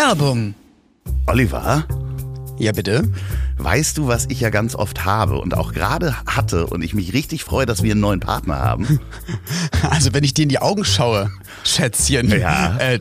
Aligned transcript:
Werbung. 0.00 0.54
Oliver, 1.26 1.84
Ja, 2.58 2.72
bitte. 2.72 3.06
weißt 3.58 3.98
du, 3.98 4.06
was 4.06 4.24
ich 4.30 4.40
ja 4.40 4.48
ganz 4.48 4.74
oft 4.74 5.04
habe 5.04 5.38
und 5.38 5.54
auch 5.54 5.74
gerade 5.74 6.16
hatte 6.24 6.66
und 6.68 6.80
ich 6.80 6.94
mich 6.94 7.12
richtig 7.12 7.44
freue, 7.44 7.66
dass 7.66 7.82
wir 7.82 7.90
einen 7.92 8.00
neuen 8.00 8.20
Partner 8.20 8.58
haben? 8.60 8.98
Also, 9.90 10.12
wenn 10.14 10.24
ich 10.24 10.34
dir 10.34 10.42
in 10.42 10.48
die 10.50 10.58
Augen 10.58 10.84
schaue, 10.84 11.30
Schätzchen. 11.64 12.28
Ja. 12.30 12.76
Äh, 12.78 13.00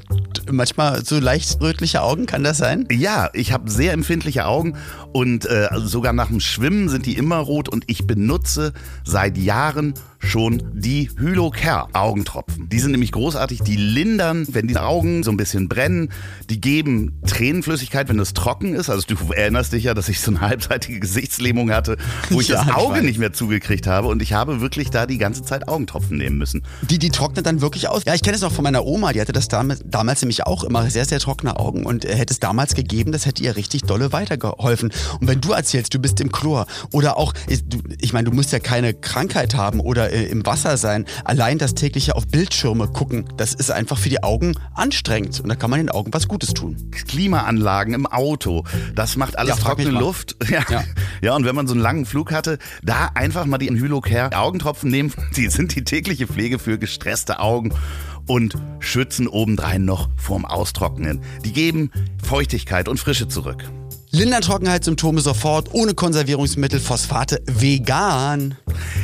manchmal 0.51 1.03
so 1.05 1.19
leicht 1.19 1.59
rötliche 1.61 2.01
Augen, 2.01 2.25
kann 2.25 2.43
das 2.43 2.57
sein? 2.57 2.85
Ja, 2.91 3.29
ich 3.33 3.51
habe 3.53 3.69
sehr 3.69 3.91
empfindliche 3.93 4.45
Augen 4.45 4.75
und 5.13 5.45
äh, 5.45 5.67
sogar 5.75 6.13
nach 6.13 6.27
dem 6.27 6.39
Schwimmen 6.39 6.87
sind 6.89 7.05
die 7.05 7.17
immer 7.17 7.37
rot 7.37 7.67
und 7.69 7.83
ich 7.87 8.07
benutze 8.07 8.73
seit 9.05 9.37
Jahren 9.37 9.93
schon 10.19 10.61
die 10.73 11.09
Hylocare 11.17 11.87
Augentropfen. 11.93 12.67
Die 12.69 12.79
sind 12.79 12.91
nämlich 12.91 13.11
großartig, 13.11 13.61
die 13.61 13.75
lindern, 13.77 14.45
wenn 14.51 14.67
die 14.67 14.77
Augen 14.77 15.23
so 15.23 15.31
ein 15.31 15.37
bisschen 15.37 15.69
brennen, 15.69 16.11
die 16.49 16.59
geben 16.61 17.19
Tränenflüssigkeit, 17.25 18.09
wenn 18.09 18.19
es 18.19 18.33
trocken 18.33 18.75
ist. 18.75 18.89
Also 18.89 19.07
du 19.07 19.15
erinnerst 19.33 19.73
dich 19.73 19.85
ja, 19.85 19.93
dass 19.93 20.09
ich 20.09 20.19
so 20.19 20.31
eine 20.31 20.41
halbseitige 20.41 20.99
Gesichtslähmung 20.99 21.71
hatte, 21.71 21.97
wo 22.29 22.41
ich 22.41 22.49
Ja, 22.49 22.57
das 22.57 22.67
ich 22.67 22.73
Auge 22.73 22.95
weiß. 22.95 23.03
nicht 23.03 23.17
mehr 23.19 23.33
zugekriegt 23.33 23.87
habe 23.87 24.07
und 24.07 24.21
ich 24.21 24.33
habe 24.33 24.61
wirklich 24.61 24.89
da 24.89 25.05
die 25.05 25.17
ganze 25.17 25.43
Zeit 25.43 25.67
Augentropfen 25.67 26.17
nehmen 26.17 26.37
müssen. 26.37 26.63
Die, 26.81 26.99
die 26.99 27.09
trocknet 27.09 27.45
dann 27.45 27.61
wirklich 27.61 27.87
aus. 27.87 28.03
Ja, 28.05 28.13
ich 28.13 28.21
kenne 28.21 28.35
es 28.35 28.41
noch 28.41 28.51
von 28.51 28.63
meiner 28.63 28.85
Oma, 28.85 29.13
die 29.13 29.21
hatte 29.21 29.31
das 29.31 29.47
damals, 29.47 29.81
damals 29.85 30.21
nämlich 30.21 30.45
auch 30.45 30.63
immer 30.63 30.89
sehr, 30.89 31.05
sehr 31.05 31.19
trockene 31.19 31.57
Augen 31.57 31.85
und 31.85 32.03
äh, 32.05 32.13
hätte 32.15 32.33
es 32.33 32.39
damals 32.39 32.75
gegeben, 32.75 33.11
das 33.11 33.25
hätte 33.25 33.41
ihr 33.43 33.55
richtig 33.55 33.83
dolle 33.83 34.11
weitergeholfen. 34.11 34.91
Und 35.21 35.27
wenn 35.27 35.39
du 35.41 35.53
erzählst, 35.53 35.93
du 35.93 35.99
bist 35.99 36.19
im 36.19 36.31
Chlor 36.31 36.67
oder 36.91 37.17
auch, 37.17 37.33
ich, 37.47 37.63
ich 38.01 38.11
meine, 38.13 38.29
du 38.29 38.35
musst 38.35 38.51
ja 38.51 38.59
keine 38.59 38.93
Krankheit 38.93 39.55
haben 39.55 39.79
oder 39.79 40.08
äh, 40.11 40.25
im 40.25 40.45
Wasser 40.45 40.77
sein, 40.77 41.05
allein 41.23 41.57
das 41.57 41.73
tägliche 41.75 42.15
auf 42.15 42.27
Bildschirme 42.27 42.87
gucken, 42.87 43.25
das 43.37 43.53
ist 43.53 43.71
einfach 43.71 43.97
für 43.97 44.09
die 44.09 44.23
Augen 44.23 44.55
anstrengend 44.75 45.39
und 45.39 45.49
da 45.49 45.55
kann 45.55 45.69
man 45.69 45.79
den 45.79 45.89
Augen 45.89 46.13
was 46.13 46.27
Gutes 46.27 46.53
tun. 46.53 46.91
Klimaanlagen 47.07 47.93
im 47.93 48.05
Auto, 48.05 48.63
das 48.95 49.15
macht 49.15 49.37
alles 49.37 49.57
Ja, 49.57 49.63
trockene. 49.63 49.89
Luft. 49.91 50.35
Ja. 50.49 50.63
ja. 50.69 50.83
Ja. 51.21 51.35
und 51.35 51.45
wenn 51.45 51.53
man 51.55 51.67
so 51.67 51.73
einen 51.73 51.81
langen 51.81 52.05
Flug 52.05 52.31
hatte, 52.31 52.57
da 52.81 53.11
einfach 53.13 53.45
mal 53.45 53.59
die 53.59 53.69
Hylocare 53.69 54.35
Augentropfen 54.35 54.89
nehmen. 54.89 55.13
Die 55.35 55.47
sind 55.49 55.75
die 55.75 55.83
tägliche 55.83 56.27
Pflege 56.27 56.59
für 56.59 56.77
gestresste 56.79 57.39
Augen 57.39 57.73
und 58.25 58.55
schützen 58.79 59.27
obendrein 59.27 59.85
noch 59.85 60.09
vorm 60.17 60.45
Austrocknen. 60.45 61.21
Die 61.45 61.53
geben 61.53 61.91
Feuchtigkeit 62.23 62.87
und 62.87 62.99
Frische 62.99 63.27
zurück. 63.27 63.63
Lindern 64.11 64.41
Trockenheitssymptome 64.41 65.21
sofort, 65.21 65.71
ohne 65.71 65.93
Konservierungsmittel, 65.93 66.79
Phosphate, 66.79 67.43
vegan. 67.45 68.57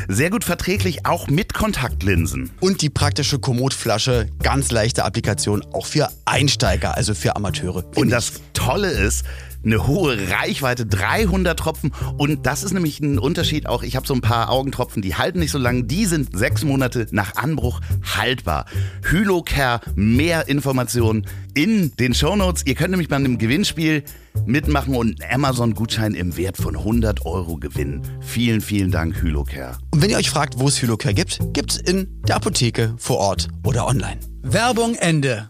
Sehr 0.07 0.31
gut 0.31 0.43
verträglich, 0.43 1.05
auch 1.05 1.27
mit 1.27 1.53
Kontaktlinsen. 1.53 2.49
Und 2.59 2.81
die 2.81 2.89
praktische 2.89 3.37
Komootflasche, 3.37 4.25
ganz 4.41 4.71
leichte 4.71 5.05
Applikation, 5.05 5.63
auch 5.73 5.85
für 5.85 6.09
Einsteiger, 6.25 6.97
also 6.97 7.13
für 7.13 7.35
Amateure. 7.35 7.83
Und 7.95 8.09
das 8.09 8.33
Tolle 8.53 8.89
ist, 8.89 9.25
eine 9.65 9.87
hohe 9.87 10.29
Reichweite, 10.29 10.85
300 10.85 11.57
Tropfen. 11.57 11.91
Und 12.17 12.45
das 12.45 12.63
ist 12.63 12.73
nämlich 12.73 12.99
ein 12.99 13.19
Unterschied 13.19 13.67
auch. 13.67 13.83
Ich 13.83 13.95
habe 13.95 14.07
so 14.07 14.13
ein 14.13 14.21
paar 14.21 14.49
Augentropfen, 14.49 15.01
die 15.01 15.15
halten 15.15 15.39
nicht 15.39 15.51
so 15.51 15.57
lange. 15.57 15.83
Die 15.83 16.05
sind 16.05 16.37
sechs 16.37 16.63
Monate 16.63 17.07
nach 17.11 17.35
Anbruch 17.35 17.81
haltbar. 18.15 18.65
Hylocare, 19.03 19.81
mehr 19.95 20.47
Informationen 20.47 21.25
in 21.53 21.95
den 21.97 22.13
Shownotes. 22.13 22.65
Ihr 22.65 22.75
könnt 22.75 22.91
nämlich 22.91 23.09
bei 23.09 23.15
einem 23.15 23.37
Gewinnspiel 23.37 24.03
mitmachen 24.45 24.95
und 24.95 25.21
einen 25.21 25.33
Amazon-Gutschein 25.33 26.13
im 26.13 26.37
Wert 26.37 26.57
von 26.57 26.75
100 26.75 27.25
Euro 27.25 27.57
gewinnen. 27.57 28.01
Vielen, 28.21 28.61
vielen 28.61 28.91
Dank, 28.91 29.21
Hylocare. 29.21 29.77
Und 29.91 30.01
wenn 30.01 30.09
ihr 30.09 30.17
euch 30.17 30.29
fragt, 30.29 30.59
wo 30.59 30.67
es 30.67 30.81
Hylocare 30.81 31.13
gibt, 31.13 31.39
gibt's 31.53 31.77
in 31.77 32.21
der 32.27 32.35
Apotheke, 32.35 32.93
vor 32.97 33.17
Ort 33.17 33.47
oder 33.63 33.87
online. 33.87 34.19
Werbung 34.41 34.95
Ende. 34.95 35.49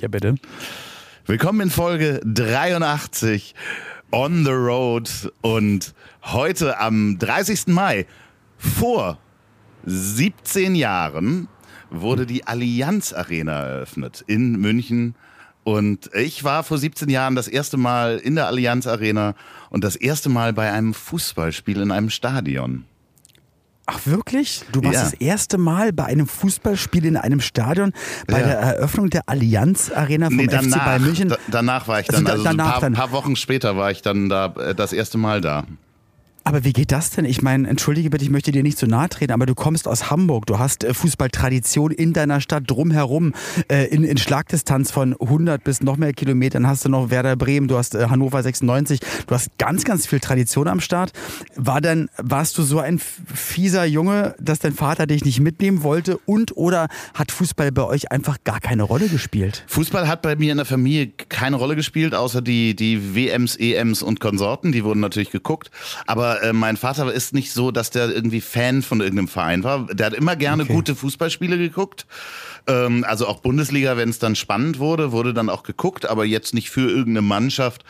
Ja, 0.00 0.08
bitte. 0.08 0.34
Willkommen 1.26 1.60
in 1.60 1.70
Folge 1.70 2.20
83 2.24 3.54
On 4.10 4.44
the 4.44 4.50
Road 4.50 5.32
und 5.40 5.94
heute 6.24 6.78
am 6.80 7.18
30. 7.18 7.68
Mai 7.68 8.06
vor 8.58 9.18
17 9.86 10.74
Jahren 10.74 11.48
wurde 11.90 12.26
die 12.26 12.46
Allianz 12.46 13.12
Arena 13.12 13.52
eröffnet 13.52 14.24
in 14.26 14.60
München 14.60 15.14
und 15.62 16.10
ich 16.12 16.42
war 16.42 16.64
vor 16.64 16.78
17 16.78 17.08
Jahren 17.08 17.36
das 17.36 17.46
erste 17.46 17.76
Mal 17.76 18.18
in 18.18 18.34
der 18.34 18.48
Allianz 18.48 18.88
Arena 18.88 19.34
und 19.70 19.84
das 19.84 19.94
erste 19.94 20.28
Mal 20.28 20.52
bei 20.52 20.72
einem 20.72 20.92
Fußballspiel 20.92 21.80
in 21.80 21.92
einem 21.92 22.10
Stadion. 22.10 22.84
Ach 23.86 24.00
wirklich? 24.06 24.62
Du 24.72 24.82
warst 24.82 24.94
Ja. 24.94 25.02
das 25.02 25.12
erste 25.14 25.58
Mal 25.58 25.92
bei 25.92 26.04
einem 26.04 26.26
Fußballspiel 26.26 27.04
in 27.04 27.16
einem 27.18 27.40
Stadion 27.40 27.92
bei 28.26 28.40
Ja. 28.40 28.46
der 28.46 28.58
Eröffnung 28.58 29.10
der 29.10 29.22
Allianz 29.28 29.90
Arena 29.90 30.26
vom 30.28 30.36
Nee, 30.36 30.44
FC 30.46 30.50
danach, 30.70 30.84
Bayern 30.86 31.02
München. 31.02 31.28
da, 31.28 31.36
danach 31.50 31.86
war 31.88 32.00
ich 32.00 32.08
Also 32.08 32.16
dann, 32.22 32.24
da- 32.24 32.32
also, 32.32 32.42
so 32.44 32.48
ein 32.48 32.56
paar, 32.56 32.80
dann. 32.80 32.92
paar 32.94 33.12
Wochen 33.12 33.36
später 33.36 33.76
war 33.76 33.90
ich 33.90 34.00
dann 34.00 34.28
da 34.30 34.46
äh, 34.56 34.74
das 34.74 34.92
erste 34.94 35.18
Mal 35.18 35.40
da. 35.42 35.64
Aber 36.46 36.62
wie 36.62 36.74
geht 36.74 36.92
das 36.92 37.08
denn? 37.08 37.24
Ich 37.24 37.40
meine, 37.40 37.66
entschuldige 37.66 38.10
bitte, 38.10 38.22
ich 38.22 38.30
möchte 38.30 38.52
dir 38.52 38.62
nicht 38.62 38.76
zu 38.76 38.86
nahe 38.86 39.08
treten, 39.08 39.32
aber 39.32 39.46
du 39.46 39.54
kommst 39.54 39.88
aus 39.88 40.10
Hamburg. 40.10 40.44
Du 40.44 40.58
hast 40.58 40.84
äh, 40.84 40.92
Fußballtradition 40.92 41.90
in 41.90 42.12
deiner 42.12 42.42
Stadt 42.42 42.64
drumherum. 42.66 43.32
Äh, 43.70 43.86
in, 43.86 44.04
in 44.04 44.18
Schlagdistanz 44.18 44.90
von 44.90 45.16
100 45.18 45.64
bis 45.64 45.82
noch 45.82 45.96
mehr 45.96 46.12
Kilometern 46.12 46.66
hast 46.66 46.84
du 46.84 46.90
noch 46.90 47.08
Werder 47.08 47.36
Bremen, 47.36 47.66
du 47.66 47.78
hast 47.78 47.94
äh, 47.94 48.08
Hannover 48.10 48.42
96. 48.42 49.00
Du 49.26 49.34
hast 49.34 49.56
ganz, 49.56 49.84
ganz 49.84 50.06
viel 50.06 50.20
Tradition 50.20 50.68
am 50.68 50.80
Start. 50.80 51.12
War 51.56 51.80
denn, 51.80 52.10
warst 52.18 52.58
du 52.58 52.62
so 52.62 52.78
ein 52.78 52.98
fieser 52.98 53.86
Junge, 53.86 54.34
dass 54.38 54.58
dein 54.58 54.74
Vater 54.74 55.06
dich 55.06 55.24
nicht 55.24 55.40
mitnehmen 55.40 55.82
wollte 55.82 56.18
und 56.26 56.54
oder 56.58 56.88
hat 57.14 57.32
Fußball 57.32 57.72
bei 57.72 57.84
euch 57.84 58.12
einfach 58.12 58.36
gar 58.44 58.60
keine 58.60 58.82
Rolle 58.82 59.08
gespielt? 59.08 59.64
Fußball 59.68 60.06
hat 60.08 60.20
bei 60.20 60.36
mir 60.36 60.52
in 60.52 60.58
der 60.58 60.66
Familie 60.66 61.08
keine 61.30 61.56
Rolle 61.56 61.74
gespielt, 61.74 62.14
außer 62.14 62.42
die, 62.42 62.76
die 62.76 63.14
WMs, 63.14 63.56
EMs 63.56 64.02
und 64.02 64.20
Konsorten. 64.20 64.72
Die 64.72 64.84
wurden 64.84 65.00
natürlich 65.00 65.30
geguckt. 65.30 65.70
Aber 66.06 66.33
äh, 66.42 66.52
mein 66.52 66.76
Vater 66.76 67.12
ist 67.12 67.34
nicht 67.34 67.52
so, 67.52 67.70
dass 67.70 67.90
der 67.90 68.10
irgendwie 68.10 68.40
Fan 68.40 68.82
von 68.82 69.00
irgendeinem 69.00 69.28
Verein 69.28 69.64
war. 69.64 69.86
Der 69.86 70.06
hat 70.06 70.14
immer 70.14 70.36
gerne 70.36 70.64
Okay. 70.64 70.72
gute 70.72 70.94
Fußballspiele 70.94 71.58
geguckt. 71.58 72.06
Ähm, 72.66 73.04
also 73.06 73.26
auch 73.26 73.40
Bundesliga, 73.40 73.96
wenn 73.96 74.08
es 74.08 74.18
dann 74.18 74.36
spannend 74.36 74.78
wurde, 74.78 75.12
wurde 75.12 75.34
dann 75.34 75.48
auch 75.50 75.62
geguckt, 75.62 76.06
aber 76.08 76.24
jetzt 76.24 76.54
nicht 76.54 76.70
für 76.70 76.88
irgendeine 76.88 77.22
Mannschaft. 77.22 77.84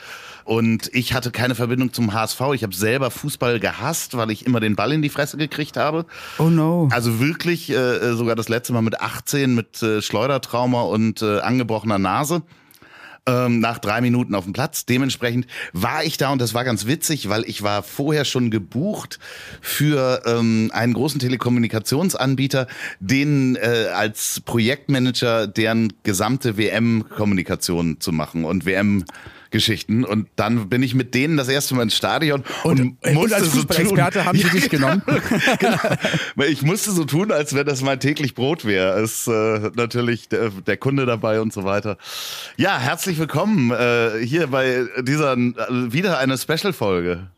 Und 0.45 0.91
ich 0.93 1.15
hatte 1.15 1.31
keine 1.31 1.55
Verbindung 1.55 1.93
zum 1.95 2.13
HSV. 2.13 2.41
Ich 2.55 2.63
habe 2.65 2.75
selber 2.75 3.11
Fußball 3.11 3.61
gehasst, 3.61 4.15
weil 4.17 4.31
ich 4.31 4.45
immer 4.45 4.61
den 4.61 4.77
Ball 4.77 4.93
in 4.93 5.01
die 5.01 5.09
Fresse 5.09 5.39
gekriegt 5.39 5.77
habe. 5.79 6.05
Oh 6.39 6.51
no. 6.51 6.89
Also 6.93 7.19
wirklich 7.19 7.71
äh, 7.71 8.13
sogar 8.15 8.35
das 8.37 8.51
letzte 8.51 8.75
Mal 8.75 8.83
mit 8.83 9.01
18 9.01 9.55
mit 9.55 9.83
äh, 9.83 10.03
Schleudertrauma 10.03 10.83
und 10.83 11.23
äh, 11.23 11.41
angebrochener 11.41 11.99
Nase. 11.99 12.43
Ähm, 13.27 13.61
nach 13.61 13.79
drei 13.79 14.03
Minuten 14.03 14.35
auf 14.35 14.45
dem 14.45 14.53
Platz. 14.53 14.85
Dementsprechend 14.85 15.47
war 15.73 16.05
ich 16.05 16.19
da 16.19 16.31
und 16.31 16.43
das 16.43 16.53
war 16.53 16.63
ganz 16.63 16.87
witzig, 16.87 17.31
weil 17.31 17.45
ich 17.45 17.63
war 17.63 17.83
vorher 17.83 18.27
schon 18.27 18.51
gebucht 18.51 19.19
für 19.63 20.21
ähm, 20.27 20.71
einen 20.75 20.93
großen 20.93 21.21
Telekommunikationsanbieter, 21.21 22.67
den 23.01 23.57
äh, 23.57 23.87
als 23.95 24.43
Projektmanager 24.45 25.47
deren 25.47 25.95
gesamte 26.03 26.59
WM-Kommunikation 26.59 27.99
zu 27.99 28.13
machen 28.13 28.45
und 28.45 28.67
WM 28.67 29.07
Geschichten 29.55 30.05
und 30.05 30.27
dann 30.35 30.69
bin 30.69 30.83
ich 30.83 30.97
mit 30.97 31.15
denen 31.15 31.37
das 31.37 31.49
erste 31.49 31.77
Mal 31.77 31.85
ins 31.85 31.97
Stadion 31.97 32.43
und, 32.65 32.81
und 32.81 33.15
musste 33.15 33.37
als 33.37 33.45
so 33.53 33.63
tun- 33.63 33.69
Fußballexperte 33.69 34.25
haben 34.25 34.37
sie 34.37 34.49
dich 34.51 34.69
genommen? 34.69 35.01
genau. 35.61 35.79
Ich 36.49 36.63
musste 36.63 36.91
so 36.91 37.05
tun, 37.05 37.31
als 37.31 37.55
wenn 37.55 37.65
das 37.65 37.81
mein 37.81 38.01
täglich 38.01 38.35
Brot 38.35 38.65
wäre. 38.65 39.01
Ist 39.01 39.29
äh, 39.29 39.71
natürlich 39.77 40.29
der, 40.29 40.51
der 40.51 40.77
Kunde 40.77 41.07
dabei 41.07 41.41
und 41.41 41.53
so 41.53 41.63
weiter. 41.63 41.99
Ja, 42.57 42.79
herzlich 42.79 43.17
willkommen 43.19 43.71
äh, 43.71 44.19
hier 44.25 44.49
bei 44.49 44.87
dieser 45.03 45.35
äh, 45.35 45.53
wieder 45.93 46.19
eine 46.19 46.37
Special-Folge. 46.37 47.29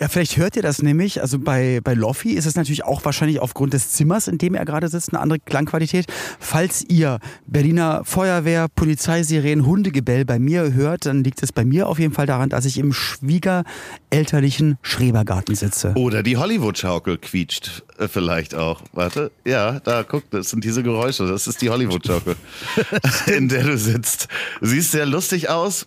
Ja, 0.00 0.08
vielleicht 0.08 0.36
hört 0.36 0.56
ihr 0.56 0.62
das 0.62 0.82
nämlich. 0.82 1.20
Also 1.20 1.38
bei, 1.38 1.80
bei 1.84 1.94
Loffi 1.94 2.32
ist 2.32 2.46
es 2.46 2.56
natürlich 2.56 2.84
auch 2.84 3.04
wahrscheinlich 3.04 3.40
aufgrund 3.40 3.74
des 3.74 3.92
Zimmers, 3.92 4.28
in 4.28 4.38
dem 4.38 4.54
er 4.54 4.64
gerade 4.64 4.88
sitzt, 4.88 5.12
eine 5.12 5.20
andere 5.20 5.38
Klangqualität. 5.38 6.06
Falls 6.40 6.84
ihr 6.88 7.20
Berliner 7.46 8.02
Feuerwehr, 8.04 8.68
Polizeisirenen, 8.68 9.66
Hundegebell 9.66 10.24
bei 10.24 10.38
mir 10.38 10.72
hört, 10.72 11.06
dann 11.06 11.22
liegt 11.22 11.42
es 11.42 11.52
bei 11.52 11.64
mir 11.64 11.88
auf 11.88 11.98
jeden 11.98 12.14
Fall 12.14 12.26
daran, 12.26 12.48
dass 12.48 12.64
ich 12.64 12.78
im 12.78 12.92
schwiegerelterlichen 12.92 14.78
Schrebergarten 14.82 15.54
sitze. 15.54 15.92
Oder 15.96 16.22
die 16.22 16.36
Hollywood-Schaukel 16.36 17.18
quietscht 17.18 17.82
äh, 17.98 18.08
vielleicht 18.08 18.54
auch. 18.54 18.82
Warte, 18.92 19.30
ja, 19.44 19.80
da 19.80 20.02
guck, 20.02 20.28
das 20.30 20.50
sind 20.50 20.64
diese 20.64 20.82
Geräusche. 20.82 21.26
Das 21.26 21.46
ist 21.46 21.62
die 21.62 21.70
Hollywood-Schaukel, 21.70 22.36
in 23.26 23.48
der 23.48 23.64
du 23.64 23.78
sitzt. 23.78 24.28
Siehst 24.60 24.92
sehr 24.92 25.06
lustig 25.06 25.50
aus. 25.50 25.86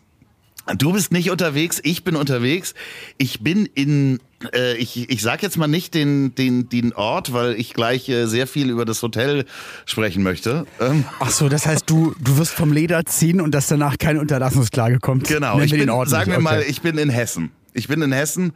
Du 0.75 0.91
bist 0.91 1.13
nicht 1.13 1.31
unterwegs, 1.31 1.79
ich 1.83 2.03
bin 2.03 2.15
unterwegs. 2.17 2.73
Ich 3.17 3.39
bin 3.41 3.65
in, 3.67 4.19
äh, 4.53 4.75
ich, 4.75 5.09
ich 5.09 5.21
sag 5.21 5.41
jetzt 5.41 5.57
mal 5.57 5.67
nicht 5.67 5.93
den, 5.93 6.35
den, 6.35 6.67
den 6.67 6.91
Ort, 6.93 7.31
weil 7.31 7.53
ich 7.53 7.73
gleich 7.73 8.09
äh, 8.09 8.25
sehr 8.25 8.47
viel 8.47 8.69
über 8.69 8.83
das 8.83 9.01
Hotel 9.01 9.45
sprechen 9.85 10.23
möchte. 10.23 10.67
Ähm, 10.81 11.05
Ach 11.19 11.29
so, 11.31 11.47
das 11.47 11.65
heißt, 11.65 11.89
du, 11.89 12.13
du 12.19 12.37
wirst 12.37 12.51
vom 12.53 12.73
Leder 12.73 13.05
ziehen 13.05 13.39
und 13.39 13.51
dass 13.51 13.67
danach 13.67 13.97
keine 13.97 14.19
Unterlassungsklage 14.19 14.99
kommt. 14.99 15.27
genau, 15.27 15.59
ich 15.61 15.71
bin, 15.71 15.89
sagen 16.05 16.31
wir 16.31 16.39
mal, 16.39 16.59
Okay. 16.59 16.67
ich 16.69 16.81
bin 16.81 16.97
in 16.97 17.09
Hessen. 17.09 17.51
Ich 17.73 17.87
bin 17.87 18.01
in 18.01 18.11
Hessen. 18.11 18.53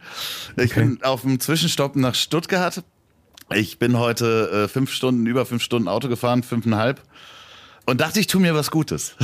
Ich 0.56 0.72
Okay. 0.72 0.80
bin 0.80 1.02
auf 1.02 1.22
dem 1.22 1.40
Zwischenstopp 1.40 1.96
nach 1.96 2.14
Stuttgart. 2.14 2.82
Ich 3.54 3.78
bin 3.78 3.98
heute 3.98 4.64
äh, 4.64 4.68
fünf 4.68 4.92
Stunden, 4.92 5.26
über 5.26 5.46
fünf 5.46 5.62
Stunden 5.62 5.88
Auto 5.88 6.08
gefahren, 6.08 6.42
fünfeinhalb. 6.42 7.00
Und 7.86 8.00
dachte, 8.02 8.20
ich 8.20 8.26
tu 8.26 8.38
mir 8.38 8.54
was 8.54 8.70
Gutes. 8.70 9.14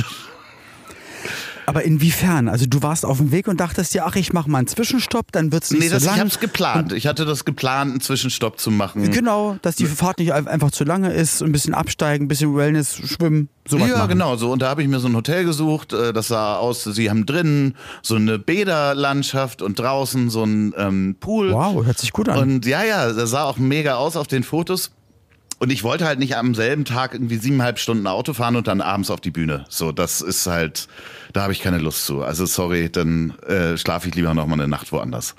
Aber 1.69 1.83
inwiefern? 1.83 2.49
Also 2.49 2.65
du 2.65 2.81
warst 2.81 3.05
auf 3.05 3.17
dem 3.17 3.31
Weg 3.31 3.47
und 3.47 3.59
dachtest 3.59 3.93
dir, 3.93 4.05
ach, 4.05 4.15
ich 4.15 4.33
mache 4.33 4.49
mal 4.49 4.57
einen 4.59 4.67
Zwischenstopp, 4.67 5.31
dann 5.31 5.51
wird's 5.51 5.71
nicht 5.71 5.79
Nee, 5.81 5.87
so 5.87 5.93
das, 5.95 6.05
lang. 6.05 6.15
ich 6.15 6.21
hab's 6.21 6.39
geplant. 6.39 6.91
Ich 6.93 7.07
hatte 7.07 7.25
das 7.25 7.45
geplant, 7.45 7.91
einen 7.91 8.01
Zwischenstopp 8.01 8.59
zu 8.59 8.71
machen. 8.71 9.09
Genau, 9.11 9.57
dass 9.61 9.75
die 9.75 9.85
Fahrt 9.85 10.19
nicht 10.19 10.33
ein- 10.33 10.47
einfach 10.47 10.71
zu 10.71 10.83
lange 10.83 11.11
ist, 11.13 11.41
ein 11.41 11.51
bisschen 11.51 11.73
absteigen, 11.73 12.25
ein 12.25 12.27
bisschen 12.27 12.55
Wellness, 12.55 12.95
schwimmen, 13.05 13.49
sowas 13.67 13.89
ja, 13.89 13.97
machen. 13.97 14.09
genau. 14.09 14.35
So 14.35 14.51
und 14.51 14.61
da 14.61 14.69
habe 14.69 14.81
ich 14.81 14.87
mir 14.87 14.99
so 14.99 15.07
ein 15.07 15.15
Hotel 15.15 15.45
gesucht. 15.45 15.93
äh, 15.93 16.11
Das 16.13 16.27
sah 16.27 16.55
aus. 16.57 16.83
Sie 16.83 17.09
haben 17.09 17.25
drinnen 17.25 17.75
so 18.01 18.15
eine 18.15 18.39
Bäderlandschaft 18.39 19.61
und 19.61 19.79
draußen 19.79 20.29
so 20.29 20.43
ein 20.43 20.73
ähm, 20.77 21.15
Pool. 21.19 21.51
Wow, 21.53 21.85
hört 21.85 21.97
sich 21.97 22.11
gut 22.13 22.29
an. 22.29 22.39
Und 22.39 22.65
ja, 22.65 22.83
ja, 22.83 23.11
das 23.11 23.29
sah 23.29 23.43
auch 23.43 23.57
mega 23.57 23.95
aus 23.95 24.15
auf 24.15 24.27
den 24.27 24.43
Fotos. 24.43 24.91
Und 25.59 25.71
ich 25.71 25.83
wollte 25.83 26.05
halt 26.05 26.19
nicht 26.19 26.37
am 26.37 26.55
selben 26.55 26.85
Tag 26.85 27.13
irgendwie 27.13 27.35
siebeneinhalb 27.37 27.79
Stunden 27.79 28.07
Auto 28.07 28.33
fahren 28.33 28.55
und 28.55 28.67
dann 28.67 28.79
abends 28.81 29.11
auf 29.11 29.19
die 29.19 29.31
Bühne. 29.31 29.65
So, 29.69 29.91
das 29.91 30.21
ist 30.21 30.47
halt, 30.47 30.87
da 31.33 31.41
habe 31.43 31.51
ich 31.53 31.59
keine 31.61 31.77
Lust 31.79 32.05
zu. 32.05 32.23
Also 32.23 32.45
sorry, 32.45 32.89
dann 32.89 33.33
äh, 33.45 33.77
schlafe 33.77 34.07
ich 34.07 34.15
lieber 34.15 34.33
noch 34.33 34.47
mal 34.47 34.53
eine 34.53 34.67
Nacht 34.69 34.91
woanders. 34.93 35.35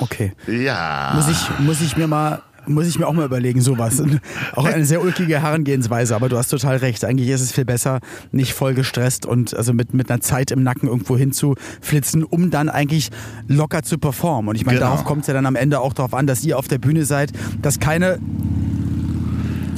okay. 0.00 0.32
Ja. 0.48 1.12
Muss 1.14 1.28
ich, 1.28 1.58
muss 1.60 1.80
ich 1.80 1.96
mir 1.96 2.06
mal. 2.08 2.42
Muss 2.66 2.86
ich 2.86 2.98
mir 2.98 3.06
auch 3.06 3.14
mal 3.14 3.24
überlegen, 3.24 3.62
sowas. 3.62 4.02
Auch 4.54 4.66
eine 4.66 4.84
sehr 4.84 5.00
ulkige 5.00 5.40
Herangehensweise, 5.40 6.14
aber 6.14 6.28
du 6.28 6.36
hast 6.36 6.48
total 6.48 6.76
recht. 6.76 7.06
Eigentlich 7.06 7.30
ist 7.30 7.40
es 7.40 7.52
viel 7.52 7.64
besser, 7.64 8.00
nicht 8.32 8.52
voll 8.52 8.74
gestresst 8.74 9.24
und 9.24 9.54
also 9.54 9.72
mit, 9.72 9.94
mit 9.94 10.10
einer 10.10 10.20
Zeit 10.20 10.50
im 10.50 10.62
Nacken 10.62 10.86
irgendwo 10.86 11.16
hinzuflitzen, 11.16 12.22
um 12.22 12.50
dann 12.50 12.68
eigentlich 12.68 13.08
locker 13.48 13.82
zu 13.82 13.96
performen. 13.96 14.50
Und 14.50 14.56
ich 14.56 14.66
meine, 14.66 14.78
Genau. 14.78 14.90
darauf 14.90 15.06
kommt 15.06 15.22
es 15.22 15.28
ja 15.28 15.34
dann 15.34 15.46
am 15.46 15.56
Ende 15.56 15.80
auch 15.80 15.94
darauf 15.94 16.12
an, 16.12 16.26
dass 16.26 16.44
ihr 16.44 16.58
auf 16.58 16.68
der 16.68 16.76
Bühne 16.78 17.06
seid, 17.06 17.32
dass 17.62 17.80
keine 17.80 18.18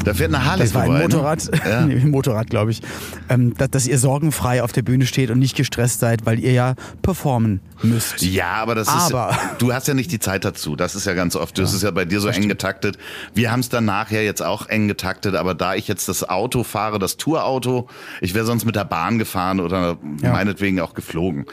Da 0.05 0.15
fährt 0.15 0.35
eine 0.35 0.45
Harley 0.45 0.65
Das 0.65 0.75
war 0.75 0.83
ein 0.83 0.87
vorbei, 0.89 0.99
ne? 1.01 1.05
Motorrad, 1.09 1.51
Ja. 1.67 1.81
nee, 1.87 1.95
ein 1.95 2.11
Motorrad, 2.11 2.51
glaube 2.51 2.71
ich, 2.73 2.83
ähm, 3.29 3.55
dass, 3.57 3.71
dass 3.71 3.87
ihr 3.87 3.99
sorgenfrei 3.99 4.63
auf 4.63 4.73
der 4.73 4.83
Bühne 4.83 5.07
steht 5.07 5.31
und 5.31 5.39
nicht 5.39 5.57
gestresst 5.57 6.01
seid, 6.01 6.27
weil 6.27 6.39
ihr 6.41 6.53
ja 6.53 6.75
performen 7.03 7.61
müsst. 7.83 8.23
Ja, 8.23 8.53
aber 8.55 8.75
das 8.75 8.89
Aber- 8.89 9.31
ist, 9.31 9.39
du 9.61 9.73
hast 9.73 9.89
ja 9.89 9.95
nicht 9.95 10.11
die 10.11 10.19
Zeit 10.19 10.45
dazu. 10.45 10.77
Das 10.77 10.95
ist 10.95 11.07
ja 11.07 11.15
ganz 11.15 11.37
oft. 11.37 11.57
Das 11.59 11.73
ist 11.73 11.83
ja 11.83 11.91
bei 11.91 12.05
dir 12.05 12.21
so 12.21 12.29
eng 12.29 12.49
getaktet. 12.49 12.99
Wir 13.35 13.53
haben 13.53 13.61
es 13.61 13.69
dann 13.69 13.85
nachher 13.85 14.25
jetzt 14.25 14.43
auch 14.43 14.69
eng 14.69 14.89
getaktet, 14.89 15.35
aber 15.37 15.55
da 15.55 15.75
ich 15.75 15.87
jetzt 15.89 16.09
das 16.09 16.29
Auto 16.29 16.65
fahre, 16.65 16.99
das 16.99 17.17
Tourauto, 17.17 17.89
ich 18.21 18.35
wäre 18.35 18.45
sonst 18.45 18.65
mit 18.65 18.75
der 18.77 18.85
Bahn 18.85 19.19
gefahren 19.19 19.61
oder 19.61 19.99
Ja. 20.23 20.33
meinetwegen 20.33 20.81
auch 20.81 20.95
geflogen. 20.95 21.47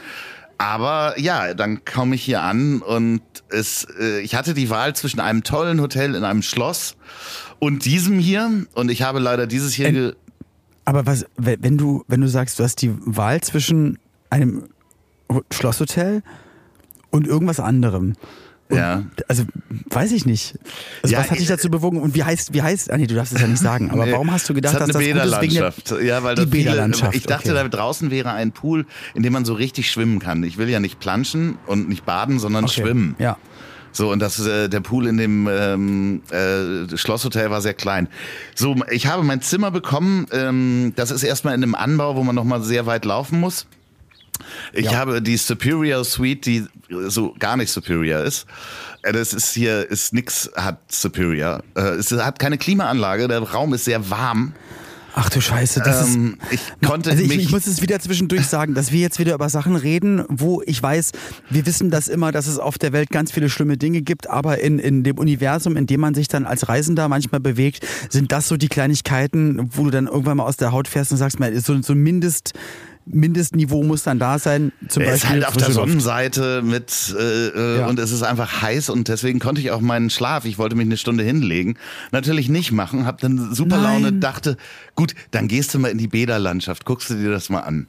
Aber 0.60 1.18
ja, 1.18 1.54
dann 1.54 1.86
komme 1.86 2.14
ich 2.16 2.22
hier 2.22 2.42
an 2.42 2.82
und 2.82 3.22
es, 3.48 3.86
äh, 3.98 4.20
ich 4.20 4.34
hatte 4.34 4.52
die 4.52 4.68
Wahl 4.68 4.94
zwischen 4.94 5.18
einem 5.18 5.42
tollen 5.42 5.80
Hotel 5.80 6.14
in 6.14 6.22
einem 6.22 6.42
Schloss 6.42 6.96
und 7.60 7.86
diesem 7.86 8.18
hier. 8.18 8.66
Und 8.74 8.90
ich 8.90 9.00
habe 9.00 9.20
leider 9.20 9.46
dieses 9.46 9.72
hier. 9.72 9.90
Ge 9.90 10.12
Aber 10.84 11.06
was, 11.06 11.24
we- 11.38 11.56
wenn 11.60 11.78
du, 11.78 12.04
wenn 12.08 12.20
du 12.20 12.28
sagst, 12.28 12.58
du 12.58 12.64
hast 12.64 12.82
die 12.82 12.92
Wahl 13.06 13.40
zwischen 13.40 13.98
einem 14.28 14.64
Ho- 15.32 15.42
Schlosshotel 15.50 16.22
und 17.10 17.26
irgendwas 17.26 17.58
anderem. 17.58 18.12
Und, 18.70 18.76
Ja. 18.78 19.02
Also 19.28 19.44
weiß 19.90 20.12
ich 20.12 20.24
nicht. 20.26 20.58
Also, 21.02 21.12
Ja, 21.14 21.20
was 21.20 21.26
hat 21.30 21.36
dich 21.36 21.42
ich- 21.42 21.48
dazu 21.48 21.70
bewogen 21.70 22.00
und 22.00 22.14
wie 22.14 22.24
heißt, 22.24 22.54
wie 22.54 22.62
heißt, 22.62 22.90
ah 22.90 22.96
nee, 22.96 23.06
du 23.06 23.14
darfst 23.14 23.34
es 23.34 23.40
ja 23.40 23.46
nicht 23.48 23.60
sagen, 23.60 23.90
aber 23.90 24.06
Nee, 24.06 24.12
warum 24.12 24.30
hast 24.30 24.48
du 24.48 24.54
gedacht, 24.54 24.74
dass 24.74 24.86
das 24.88 24.96
gut 24.96 25.02
ist 25.02 25.08
wegen 25.08 25.18
der, 25.18 25.24
Bäderlandschaft. 25.40 25.94
ja, 26.02 26.22
weil 26.22 26.34
die 26.36 26.46
Bäderlandschaft, 26.46 27.14
Ich 27.16 27.24
dachte, 27.24 27.52
okay. 27.52 27.62
da 27.62 27.68
draußen 27.68 28.10
wäre 28.10 28.32
ein 28.32 28.52
Pool, 28.52 28.86
in 29.14 29.22
dem 29.22 29.32
man 29.32 29.44
so 29.44 29.54
richtig 29.54 29.90
schwimmen 29.90 30.18
kann. 30.20 30.42
Ich 30.44 30.56
will 30.56 30.68
ja 30.68 30.80
nicht 30.80 31.00
planschen 31.00 31.58
und 31.66 31.88
nicht 31.88 32.04
baden, 32.06 32.38
sondern 32.38 32.64
Okay. 32.64 32.82
schwimmen. 32.82 33.16
Ja. 33.18 33.36
So, 33.92 34.12
und 34.12 34.20
das, 34.20 34.38
äh, 34.46 34.68
der 34.68 34.78
Pool 34.80 35.08
in 35.08 35.16
dem 35.16 35.48
ähm, 35.50 36.22
äh, 36.30 36.96
Schlosshotel 36.96 37.50
war 37.50 37.60
sehr 37.60 37.74
klein. 37.74 38.06
So, 38.54 38.76
ich 38.88 39.06
habe 39.08 39.24
mein 39.24 39.42
Zimmer 39.42 39.72
bekommen. 39.72 40.26
Ähm, 40.30 40.92
das 40.94 41.10
ist 41.10 41.24
erstmal 41.24 41.54
in 41.54 41.62
einem 41.64 41.74
Anbau, 41.74 42.14
wo 42.14 42.22
man 42.22 42.36
nochmal 42.36 42.62
sehr 42.62 42.86
weit 42.86 43.04
laufen 43.04 43.40
muss. 43.40 43.66
Ich 44.72 44.86
Ja. 44.86 44.96
habe 44.98 45.20
die 45.22 45.36
Superior 45.36 46.04
Suite, 46.04 46.46
die 46.46 46.66
so 47.08 47.34
gar 47.38 47.56
nicht 47.56 47.70
Superior 47.70 48.20
ist. 48.24 48.46
Äh, 49.02 49.12
Das 49.12 49.32
ist 49.32 49.52
hier, 49.54 49.88
ist 49.90 50.12
nix, 50.12 50.50
hat 50.56 50.78
Superior. 50.92 51.62
Äh, 51.74 51.80
Es 51.96 52.10
hat 52.12 52.38
keine 52.38 52.58
Klimaanlage, 52.58 53.28
der 53.28 53.40
Raum 53.42 53.74
ist 53.74 53.84
sehr 53.84 54.10
warm. 54.10 54.52
Ach 55.12 55.28
du 55.28 55.40
Scheiße, 55.40 55.80
das 55.84 56.08
ist. 56.08 56.14
Ähm, 56.14 56.38
ich 56.52 56.60
konnte 56.86 57.10
also 57.10 57.20
ich, 57.20 57.28
mich. 57.28 57.38
ich 57.38 57.50
muss 57.50 57.66
es 57.66 57.82
wieder 57.82 57.98
zwischendurch 57.98 58.46
sagen, 58.46 58.74
dass 58.74 58.92
wir 58.92 59.00
jetzt 59.00 59.18
wieder 59.18 59.34
über 59.34 59.48
Sachen 59.48 59.74
reden, 59.74 60.24
wo 60.28 60.62
ich 60.64 60.80
weiß, 60.80 61.10
wir 61.50 61.66
wissen 61.66 61.90
das 61.90 62.06
immer, 62.06 62.30
dass 62.30 62.46
es 62.46 62.60
auf 62.60 62.78
der 62.78 62.92
Welt 62.92 63.10
ganz 63.10 63.32
viele 63.32 63.50
schlimme 63.50 63.76
Dinge 63.76 64.02
gibt, 64.02 64.30
aber 64.30 64.60
in, 64.60 64.78
in 64.78 65.02
dem 65.02 65.18
Universum, 65.18 65.76
in 65.76 65.86
dem 65.88 65.98
man 65.98 66.14
sich 66.14 66.28
dann 66.28 66.46
als 66.46 66.68
Reisender 66.68 67.08
manchmal 67.08 67.40
bewegt, 67.40 67.84
sind 68.08 68.30
das 68.30 68.46
so 68.46 68.56
die 68.56 68.68
Kleinigkeiten, 68.68 69.70
wo 69.72 69.82
du 69.82 69.90
dann 69.90 70.06
irgendwann 70.06 70.36
mal 70.36 70.44
aus 70.44 70.56
der 70.58 70.70
Haut 70.70 70.86
fährst 70.86 71.10
und 71.10 71.18
sagst, 71.18 71.40
mal, 71.40 71.58
so, 71.60 71.82
so 71.82 71.92
ein 71.92 71.98
Mindest, 71.98 72.52
Mindestniveau 73.06 73.82
muss 73.82 74.02
dann 74.02 74.18
da 74.18 74.38
sein. 74.38 74.72
Zum 74.88 75.02
er 75.02 75.14
ist 75.14 75.22
Beispiel 75.22 75.44
halt 75.44 75.48
auf 75.48 75.56
der. 75.56 75.72
Sonnenseite 75.72 76.62
mit 76.62 77.14
äh, 77.18 77.48
äh, 77.48 77.78
Ja. 77.78 77.86
und 77.86 77.98
es 77.98 78.12
ist 78.12 78.22
einfach 78.22 78.62
heiß 78.62 78.88
und 78.90 79.08
deswegen 79.08 79.38
konnte 79.38 79.60
ich 79.60 79.70
auch 79.70 79.80
meinen 79.80 80.10
Schlaf, 80.10 80.44
ich 80.44 80.58
wollte 80.58 80.76
mich 80.76 80.86
eine 80.86 80.96
Stunde 80.96 81.24
hinlegen, 81.24 81.76
natürlich 82.12 82.48
nicht 82.48 82.72
machen, 82.72 83.06
hab 83.06 83.20
dann 83.20 83.54
super 83.54 83.78
Nein. 83.78 84.02
Laune, 84.02 84.12
dachte, 84.18 84.56
gut, 84.94 85.14
dann 85.30 85.48
gehst 85.48 85.74
du 85.74 85.78
mal 85.78 85.88
in 85.88 85.98
die 85.98 86.08
Bäderlandschaft, 86.08 86.84
guckst 86.84 87.10
du 87.10 87.14
dir 87.14 87.30
das 87.30 87.48
mal 87.50 87.60
an. 87.60 87.86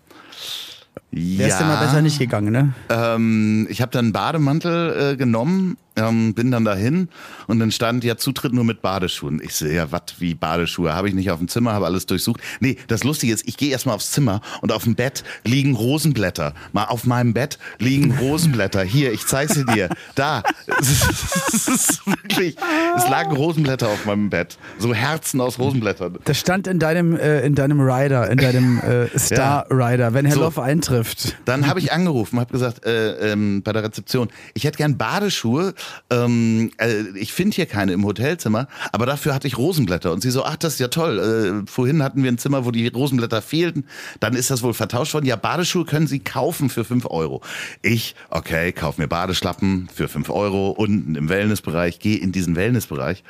Wärst 1.11 1.59
du 1.59 1.65
mal 1.65 1.83
besser 1.85 2.01
nicht 2.01 2.19
gegangen, 2.19 2.51
ne? 2.53 2.73
Ähm, 2.89 3.67
ich 3.69 3.81
habe 3.81 3.91
dann 3.91 4.05
einen 4.05 4.13
Bademantel 4.13 5.11
äh, 5.13 5.17
genommen, 5.17 5.77
ähm, 5.95 6.33
bin 6.33 6.51
dann 6.51 6.65
dahin 6.65 7.09
und 7.47 7.59
dann 7.59 7.71
stand 7.71 8.03
ja 8.03 8.17
Zutritt 8.17 8.53
nur 8.53 8.63
mit 8.63 8.81
Badeschuhen. 8.81 9.41
Ich 9.43 9.55
sehe 9.55 9.73
ja, 9.73 9.91
was 9.91 10.01
wie 10.19 10.33
Badeschuhe? 10.33 10.93
Habe 10.93 11.09
ich 11.09 11.13
nicht 11.13 11.31
auf 11.31 11.39
dem 11.39 11.47
Zimmer, 11.47 11.73
habe 11.73 11.85
alles 11.85 12.05
durchsucht. 12.05 12.39
Nee, 12.59 12.77
das 12.87 13.03
Lustige 13.03 13.33
ist, 13.33 13.47
ich 13.47 13.57
gehe 13.57 13.71
erstmal 13.71 13.95
aufs 13.95 14.11
Zimmer 14.11 14.41
und 14.61 14.71
auf 14.71 14.83
dem 14.83 14.95
Bett 14.95 15.23
liegen 15.43 15.75
Rosenblätter. 15.75 16.53
Mal 16.71 16.85
auf 16.85 17.05
meinem 17.05 17.33
Bett 17.33 17.57
liegen 17.79 18.17
Rosenblätter. 18.17 18.83
Hier, 18.83 19.11
ich 19.11 19.25
zeig 19.25 19.49
sie 19.49 19.65
dir. 19.65 19.89
Da. 20.15 20.43
Es 20.67 21.67
ist 21.67 22.05
wirklich, 22.05 22.57
es 22.97 23.07
lagen 23.09 23.33
Rosenblätter 23.33 23.87
auf 23.87 24.05
meinem 24.05 24.29
Bett. 24.29 24.57
So 24.77 24.93
Herzen 24.93 25.39
aus 25.39 25.57
Rosenblättern. 25.57 26.17
Das 26.25 26.37
stand 26.37 26.67
in 26.67 26.79
deinem, 26.79 27.15
äh, 27.15 27.41
in 27.41 27.55
deinem 27.55 27.79
Rider, 27.79 28.29
in 28.29 28.37
deinem 28.37 28.79
äh, 28.81 29.17
Star 29.17 29.65
Rider, 29.69 30.13
wenn 30.13 30.25
Herr 30.25 30.35
So. 30.35 30.41
Loff 30.41 30.59
eintrifft. 30.59 31.37
Dann 31.45 31.67
habe 31.67 31.79
ich 31.79 31.93
angerufen, 31.93 32.39
habe 32.39 32.51
gesagt 32.51 32.85
äh, 32.85 33.31
ähm, 33.31 33.61
bei 33.63 33.71
der 33.71 33.83
Rezeption, 33.83 34.29
ich 34.53 34.65
hätte 34.65 34.77
gern 34.77 34.97
Badeschuhe. 34.97 35.73
Ähm, 36.09 36.71
äh, 36.77 37.03
ich 37.15 37.33
finde 37.33 37.55
hier 37.55 37.65
keine 37.65 37.93
im 37.93 38.05
Hotelzimmer, 38.05 38.67
aber 38.91 39.05
dafür 39.05 39.33
hatte 39.33 39.47
ich 39.47 39.57
Rosenblätter. 39.57 40.11
Und 40.11 40.21
sie 40.21 40.31
so, 40.31 40.43
ach, 40.43 40.55
das 40.57 40.73
ist 40.73 40.79
ja 40.79 40.87
toll. 40.87 41.63
Äh, 41.65 41.71
vorhin 41.71 42.03
hatten 42.03 42.23
wir 42.23 42.31
ein 42.31 42.37
Zimmer, 42.37 42.65
wo 42.65 42.71
die 42.71 42.87
Rosenblätter 42.87 43.41
fehlten. 43.41 43.85
Dann 44.19 44.35
ist 44.35 44.51
das 44.51 44.63
wohl 44.63 44.73
vertauscht 44.73 45.13
worden. 45.13 45.25
Ja, 45.25 45.35
Badeschuhe 45.35 45.85
können 45.85 46.07
Sie 46.07 46.19
kaufen 46.19 46.69
für 46.69 46.83
5 46.83 47.05
Euro. 47.05 47.41
Ich, 47.81 48.15
okay, 48.29 48.71
kauf 48.71 48.97
mir 48.97 49.07
Badeschlappen 49.07 49.89
für 49.93 50.07
5 50.07 50.29
Euro 50.29 50.71
unten 50.71 51.15
im 51.15 51.29
Wellnessbereich, 51.29 51.99
gehe 51.99 52.17
in 52.17 52.31
diesen 52.31 52.55
Wellnessbereich. 52.55 53.23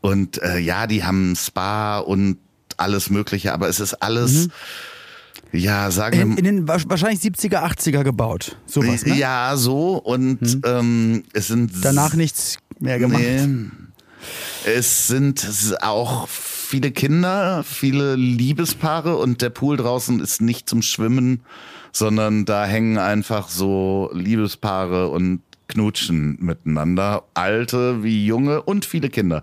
Und 0.00 0.40
äh, 0.42 0.58
ja, 0.58 0.86
die 0.86 1.04
haben 1.04 1.34
Spa 1.36 1.98
und 1.98 2.38
alles 2.76 3.10
Mögliche, 3.10 3.52
aber 3.52 3.68
es 3.68 3.80
ist 3.80 3.94
alles, 3.94 4.48
ja, 5.52 5.90
sagen 5.90 6.16
wir 6.16 6.22
In, 6.24 6.36
in 6.38 6.44
den 6.44 6.68
wa- 6.68 6.78
wahrscheinlich 6.86 7.20
70er, 7.20 7.62
80er 7.64 8.04
gebaut. 8.04 8.56
Sowas, 8.66 9.04
ne? 9.06 9.16
ja, 9.16 9.52
so. 9.56 9.96
Und 9.96 10.60
ähm, 10.64 11.24
es 11.32 11.48
sind. 11.48 11.72
Danach 11.82 12.14
nichts 12.14 12.58
mehr 12.80 12.98
gemacht. 12.98 13.20
Nee. 13.22 13.46
Es 14.66 15.06
sind 15.06 15.46
auch 15.80 16.28
viele 16.28 16.90
Kinder, 16.90 17.64
viele 17.64 18.16
Liebespaare 18.16 19.16
und 19.16 19.40
der 19.40 19.50
Pool 19.50 19.76
draußen 19.76 20.20
ist 20.20 20.42
nicht 20.42 20.68
zum 20.68 20.82
Schwimmen, 20.82 21.42
sondern 21.92 22.44
da 22.44 22.66
hängen 22.66 22.98
einfach 22.98 23.48
so 23.48 24.10
Liebespaare 24.12 25.08
und 25.08 25.40
knutschen 25.68 26.36
miteinander. 26.40 27.24
Alte 27.34 28.02
wie 28.02 28.26
junge 28.26 28.62
und 28.62 28.84
viele 28.84 29.08
Kinder. 29.08 29.42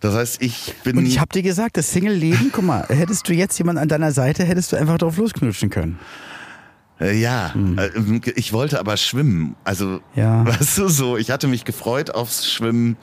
Das 0.00 0.14
heißt, 0.14 0.42
ich 0.42 0.74
bin. 0.84 0.98
Und 0.98 1.06
ich 1.06 1.18
habe 1.18 1.32
dir 1.32 1.42
gesagt, 1.42 1.76
das 1.76 1.90
Single-Leben, 1.92 2.50
guck 2.52 2.64
mal, 2.64 2.84
hättest 2.88 3.28
du 3.28 3.32
jetzt 3.32 3.56
jemanden 3.58 3.80
an 3.82 3.88
deiner 3.88 4.12
Seite, 4.12 4.44
hättest 4.44 4.72
du 4.72 4.76
einfach 4.76 4.98
drauf 4.98 5.16
losknutschen 5.16 5.70
können. 5.70 5.98
Äh, 7.00 7.18
ja, 7.18 7.54
äh, 7.76 7.90
ich 8.36 8.52
wollte 8.52 8.78
aber 8.78 8.96
schwimmen. 8.96 9.56
Also, 9.64 10.00
Ja. 10.14 10.46
weißt 10.46 10.78
du, 10.78 10.88
so, 10.88 11.16
ich 11.16 11.30
hatte 11.30 11.48
mich 11.48 11.64
gefreut 11.64 12.10
aufs 12.10 12.50
Schwimmen. 12.50 12.96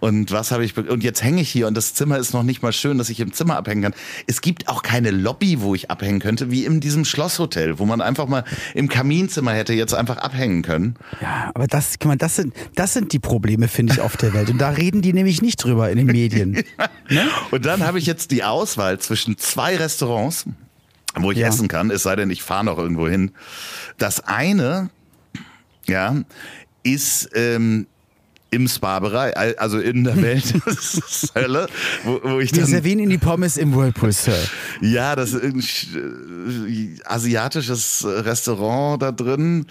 Und 0.00 0.30
was 0.32 0.50
habe 0.50 0.64
ich 0.64 0.76
und 0.76 1.04
jetzt 1.04 1.22
hänge 1.22 1.42
ich 1.42 1.50
hier 1.50 1.66
und 1.66 1.74
das 1.74 1.94
Zimmer 1.94 2.18
ist 2.18 2.32
noch 2.32 2.42
nicht 2.42 2.62
mal 2.62 2.72
schön, 2.72 2.96
dass 2.98 3.10
ich 3.10 3.20
im 3.20 3.32
Zimmer 3.32 3.56
abhängen 3.56 3.82
kann. 3.82 3.94
Es 4.26 4.40
gibt 4.40 4.68
auch 4.68 4.82
keine 4.82 5.10
Lobby, 5.10 5.60
wo 5.60 5.74
ich 5.74 5.90
abhängen 5.90 6.20
könnte, 6.20 6.50
wie 6.50 6.64
in 6.64 6.80
diesem 6.80 7.04
Schlosshotel, 7.04 7.78
wo 7.78 7.84
man 7.84 8.00
einfach 8.00 8.26
mal 8.26 8.44
im 8.74 8.88
Kaminzimmer 8.88 9.52
hätte 9.52 9.74
jetzt 9.74 9.92
einfach 9.94 10.16
abhängen 10.18 10.62
können. 10.62 10.96
Ja, 11.20 11.50
aber 11.54 11.66
das, 11.66 11.98
guck 11.98 12.08
mal, 12.08 12.16
das 12.16 12.36
sind, 12.36 12.54
das 12.74 12.94
sind 12.94 13.12
die 13.12 13.18
Probleme, 13.18 13.68
finde 13.68 13.92
ich, 13.92 14.00
auf 14.00 14.16
der 14.16 14.32
Welt. 14.32 14.48
Und 14.50 14.58
da 14.58 14.70
reden 14.70 15.02
die 15.02 15.12
nämlich 15.12 15.42
nicht 15.42 15.62
drüber 15.62 15.90
in 15.90 15.98
den 15.98 16.06
Medien. 16.06 16.64
Und 17.50 17.66
dann 17.66 17.84
habe 17.86 17.98
ich 17.98 18.06
jetzt 18.06 18.30
die 18.30 18.42
Auswahl 18.42 18.98
zwischen 19.00 19.36
zwei 19.36 19.76
Restaurants, 19.76 20.46
wo 21.16 21.30
ich 21.32 21.38
Ja. 21.38 21.48
essen 21.48 21.68
kann, 21.68 21.90
es 21.90 22.02
sei 22.04 22.16
denn, 22.16 22.30
ich 22.30 22.42
fahre 22.42 22.64
noch 22.64 22.78
irgendwo 22.78 23.06
hin. 23.08 23.32
Das 23.98 24.20
eine, 24.20 24.88
ja, 25.86 26.16
ist 26.82 27.28
ähm, 27.34 27.86
im 28.50 28.66
Spa-Bereich, 28.68 29.36
al- 29.36 29.54
also 29.56 29.78
in 29.78 30.04
der 30.04 30.20
Welthölle, 30.20 31.66
wo, 32.04 32.20
wo 32.22 32.40
ich 32.40 32.54
Wir 32.54 32.66
servieren 32.66 32.98
Ihnen 32.98 33.10
die 33.10 33.18
Pommes 33.18 33.56
im 33.56 33.74
Whirlpool, 33.74 34.12
Sir. 34.12 34.34
ja, 34.80 35.14
das 35.16 35.32
ist 35.32 35.42
ein 35.94 36.96
äh, 36.98 37.00
asiatisches 37.04 38.04
Restaurant 38.06 39.02
da 39.02 39.12
drin. 39.12 39.66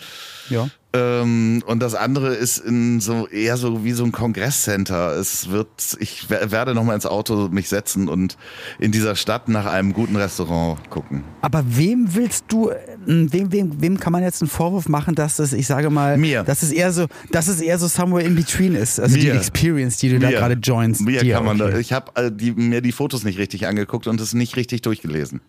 Ja. 0.50 0.70
Ähm, 0.92 1.62
und 1.68 1.82
das 1.82 1.94
andere 1.94 2.34
ist 2.34 2.58
in 2.58 3.00
so 3.00 3.28
eher 3.28 3.58
so 3.58 3.84
wie 3.84 3.92
so 3.92 4.04
ein 4.04 4.12
Kongresscenter. 4.12 5.12
Es 5.18 5.52
wird, 5.52 5.68
ich 6.00 6.26
wer- 6.32 6.50
werde 6.50 6.74
noch 6.74 6.84
mal 6.84 6.96
ins 6.96 7.06
Auto 7.06 7.48
mich 7.50 7.70
setzen 7.70 8.10
und 8.10 8.38
in 8.80 8.92
dieser 8.92 9.16
Stadt 9.16 9.50
nach 9.50 9.68
einem 9.68 9.94
guten 9.94 10.16
Restaurant 10.16 10.90
gucken. 10.90 11.24
Aber 11.42 11.64
wem 11.68 12.16
willst 12.16 12.46
du, 12.48 12.70
äh, 12.72 12.76
wem, 13.06 13.52
wem, 13.52 13.80
wem 13.80 14.00
kann 14.00 14.12
man 14.12 14.24
jetzt 14.24 14.42
einen 14.42 14.50
Vorwurf 14.50 14.90
machen, 14.90 15.14
dass 15.14 15.36
das, 15.36 15.54
ich 15.54 15.68
sage 15.68 15.92
mal, 15.92 16.18
Mir. 16.18 16.42
dass 16.44 16.64
es 16.64 16.72
eher 16.72 16.92
so, 16.92 17.06
dass 17.32 17.48
es 17.50 17.62
eher 17.62 17.78
so 17.78 17.88
somewhere 17.88 18.26
in 18.26 18.34
between 18.36 18.74
ist, 18.74 19.00
also 19.00 19.16
die 19.16 19.28
Mir. 19.28 19.36
Experience, 19.36 19.98
die 19.98 20.10
du 20.10 20.18
da 20.18 20.32
gerade 20.32 20.56
joinst. 20.56 21.02
Mir 21.02 21.20
dir, 21.22 21.36
kann 21.36 21.46
man 21.46 21.62
okay. 21.62 21.72
da, 21.72 21.78
ich 21.78 21.94
habe 21.94 22.12
äh, 22.16 22.32
die, 22.32 22.52
mir 22.54 22.82
die 22.82 22.94
Fotos 22.94 23.24
nicht 23.24 23.38
richtig 23.38 23.68
angeguckt 23.68 24.08
und 24.08 24.20
es 24.20 24.34
nicht 24.34 24.56
richtig 24.56 24.82
durchgelesen. 24.82 25.42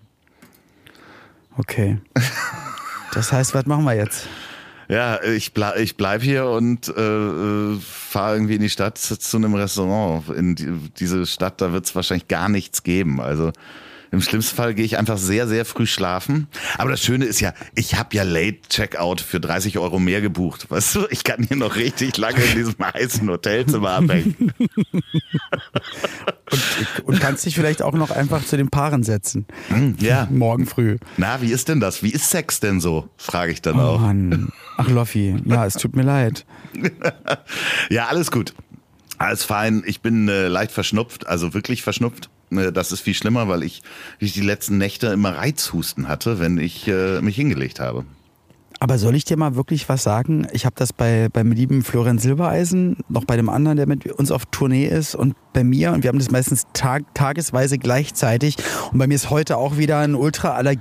Okay. 1.57 1.99
Das 3.13 3.33
heißt, 3.33 3.55
was 3.55 3.67
machen 3.67 3.83
wir 3.87 3.97
jetzt? 3.97 4.29
Ja, 4.91 5.23
ich, 5.23 5.55
bleib, 5.55 5.77
ich 5.77 5.97
bleib 5.97 6.21
hier 6.21 6.47
und 6.47 6.89
äh, 6.89 7.01
äh, 7.01 7.79
fahre 7.79 8.35
irgendwie 8.35 8.57
in 8.57 8.63
die 8.63 8.69
Stadt 8.69 8.99
zu 8.99 9.37
einem 9.37 9.55
Restaurant. 9.55 10.29
In 10.31 10.57
die, 10.57 10.67
diese 10.99 11.27
Stadt, 11.27 11.61
da 11.61 11.73
wird 11.73 11.85
es 11.85 11.95
wahrscheinlich 11.95 12.27
gar 12.27 12.49
nichts 12.49 12.83
geben. 12.83 13.21
Also 13.21 13.53
im 14.13 14.21
schlimmsten 14.23 14.57
Fall 14.57 14.75
gehe 14.75 14.85
ich 14.85 14.99
einfach 14.99 15.19
sehr, 15.19 15.47
sehr 15.47 15.65
früh 15.65 15.87
schlafen. 15.87 16.49
Aber 16.79 16.91
das 16.91 17.01
Schöne 17.03 17.25
ist 17.27 17.41
ja, 17.41 17.53
ich 17.75 17.95
habe 17.97 18.17
ja 18.17 18.23
Late 18.25 18.61
Checkout 18.69 19.21
für 19.21 19.41
30 19.41 19.79
Euro 19.79 19.99
mehr 19.99 20.21
gebucht. 20.21 20.71
Weißt 20.71 20.95
du, 20.97 21.07
ich 21.11 21.23
kann 21.25 21.45
hier 21.45 21.57
noch 21.57 21.77
richtig 21.77 22.17
lange 22.17 22.43
in 22.43 22.57
diesem 22.57 22.75
heißen 22.79 23.29
Hotelzimmer 23.29 23.91
abhängen. 23.91 24.53
Und 27.05 27.21
kannst 27.21 27.47
dich 27.47 27.55
vielleicht 27.55 27.83
auch 27.83 27.95
noch 27.95 28.11
einfach 28.11 28.45
zu 28.45 28.57
den 28.57 28.69
Paaren 28.71 29.03
setzen. 29.03 29.47
Ja. 29.99 30.27
Morgen 30.31 30.67
früh. 30.67 30.99
Na, 31.17 31.41
wie 31.43 31.53
ist 31.53 31.69
denn 31.69 31.79
das? 31.81 32.03
Wie 32.03 32.11
ist 32.11 32.31
Sex 32.31 32.61
denn 32.61 32.81
so? 32.81 33.09
Frage 33.17 33.53
ich 33.53 33.63
dann 33.63 33.77
Oh 33.79 33.83
auch. 33.83 34.01
Mann. 34.01 34.51
Ach, 34.77 34.89
Loffi. 34.89 35.37
Ja, 35.45 35.65
es 35.67 35.75
tut 35.75 35.95
mir 35.97 36.03
leid. 36.03 36.45
Ja, 37.91 38.07
alles 38.07 38.31
gut. 38.31 38.55
Alles 39.19 39.45
fein. 39.45 39.83
Ich 39.87 40.01
bin 40.01 40.29
äh, 40.29 40.49
leicht 40.49 40.73
verschnupft, 40.73 41.27
also 41.27 41.53
wirklich 41.55 41.83
verschnupft. 41.83 42.31
Äh, 42.51 42.73
Das 42.73 42.93
ist 42.93 43.01
viel 43.01 43.15
schlimmer, 43.15 43.49
weil 43.49 43.63
ich, 43.63 43.83
ich 44.19 44.33
die 44.33 44.41
letzten 44.41 44.79
Nächte 44.79 45.09
immer 45.09 45.37
Reizhusten 45.37 46.09
hatte, 46.09 46.39
wenn 46.39 46.59
ich 46.59 46.87
äh, 46.89 47.21
mich 47.21 47.37
hingelegt 47.37 47.81
habe. 47.81 48.05
Aber 48.79 48.99
soll 48.99 49.15
ich 49.15 49.25
dir 49.25 49.37
mal 49.37 49.57
wirklich 49.57 49.89
was 49.89 50.03
sagen? 50.03 50.47
Ich 50.53 50.65
habe 50.65 50.75
das 50.79 50.93
bei 50.93 51.29
beim 51.31 51.53
lieben 51.53 51.83
Florian 51.83 52.19
Silbereisen, 52.19 52.97
noch 53.09 53.25
bei 53.25 53.37
dem 53.37 53.49
anderen, 53.51 53.77
der 53.77 53.87
mit 53.87 54.07
uns 54.07 54.31
auf 54.31 54.47
Tournee 54.47 54.87
ist 54.87 55.15
und 55.15 55.35
bei 55.53 55.65
mir 55.65 55.93
und 55.93 56.03
wir 56.03 56.09
haben 56.09 56.19
das 56.19 56.31
meistens 56.31 56.67
tag, 56.73 57.03
tagesweise 57.13 57.77
gleichzeitig 57.77 58.57
und 58.93 58.99
bei 58.99 59.07
mir 59.07 59.15
ist 59.17 59.29
heute 59.31 59.57
auch 59.59 59.77
wieder 59.77 59.99
ein 59.99 60.15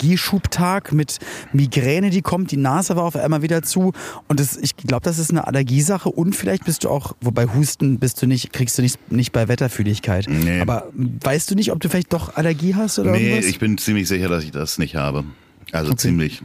Ultra-Allergieschubtag 0.03 0.91
mit 0.91 1.19
Migräne, 1.53 2.10
die 2.10 2.22
kommt, 2.22 2.51
die 2.51 2.58
Nase 2.58 2.96
war 2.96 3.03
auf 3.03 3.15
einmal 3.15 3.41
wieder 3.41 3.62
zu 3.63 3.93
und 4.27 4.39
das, 4.39 4.58
ich 4.58 4.77
glaube, 4.77 5.03
das 5.03 5.19
ist 5.19 5.31
eine 5.31 5.48
Allergiesache 5.48 6.10
und 6.10 6.36
vielleicht 6.36 6.65
bist 6.65 6.84
du 6.84 6.89
auch, 6.89 7.13
wobei 7.22 7.48
Husten 7.48 8.00
bist 8.00 8.22
du 8.22 8.27
nicht, 8.27 8.53
kriegst 8.53 8.77
du 8.77 8.81
nicht, 8.81 9.12
nicht 9.12 9.31
bei 9.31 9.48
Wetterfühligkeit. 9.48 10.27
Nee. 10.29 10.62
Aber 10.62 10.88
weißt 10.93 11.50
du 11.51 11.55
nicht, 11.55 11.72
ob 11.72 11.79
du 11.79 11.89
vielleicht 11.89 12.13
doch 12.13 12.36
Allergie 12.36 12.75
hast 12.75 13.00
oder 13.00 13.12
Nee, 13.12 13.29
irgendwas? 13.29 13.46
ich 13.50 13.60
bin 13.60 13.77
ziemlich 13.77 14.08
sicher, 14.08 14.29
dass 14.29 14.43
ich 14.43 14.51
das 14.51 14.77
nicht 14.77 14.96
habe. 14.96 15.24
Also 15.72 15.93
ziemlich, 15.93 16.41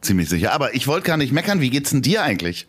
ziemlich 0.00 0.28
sicher. 0.28 0.52
Aber 0.52 0.74
ich 0.74 0.86
wollte 0.86 1.06
gar 1.06 1.16
nicht 1.16 1.32
meckern. 1.32 1.60
Wie 1.60 1.70
geht's 1.70 1.90
denn 1.90 2.02
dir 2.02 2.22
eigentlich? 2.22 2.66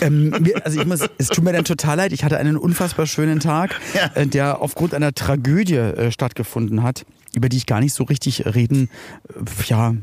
Ähm, 0.00 0.30
mir, 0.40 0.64
also 0.64 0.80
ich 0.80 0.86
muss, 0.86 1.00
es 1.18 1.28
tut 1.28 1.42
mir 1.44 1.52
dann 1.52 1.64
total 1.64 1.96
leid. 1.96 2.12
Ich 2.12 2.22
hatte 2.24 2.38
einen 2.38 2.56
unfassbar 2.56 3.06
schönen 3.06 3.40
Tag, 3.40 3.74
Ja. 3.94 4.10
äh, 4.14 4.26
der 4.26 4.60
aufgrund 4.60 4.94
einer 4.94 5.12
Tragödie 5.12 5.74
äh, 5.74 6.12
stattgefunden 6.12 6.82
hat, 6.82 7.04
über 7.34 7.48
die 7.48 7.56
ich 7.56 7.66
gar 7.66 7.80
nicht 7.80 7.92
so 7.94 8.04
richtig 8.04 8.46
reden, 8.46 8.90
äh, 9.28 9.64
ja, 9.66 9.94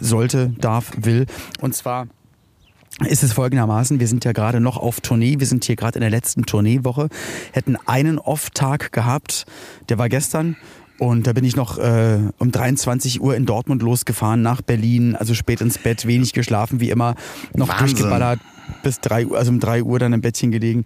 sollte, 0.00 0.52
darf, 0.60 0.92
will. 0.96 1.26
Und 1.60 1.74
zwar 1.74 2.06
ist 3.08 3.22
es 3.22 3.32
folgendermaßen, 3.32 4.00
wir 4.00 4.08
sind 4.08 4.24
ja 4.24 4.32
gerade 4.32 4.60
noch 4.60 4.76
auf 4.76 5.00
Tournee, 5.00 5.36
wir 5.38 5.46
sind 5.46 5.64
hier 5.64 5.76
gerade 5.76 5.96
in 5.96 6.00
der 6.00 6.10
letzten 6.10 6.46
Tourneewoche, 6.46 7.08
hätten 7.52 7.76
einen 7.86 8.18
Off-Tag 8.18 8.92
gehabt, 8.92 9.46
der 9.88 9.98
war 9.98 10.08
gestern 10.08 10.56
und 10.98 11.26
da 11.26 11.32
bin 11.32 11.44
ich 11.44 11.56
noch 11.56 11.78
äh, 11.78 12.18
um 12.38 12.50
23 12.50 13.20
Uhr 13.20 13.36
in 13.36 13.46
Dortmund 13.46 13.82
losgefahren 13.82 14.42
nach 14.42 14.62
Berlin, 14.62 15.14
also 15.14 15.34
spät 15.34 15.60
ins 15.60 15.78
Bett, 15.78 16.06
wenig 16.06 16.32
geschlafen 16.32 16.80
wie 16.80 16.90
immer, 16.90 17.14
noch 17.54 17.68
Wahnsinn. 17.68 17.86
durchgeballert, 17.86 18.40
bis 18.82 19.00
drei 19.00 19.26
Uhr, 19.26 19.38
also 19.38 19.52
um 19.52 19.60
drei 19.60 19.82
Uhr 19.82 19.98
dann 19.98 20.12
im 20.12 20.20
Bettchen 20.20 20.50
gelegen 20.50 20.84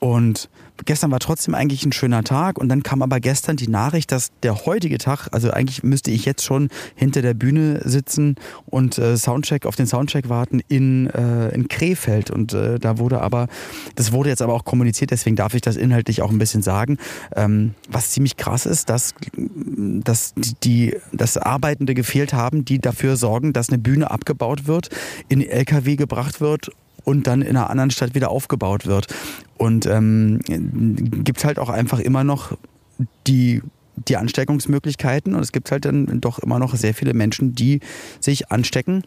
und 0.00 0.48
gestern 0.84 1.10
war 1.10 1.20
trotzdem 1.20 1.54
eigentlich 1.54 1.84
ein 1.84 1.92
schöner 1.92 2.24
Tag 2.24 2.58
und 2.58 2.68
dann 2.68 2.82
kam 2.82 3.02
aber 3.02 3.20
gestern 3.20 3.56
die 3.56 3.68
Nachricht, 3.68 4.12
dass 4.12 4.30
der 4.42 4.66
heutige 4.66 4.98
Tag, 4.98 5.28
also 5.32 5.50
eigentlich 5.50 5.82
müsste 5.82 6.10
ich 6.10 6.24
jetzt 6.24 6.44
schon 6.44 6.68
hinter 6.94 7.22
der 7.22 7.34
Bühne 7.34 7.80
sitzen 7.84 8.36
und 8.66 8.98
äh, 8.98 9.16
Soundcheck 9.16 9.66
auf 9.66 9.76
den 9.76 9.86
Soundcheck 9.86 10.28
warten 10.28 10.60
in, 10.68 11.08
äh, 11.10 11.50
in 11.50 11.68
Krefeld 11.68 12.30
und 12.30 12.52
äh, 12.52 12.78
da 12.78 12.98
wurde 12.98 13.20
aber, 13.20 13.48
das 13.94 14.12
wurde 14.12 14.30
jetzt 14.30 14.42
aber 14.42 14.54
auch 14.54 14.64
kommuniziert, 14.64 15.10
deswegen 15.10 15.36
darf 15.36 15.54
ich 15.54 15.62
das 15.62 15.76
inhaltlich 15.76 16.22
auch 16.22 16.30
ein 16.30 16.38
bisschen 16.38 16.62
sagen, 16.62 16.98
ähm, 17.36 17.74
was 17.88 18.10
ziemlich 18.10 18.36
krass 18.36 18.66
ist, 18.66 18.88
dass, 18.88 19.14
dass 19.36 20.34
die, 20.62 20.96
dass 21.12 21.36
Arbeitende 21.36 21.94
gefehlt 21.94 22.32
haben, 22.32 22.64
die 22.64 22.78
dafür 22.80 23.16
sorgen, 23.16 23.52
dass 23.52 23.68
eine 23.68 23.78
Bühne 23.78 24.10
abgebaut 24.10 24.66
wird, 24.66 24.88
in 25.28 25.40
LKW 25.40 25.96
gebracht 25.96 26.40
wird 26.40 26.70
und 27.04 27.26
dann 27.26 27.42
in 27.42 27.56
einer 27.56 27.70
anderen 27.70 27.90
Stadt 27.90 28.14
wieder 28.14 28.30
aufgebaut 28.30 28.86
wird. 28.86 29.06
Und 29.56 29.86
ähm, 29.86 30.40
gibt 30.44 31.44
halt 31.44 31.58
auch 31.58 31.68
einfach 31.68 32.00
immer 32.00 32.24
noch 32.24 32.56
die, 33.26 33.62
die 34.08 34.16
Ansteckungsmöglichkeiten 34.16 35.34
und 35.34 35.40
es 35.40 35.52
gibt 35.52 35.70
halt 35.70 35.84
dann 35.84 36.20
doch 36.20 36.38
immer 36.38 36.58
noch 36.58 36.74
sehr 36.74 36.94
viele 36.94 37.14
Menschen, 37.14 37.54
die 37.54 37.80
sich 38.20 38.50
anstecken 38.50 39.04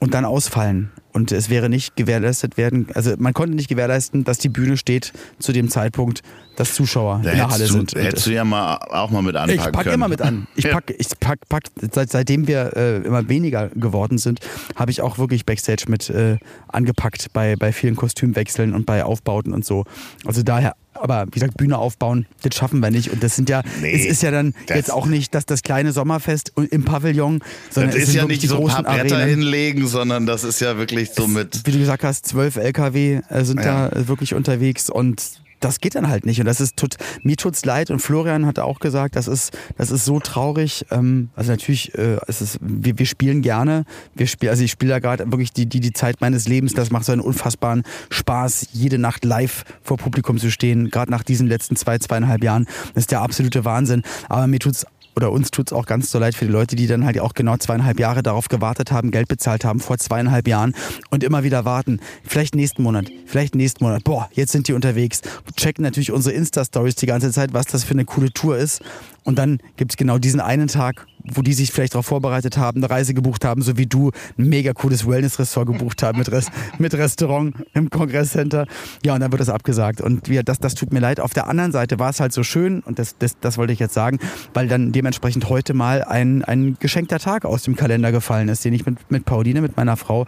und 0.00 0.14
dann 0.14 0.24
ausfallen. 0.24 0.90
Und 1.12 1.32
es 1.32 1.50
wäre 1.50 1.68
nicht 1.68 1.96
gewährleistet 1.96 2.56
werden, 2.56 2.86
also 2.94 3.14
man 3.18 3.34
konnte 3.34 3.56
nicht 3.56 3.68
gewährleisten, 3.68 4.22
dass 4.22 4.38
die 4.38 4.48
Bühne 4.48 4.76
steht 4.76 5.12
zu 5.40 5.52
dem 5.52 5.68
Zeitpunkt, 5.68 6.22
dass 6.56 6.74
Zuschauer 6.74 7.20
Da 7.24 7.30
in 7.30 7.36
der 7.36 7.50
Halle 7.50 7.66
sind. 7.66 7.94
du, 7.94 7.98
Und 7.98 8.04
hättest 8.04 8.26
du 8.26 8.30
ja 8.30 8.44
mal 8.44 8.76
auch 8.76 9.10
mal 9.10 9.22
mit 9.22 9.34
anpacken 9.34 9.58
ich 9.58 9.72
pack 9.72 9.82
können. 9.84 9.94
immer 9.94 10.08
mit 10.08 10.20
an. 10.22 10.46
Ich 10.54 10.70
pack, 10.70 10.94
ich 10.96 11.08
pack, 11.18 11.40
pack 11.48 11.64
seit, 11.92 12.10
seitdem 12.10 12.46
wir 12.46 12.76
äh, 12.76 12.96
immer 12.98 13.28
weniger 13.28 13.68
geworden 13.70 14.18
sind, 14.18 14.40
habe 14.76 14.90
ich 14.90 15.00
auch 15.02 15.18
wirklich 15.18 15.46
Backstage 15.46 15.84
mit 15.88 16.10
äh, 16.10 16.38
angepackt 16.68 17.32
bei, 17.32 17.56
bei 17.56 17.72
vielen 17.72 17.96
Kostümwechseln 17.96 18.74
und 18.74 18.86
bei 18.86 19.04
Aufbauten 19.04 19.52
und 19.52 19.64
so. 19.64 19.84
Also 20.24 20.42
daher, 20.42 20.74
aber 21.00 21.26
wie 21.26 21.30
gesagt, 21.30 21.56
Bühne 21.56 21.78
aufbauen, 21.78 22.26
das 22.42 22.54
schaffen 22.54 22.80
wir 22.80 22.90
nicht. 22.90 23.10
Und 23.10 23.22
das 23.22 23.36
sind 23.36 23.48
ja, 23.48 23.62
Nee, 23.80 23.92
es 23.92 24.06
ist 24.06 24.22
ja 24.22 24.30
dann 24.30 24.54
jetzt 24.68 24.92
auch 24.92 25.06
nicht 25.06 25.34
das, 25.34 25.46
das 25.46 25.62
kleine 25.62 25.92
Sommerfest 25.92 26.52
im 26.70 26.84
Pavillon, 26.84 27.42
sondern 27.70 27.92
Das 27.92 28.02
es 28.02 28.08
ist 28.10 28.14
ja 28.14 28.24
nicht 28.26 28.42
die 28.42 28.46
so 28.46 28.56
ein 28.56 28.60
großen 28.62 28.84
paar 28.84 28.94
Bretter 28.96 29.24
hinlegen, 29.24 29.86
sondern 29.86 30.26
das 30.26 30.44
ist 30.44 30.60
ja 30.60 30.76
wirklich 30.78 31.10
so 31.10 31.26
mit. 31.26 31.62
Wie 31.66 31.72
du 31.72 31.78
gesagt 31.78 32.04
hast, 32.04 32.26
zwölf 32.26 32.56
LKW 32.56 33.20
äh, 33.28 33.44
sind 33.44 33.62
Ja. 33.62 33.88
da 33.88 34.08
wirklich 34.08 34.34
unterwegs 34.34 34.90
und 34.90 35.22
das 35.60 35.80
geht 35.80 35.94
dann 35.94 36.08
halt 36.08 36.26
nicht. 36.26 36.40
Und 36.40 36.46
das 36.46 36.60
ist 36.60 36.76
tut, 36.76 36.96
mir 37.22 37.36
tut's 37.36 37.64
leid. 37.64 37.90
Und 37.90 38.00
Florian 38.00 38.46
hat 38.46 38.58
auch 38.58 38.80
gesagt, 38.80 39.16
das 39.16 39.28
ist, 39.28 39.56
das 39.76 39.90
ist 39.90 40.04
so 40.04 40.18
traurig. 40.20 40.86
Ähm, 40.90 41.30
also 41.36 41.52
natürlich, 41.52 41.94
äh, 41.94 42.18
es 42.26 42.40
ist, 42.40 42.58
wir, 42.60 42.98
wir 42.98 43.06
spielen 43.06 43.42
gerne. 43.42 43.84
Wir 44.14 44.26
spielen, 44.26 44.50
also 44.50 44.64
ich 44.64 44.70
spiele 44.70 44.92
da 44.92 44.98
gerade 44.98 45.30
wirklich 45.30 45.52
die, 45.52 45.66
die, 45.66 45.80
die 45.80 45.92
Zeit 45.92 46.20
meines 46.20 46.48
Lebens. 46.48 46.74
Das 46.74 46.90
macht 46.90 47.04
so 47.04 47.12
einen 47.12 47.20
unfassbaren 47.20 47.82
Spaß, 48.10 48.68
jede 48.72 48.98
Nacht 48.98 49.24
live 49.24 49.64
vor 49.82 49.96
Publikum 49.96 50.38
zu 50.38 50.50
stehen. 50.50 50.90
Gerade 50.90 51.10
nach 51.10 51.22
diesen 51.22 51.46
letzten 51.46 51.76
zwei, 51.76 51.98
zweieinhalb 51.98 52.42
Jahren. 52.42 52.66
Das 52.94 53.04
ist 53.04 53.10
der 53.10 53.20
absolute 53.20 53.64
Wahnsinn. 53.64 54.02
Aber 54.28 54.46
mir 54.46 54.58
tut's 54.58 54.86
oder 55.16 55.32
uns 55.32 55.50
tut's 55.50 55.72
auch 55.72 55.86
ganz 55.86 56.10
so 56.10 56.18
leid 56.18 56.34
für 56.34 56.46
die 56.46 56.52
Leute, 56.52 56.76
die 56.76 56.86
dann 56.86 57.04
halt 57.04 57.18
auch 57.20 57.34
genau 57.34 57.56
zweieinhalb 57.56 57.98
Jahre 58.00 58.22
darauf 58.22 58.48
gewartet 58.48 58.92
haben, 58.92 59.10
Geld 59.10 59.28
bezahlt 59.28 59.64
haben 59.64 59.80
vor 59.80 59.98
zweieinhalb 59.98 60.48
Jahren 60.48 60.74
und 61.10 61.24
immer 61.24 61.44
wieder 61.44 61.64
warten. 61.64 62.00
Vielleicht 62.24 62.54
nächsten 62.54 62.82
Monat, 62.82 63.10
vielleicht 63.26 63.54
nächsten 63.54 63.84
Monat. 63.84 64.04
Boah, 64.04 64.28
jetzt 64.32 64.52
sind 64.52 64.68
die 64.68 64.72
unterwegs. 64.72 65.22
Checken 65.56 65.82
natürlich 65.82 66.12
unsere 66.12 66.34
Insta-Stories 66.34 66.94
die 66.96 67.06
ganze 67.06 67.32
Zeit, 67.32 67.52
was 67.52 67.66
das 67.66 67.84
für 67.84 67.94
eine 67.94 68.04
coole 68.04 68.32
Tour 68.32 68.56
ist. 68.56 68.82
Und 69.24 69.38
dann 69.38 69.58
gibt's 69.76 69.96
genau 69.96 70.18
diesen 70.18 70.40
einen 70.40 70.68
Tag, 70.68 71.06
wo 71.24 71.42
die 71.42 71.54
sich 71.54 71.72
vielleicht 71.72 71.94
darauf 71.94 72.06
vorbereitet 72.06 72.56
haben, 72.56 72.78
eine 72.82 72.90
Reise 72.90 73.14
gebucht 73.14 73.44
haben, 73.44 73.62
so 73.62 73.76
wie 73.76 73.86
du 73.86 74.10
ein 74.38 74.48
mega 74.48 74.72
cooles 74.72 75.06
Wellness-Ressort 75.06 75.66
gebucht 75.66 76.02
haben 76.02 76.18
mit, 76.18 76.30
Rest, 76.30 76.50
mit 76.78 76.94
Restaurant 76.94 77.54
im 77.74 77.90
Kongresscenter. 77.90 78.66
Ja, 79.04 79.14
und 79.14 79.20
dann 79.20 79.32
wird 79.32 79.40
das 79.40 79.48
abgesagt. 79.48 80.00
Und 80.00 80.28
wir, 80.28 80.42
das, 80.42 80.58
das 80.58 80.74
tut 80.74 80.92
mir 80.92 81.00
leid. 81.00 81.20
Auf 81.20 81.34
der 81.34 81.48
anderen 81.48 81.72
Seite 81.72 81.98
war 81.98 82.10
es 82.10 82.20
halt 82.20 82.32
so 82.32 82.42
schön, 82.42 82.80
und 82.80 82.98
das, 82.98 83.16
das, 83.18 83.38
das 83.40 83.58
wollte 83.58 83.72
ich 83.72 83.78
jetzt 83.78 83.94
sagen, 83.94 84.18
weil 84.54 84.68
dann 84.68 84.92
dementsprechend 84.92 85.48
heute 85.48 85.74
mal 85.74 86.02
ein, 86.04 86.44
ein 86.44 86.76
geschenkter 86.78 87.18
Tag 87.18 87.44
aus 87.44 87.62
dem 87.62 87.76
Kalender 87.76 88.12
gefallen 88.12 88.48
ist, 88.48 88.64
den 88.64 88.72
ich 88.72 88.86
mit, 88.86 89.10
mit 89.10 89.24
Pauline, 89.24 89.60
mit 89.60 89.76
meiner 89.76 89.96
Frau, 89.96 90.26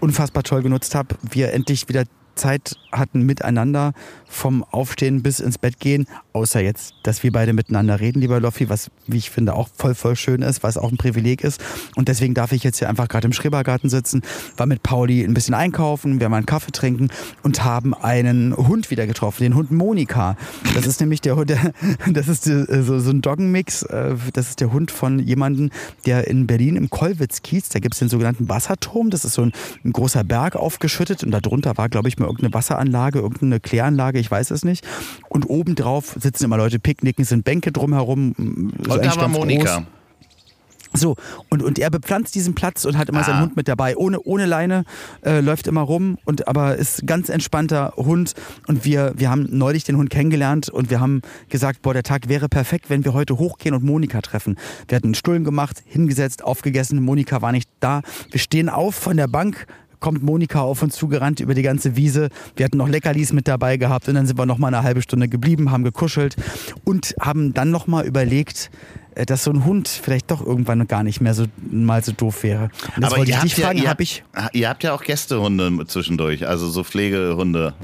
unfassbar 0.00 0.42
toll 0.42 0.62
genutzt 0.62 0.94
habe. 0.94 1.16
Wir 1.30 1.52
endlich 1.52 1.88
wieder 1.88 2.04
Zeit 2.38 2.76
hatten 2.92 3.22
miteinander 3.22 3.92
vom 4.26 4.64
Aufstehen 4.64 5.22
bis 5.22 5.40
ins 5.40 5.58
Bett 5.58 5.80
gehen, 5.80 6.06
außer 6.32 6.60
jetzt, 6.60 6.94
dass 7.02 7.22
wir 7.22 7.32
beide 7.32 7.52
miteinander 7.52 8.00
reden, 8.00 8.20
lieber 8.20 8.40
Loffi, 8.40 8.68
was, 8.68 8.90
wie 9.06 9.16
ich 9.16 9.30
finde, 9.30 9.54
auch 9.54 9.68
voll, 9.74 9.94
voll 9.94 10.16
schön 10.16 10.42
ist, 10.42 10.62
was 10.62 10.76
auch 10.76 10.90
ein 10.90 10.96
Privileg 10.96 11.42
ist. 11.42 11.62
Und 11.96 12.08
deswegen 12.08 12.34
darf 12.34 12.52
ich 12.52 12.62
jetzt 12.62 12.78
hier 12.78 12.88
einfach 12.88 13.08
gerade 13.08 13.26
im 13.26 13.32
Schrebergarten 13.32 13.90
sitzen, 13.90 14.22
war 14.56 14.66
mit 14.66 14.82
Pauli 14.82 15.24
ein 15.24 15.34
bisschen 15.34 15.54
einkaufen, 15.54 16.20
wir 16.20 16.26
haben 16.26 16.34
einen 16.34 16.46
Kaffee 16.46 16.72
trinken 16.72 17.08
und 17.42 17.64
haben 17.64 17.94
einen 17.94 18.56
Hund 18.56 18.90
wieder 18.90 19.06
getroffen, 19.06 19.42
den 19.42 19.54
Hund 19.54 19.70
Monika. 19.70 20.36
Das 20.74 20.86
ist 20.86 21.00
nämlich 21.00 21.20
der 21.20 21.36
Hund, 21.36 21.50
der, 21.50 21.72
das 22.12 22.28
ist 22.28 22.46
die, 22.46 22.64
so, 22.82 22.98
so 23.00 23.10
ein 23.10 23.22
Doggenmix, 23.22 23.82
äh, 23.82 24.14
das 24.32 24.50
ist 24.50 24.60
der 24.60 24.72
Hund 24.72 24.90
von 24.90 25.18
jemandem, 25.18 25.70
der 26.06 26.28
in 26.28 26.46
Berlin 26.46 26.76
im 26.76 26.90
Kollwitz-Kiez, 26.90 27.70
da 27.70 27.80
gibt 27.80 27.94
es 27.94 27.98
den 27.98 28.08
sogenannten 28.08 28.48
Wasserturm, 28.48 29.10
das 29.10 29.24
ist 29.24 29.34
so 29.34 29.42
ein, 29.42 29.52
ein 29.84 29.92
großer 29.92 30.24
Berg 30.24 30.56
aufgeschüttet 30.56 31.24
und 31.24 31.30
darunter 31.30 31.76
war, 31.76 31.88
glaube 31.88 32.08
ich, 32.08 32.18
mal 32.18 32.27
irgendeine 32.28 32.54
Wasseranlage, 32.54 33.18
irgendeine 33.18 33.60
Kläranlage, 33.60 34.18
ich 34.18 34.30
weiß 34.30 34.50
es 34.50 34.64
nicht. 34.64 34.86
Und 35.28 35.48
obendrauf 35.48 36.16
sitzen 36.20 36.44
immer 36.44 36.56
Leute 36.56 36.78
picknicken, 36.78 37.24
sind 37.24 37.44
Bänke 37.44 37.72
drumherum. 37.72 38.32
Und 38.32 38.72
da 38.86 39.16
war 39.16 39.28
Monika. 39.28 39.76
Groß. 39.76 39.86
So, 40.94 41.16
und, 41.50 41.62
und 41.62 41.78
er 41.78 41.90
bepflanzt 41.90 42.34
diesen 42.34 42.54
Platz 42.54 42.84
und 42.84 42.96
hat 42.96 43.08
immer 43.08 43.20
ah. 43.20 43.24
seinen 43.24 43.42
Hund 43.42 43.56
mit 43.56 43.68
dabei. 43.68 43.96
Ohne, 43.96 44.20
ohne 44.20 44.46
Leine, 44.46 44.84
äh, 45.24 45.40
läuft 45.40 45.66
immer 45.66 45.82
rum, 45.82 46.18
und 46.24 46.48
aber 46.48 46.76
ist 46.76 47.06
ganz 47.06 47.28
entspannter 47.28 47.92
Hund. 47.96 48.34
Und 48.66 48.84
wir, 48.84 49.12
wir 49.16 49.30
haben 49.30 49.46
neulich 49.50 49.84
den 49.84 49.96
Hund 49.96 50.10
kennengelernt 50.10 50.70
und 50.70 50.90
wir 50.90 51.00
haben 51.00 51.20
gesagt, 51.50 51.82
boah, 51.82 51.92
der 51.92 52.04
Tag 52.04 52.28
wäre 52.28 52.48
perfekt, 52.48 52.88
wenn 52.88 53.04
wir 53.04 53.12
heute 53.12 53.38
hochgehen 53.38 53.74
und 53.74 53.84
Monika 53.84 54.22
treffen. 54.22 54.56
Wir 54.88 54.96
hatten 54.96 55.08
einen 55.08 55.14
Stullen 55.14 55.44
gemacht, 55.44 55.82
hingesetzt, 55.84 56.42
aufgegessen, 56.42 57.02
Monika 57.02 57.42
war 57.42 57.52
nicht 57.52 57.68
da. 57.80 58.02
Wir 58.30 58.40
stehen 58.40 58.68
auf 58.68 58.94
von 58.94 59.16
der 59.16 59.28
Bank, 59.28 59.66
kommt 60.00 60.22
Monika 60.22 60.60
auf 60.60 60.82
uns 60.82 60.96
zugerannt 60.96 61.40
über 61.40 61.54
die 61.54 61.62
ganze 61.62 61.96
Wiese. 61.96 62.28
Wir 62.56 62.64
hatten 62.64 62.76
noch 62.76 62.88
Leckerlis 62.88 63.32
mit 63.32 63.48
dabei 63.48 63.76
gehabt 63.76 64.08
und 64.08 64.14
dann 64.14 64.26
sind 64.26 64.38
wir 64.38 64.46
noch 64.46 64.58
mal 64.58 64.68
eine 64.68 64.82
halbe 64.82 65.02
Stunde 65.02 65.28
geblieben, 65.28 65.70
haben 65.70 65.84
gekuschelt 65.84 66.36
und 66.84 67.14
haben 67.20 67.54
dann 67.54 67.70
noch 67.70 67.86
mal 67.86 68.06
überlegt, 68.06 68.70
äh, 69.14 69.26
dass 69.26 69.44
so 69.44 69.50
ein 69.50 69.64
Hund 69.64 69.88
vielleicht 69.88 70.30
doch 70.30 70.44
irgendwann 70.44 70.86
gar 70.86 71.02
nicht 71.02 71.20
mehr 71.20 71.34
so 71.34 71.44
mal 71.70 72.02
so 72.02 72.12
doof 72.12 72.42
wäre. 72.42 72.70
Und 72.94 73.02
das 73.02 73.12
Aber 73.12 73.18
wollte 73.18 73.32
ihr 73.32 73.36
ich 73.38 73.54
dich 73.54 73.54
fragen, 73.56 73.78
ja, 73.78 73.94
ich 73.98 74.24
ihr 74.52 74.68
habt 74.68 74.84
ja 74.84 74.94
auch 74.94 75.02
Gästehunde 75.02 75.86
zwischendurch, 75.86 76.46
also 76.46 76.68
so 76.68 76.84
Pflegehunde. 76.84 77.74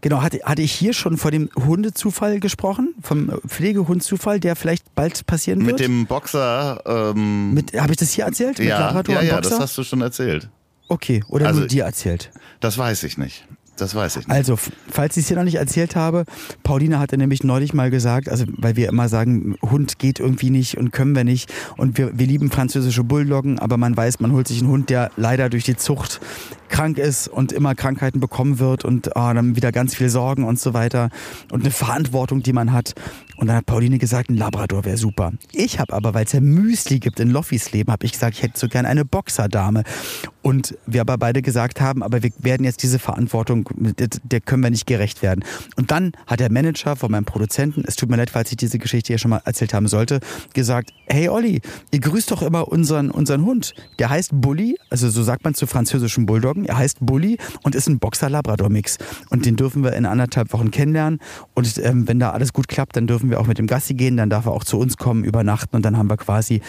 Genau, 0.00 0.22
hatte, 0.22 0.40
hatte 0.44 0.62
ich 0.62 0.72
hier 0.72 0.92
schon 0.92 1.16
vor 1.16 1.30
dem 1.30 1.48
Hundezufall 1.56 2.40
gesprochen, 2.40 2.94
vom 3.02 3.40
Pflegehundzufall, 3.46 4.40
der 4.40 4.56
vielleicht 4.56 4.94
bald 4.94 5.26
passieren 5.26 5.64
wird? 5.64 5.78
Mit 5.78 5.88
dem 5.88 6.06
Boxer. 6.06 6.82
Ähm, 6.86 7.54
Mit, 7.54 7.78
Habe 7.78 7.92
ich 7.92 7.98
das 7.98 8.12
hier 8.12 8.24
erzählt? 8.24 8.58
Ja, 8.58 9.02
ja, 9.08 9.22
ja, 9.22 9.40
das 9.40 9.58
hast 9.58 9.78
du 9.78 9.84
schon 9.84 10.02
erzählt. 10.02 10.48
Okay, 10.88 11.24
oder 11.28 11.46
also, 11.46 11.60
nur 11.60 11.68
dir 11.68 11.84
erzählt? 11.84 12.30
Das 12.60 12.78
weiß 12.78 13.02
ich 13.04 13.18
nicht. 13.18 13.44
Das 13.76 13.94
weiß 13.94 14.16
ich 14.16 14.26
nicht. 14.26 14.34
Also, 14.34 14.56
falls 14.88 15.16
ich 15.16 15.24
es 15.24 15.28
hier 15.28 15.36
noch 15.36 15.44
nicht 15.44 15.56
erzählt 15.56 15.96
habe, 15.96 16.24
Pauline 16.62 16.98
hatte 16.98 17.18
nämlich 17.18 17.44
neulich 17.44 17.74
mal 17.74 17.90
gesagt, 17.90 18.28
also 18.28 18.46
weil 18.56 18.76
wir 18.76 18.88
immer 18.88 19.08
sagen, 19.08 19.56
Hund 19.62 19.98
geht 19.98 20.18
irgendwie 20.18 20.50
nicht 20.50 20.78
und 20.78 20.92
können 20.92 21.14
wir 21.14 21.24
nicht. 21.24 21.52
Und 21.76 21.98
wir, 21.98 22.18
wir 22.18 22.26
lieben 22.26 22.50
französische 22.50 23.04
Bulldoggen, 23.04 23.58
aber 23.58 23.76
man 23.76 23.94
weiß, 23.96 24.20
man 24.20 24.32
holt 24.32 24.48
sich 24.48 24.60
einen 24.60 24.70
Hund, 24.70 24.88
der 24.88 25.10
leider 25.16 25.50
durch 25.50 25.64
die 25.64 25.76
Zucht 25.76 26.20
krank 26.68 26.98
ist 26.98 27.28
und 27.28 27.52
immer 27.52 27.74
Krankheiten 27.74 28.18
bekommen 28.18 28.58
wird 28.58 28.84
und 28.84 29.08
oh, 29.08 29.32
dann 29.32 29.56
wieder 29.56 29.72
ganz 29.72 29.94
viel 29.94 30.08
Sorgen 30.08 30.44
und 30.44 30.58
so 30.58 30.74
weiter 30.74 31.10
und 31.52 31.60
eine 31.60 31.70
Verantwortung, 31.70 32.42
die 32.42 32.52
man 32.52 32.72
hat. 32.72 32.94
Und 33.36 33.48
dann 33.48 33.56
hat 33.56 33.66
Pauline 33.66 33.98
gesagt, 33.98 34.30
ein 34.30 34.36
Labrador 34.36 34.84
wäre 34.84 34.96
super. 34.96 35.32
Ich 35.52 35.78
habe 35.78 35.92
aber, 35.92 36.14
weil 36.14 36.24
es 36.24 36.32
ja 36.32 36.40
Müsli 36.40 36.98
gibt 36.98 37.20
in 37.20 37.30
Loffis 37.30 37.72
Leben, 37.72 37.92
habe 37.92 38.06
ich 38.06 38.12
gesagt, 38.12 38.36
ich 38.36 38.42
hätte 38.42 38.58
so 38.58 38.68
gern 38.68 38.86
eine 38.86 39.04
Boxerdame. 39.04 39.82
Und 40.42 40.78
wir 40.86 41.00
aber 41.00 41.18
beide 41.18 41.42
gesagt 41.42 41.80
haben, 41.80 42.02
aber 42.02 42.22
wir 42.22 42.30
werden 42.38 42.64
jetzt 42.64 42.82
diese 42.82 42.98
Verantwortung, 42.98 43.68
der 43.74 44.40
können 44.40 44.62
wir 44.62 44.70
nicht 44.70 44.86
gerecht 44.86 45.22
werden. 45.22 45.44
Und 45.76 45.90
dann 45.90 46.12
hat 46.26 46.38
der 46.40 46.52
Manager 46.52 46.94
von 46.94 47.10
meinem 47.10 47.24
Produzenten, 47.24 47.82
es 47.86 47.96
tut 47.96 48.08
mir 48.08 48.16
leid, 48.16 48.30
falls 48.30 48.50
ich 48.50 48.56
diese 48.56 48.78
Geschichte 48.78 49.08
hier 49.08 49.18
schon 49.18 49.30
mal 49.30 49.42
erzählt 49.44 49.74
haben 49.74 49.88
sollte, 49.88 50.20
gesagt, 50.54 50.92
hey 51.08 51.28
Olli, 51.28 51.60
ihr 51.90 52.00
grüßt 52.00 52.30
doch 52.30 52.42
immer 52.42 52.68
unseren, 52.68 53.10
unseren 53.10 53.44
Hund. 53.44 53.74
Der 53.98 54.08
heißt 54.08 54.30
Bully, 54.34 54.76
also 54.88 55.10
so 55.10 55.22
sagt 55.22 55.44
man 55.44 55.54
zu 55.54 55.66
französischen 55.66 56.26
Bulldoggen. 56.26 56.64
Er 56.64 56.78
heißt 56.78 56.98
Bully 57.00 57.38
und 57.62 57.74
ist 57.74 57.88
ein 57.88 57.98
Boxer-Labrador-Mix. 57.98 58.98
Und 59.30 59.46
den 59.46 59.56
dürfen 59.56 59.82
wir 59.82 59.94
in 59.94 60.06
anderthalb 60.06 60.52
Wochen 60.52 60.70
kennenlernen. 60.70 61.18
Und 61.54 61.78
ähm, 61.78 62.06
wenn 62.06 62.20
da 62.20 62.30
alles 62.30 62.52
gut 62.52 62.68
klappt, 62.68 62.96
dann 62.96 63.06
dürfen 63.06 63.25
dürfen 63.26 63.30
wir 63.30 63.40
auch 63.40 63.46
mit 63.46 63.58
dem 63.58 63.66
Gassi 63.66 63.94
gehen, 63.94 64.16
dann 64.16 64.30
darf 64.30 64.46
er 64.46 64.52
auch 64.52 64.64
zu 64.64 64.78
uns 64.78 64.96
kommen, 64.96 65.24
übernachten 65.24 65.76
und 65.76 65.82
dann 65.82 65.96
haben 65.96 66.08
wir 66.08 66.16
quasi 66.16 66.60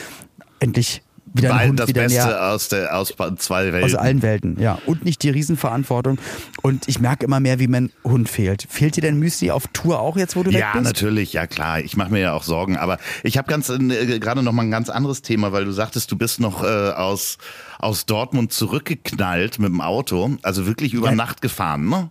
endlich 0.60 1.04
wieder 1.34 1.50
Weil 1.50 1.68
Hund, 1.68 1.80
das 1.80 1.90
wieder 1.90 2.04
Beste 2.04 2.26
näher, 2.26 2.52
aus, 2.52 2.70
der, 2.70 2.98
aus 2.98 3.14
zwei 3.38 3.74
Welten. 3.74 3.84
aus 3.84 3.96
allen 3.96 4.22
Welten, 4.22 4.60
ja. 4.60 4.80
Und 4.86 5.04
nicht 5.04 5.22
die 5.22 5.30
Riesenverantwortung. 5.30 6.18
Und 6.64 6.88
ich 6.88 7.00
merke 7.00 7.26
immer 7.26 7.42
mehr, 7.42 7.60
wie 7.60 7.68
mein 7.68 7.92
Hund 8.04 8.30
fehlt. 8.30 8.66
Fehlt 8.70 8.96
dir 8.96 9.02
denn 9.02 9.20
Müsli 9.20 9.52
auf 9.52 9.68
Tour 9.74 10.00
auch 10.00 10.16
jetzt, 10.16 10.38
wo 10.38 10.44
du 10.44 10.52
ja? 10.52 10.74
Ja, 10.74 10.82
natürlich, 10.82 11.34
ja 11.34 11.46
klar. 11.46 11.82
Ich 11.82 11.98
mache 11.98 12.12
mir 12.12 12.20
ja 12.20 12.34
auch 12.34 12.44
Sorgen. 12.44 12.78
Aber 12.78 12.98
ich 13.24 13.38
habe 13.38 13.50
ganz 13.50 13.70
äh, 13.70 14.20
gerade 14.20 14.42
noch 14.42 14.54
mal 14.54 14.64
ein 14.64 14.72
ganz 14.72 14.90
anderes 14.90 15.22
Thema, 15.22 15.52
weil 15.52 15.66
du 15.66 15.72
sagtest, 15.72 16.10
du 16.12 16.18
bist 16.18 16.40
noch 16.40 16.64
äh, 16.64 16.92
aus, 16.92 17.38
aus 17.78 18.06
Dortmund 18.06 18.54
zurückgeknallt 18.54 19.60
mit 19.60 19.70
dem 19.70 19.82
Auto. 19.82 20.38
Also 20.44 20.66
wirklich 20.66 20.94
über 20.94 21.10
Ja. 21.10 21.16
Nacht 21.16 21.42
gefahren, 21.42 21.90
ne? 21.90 22.10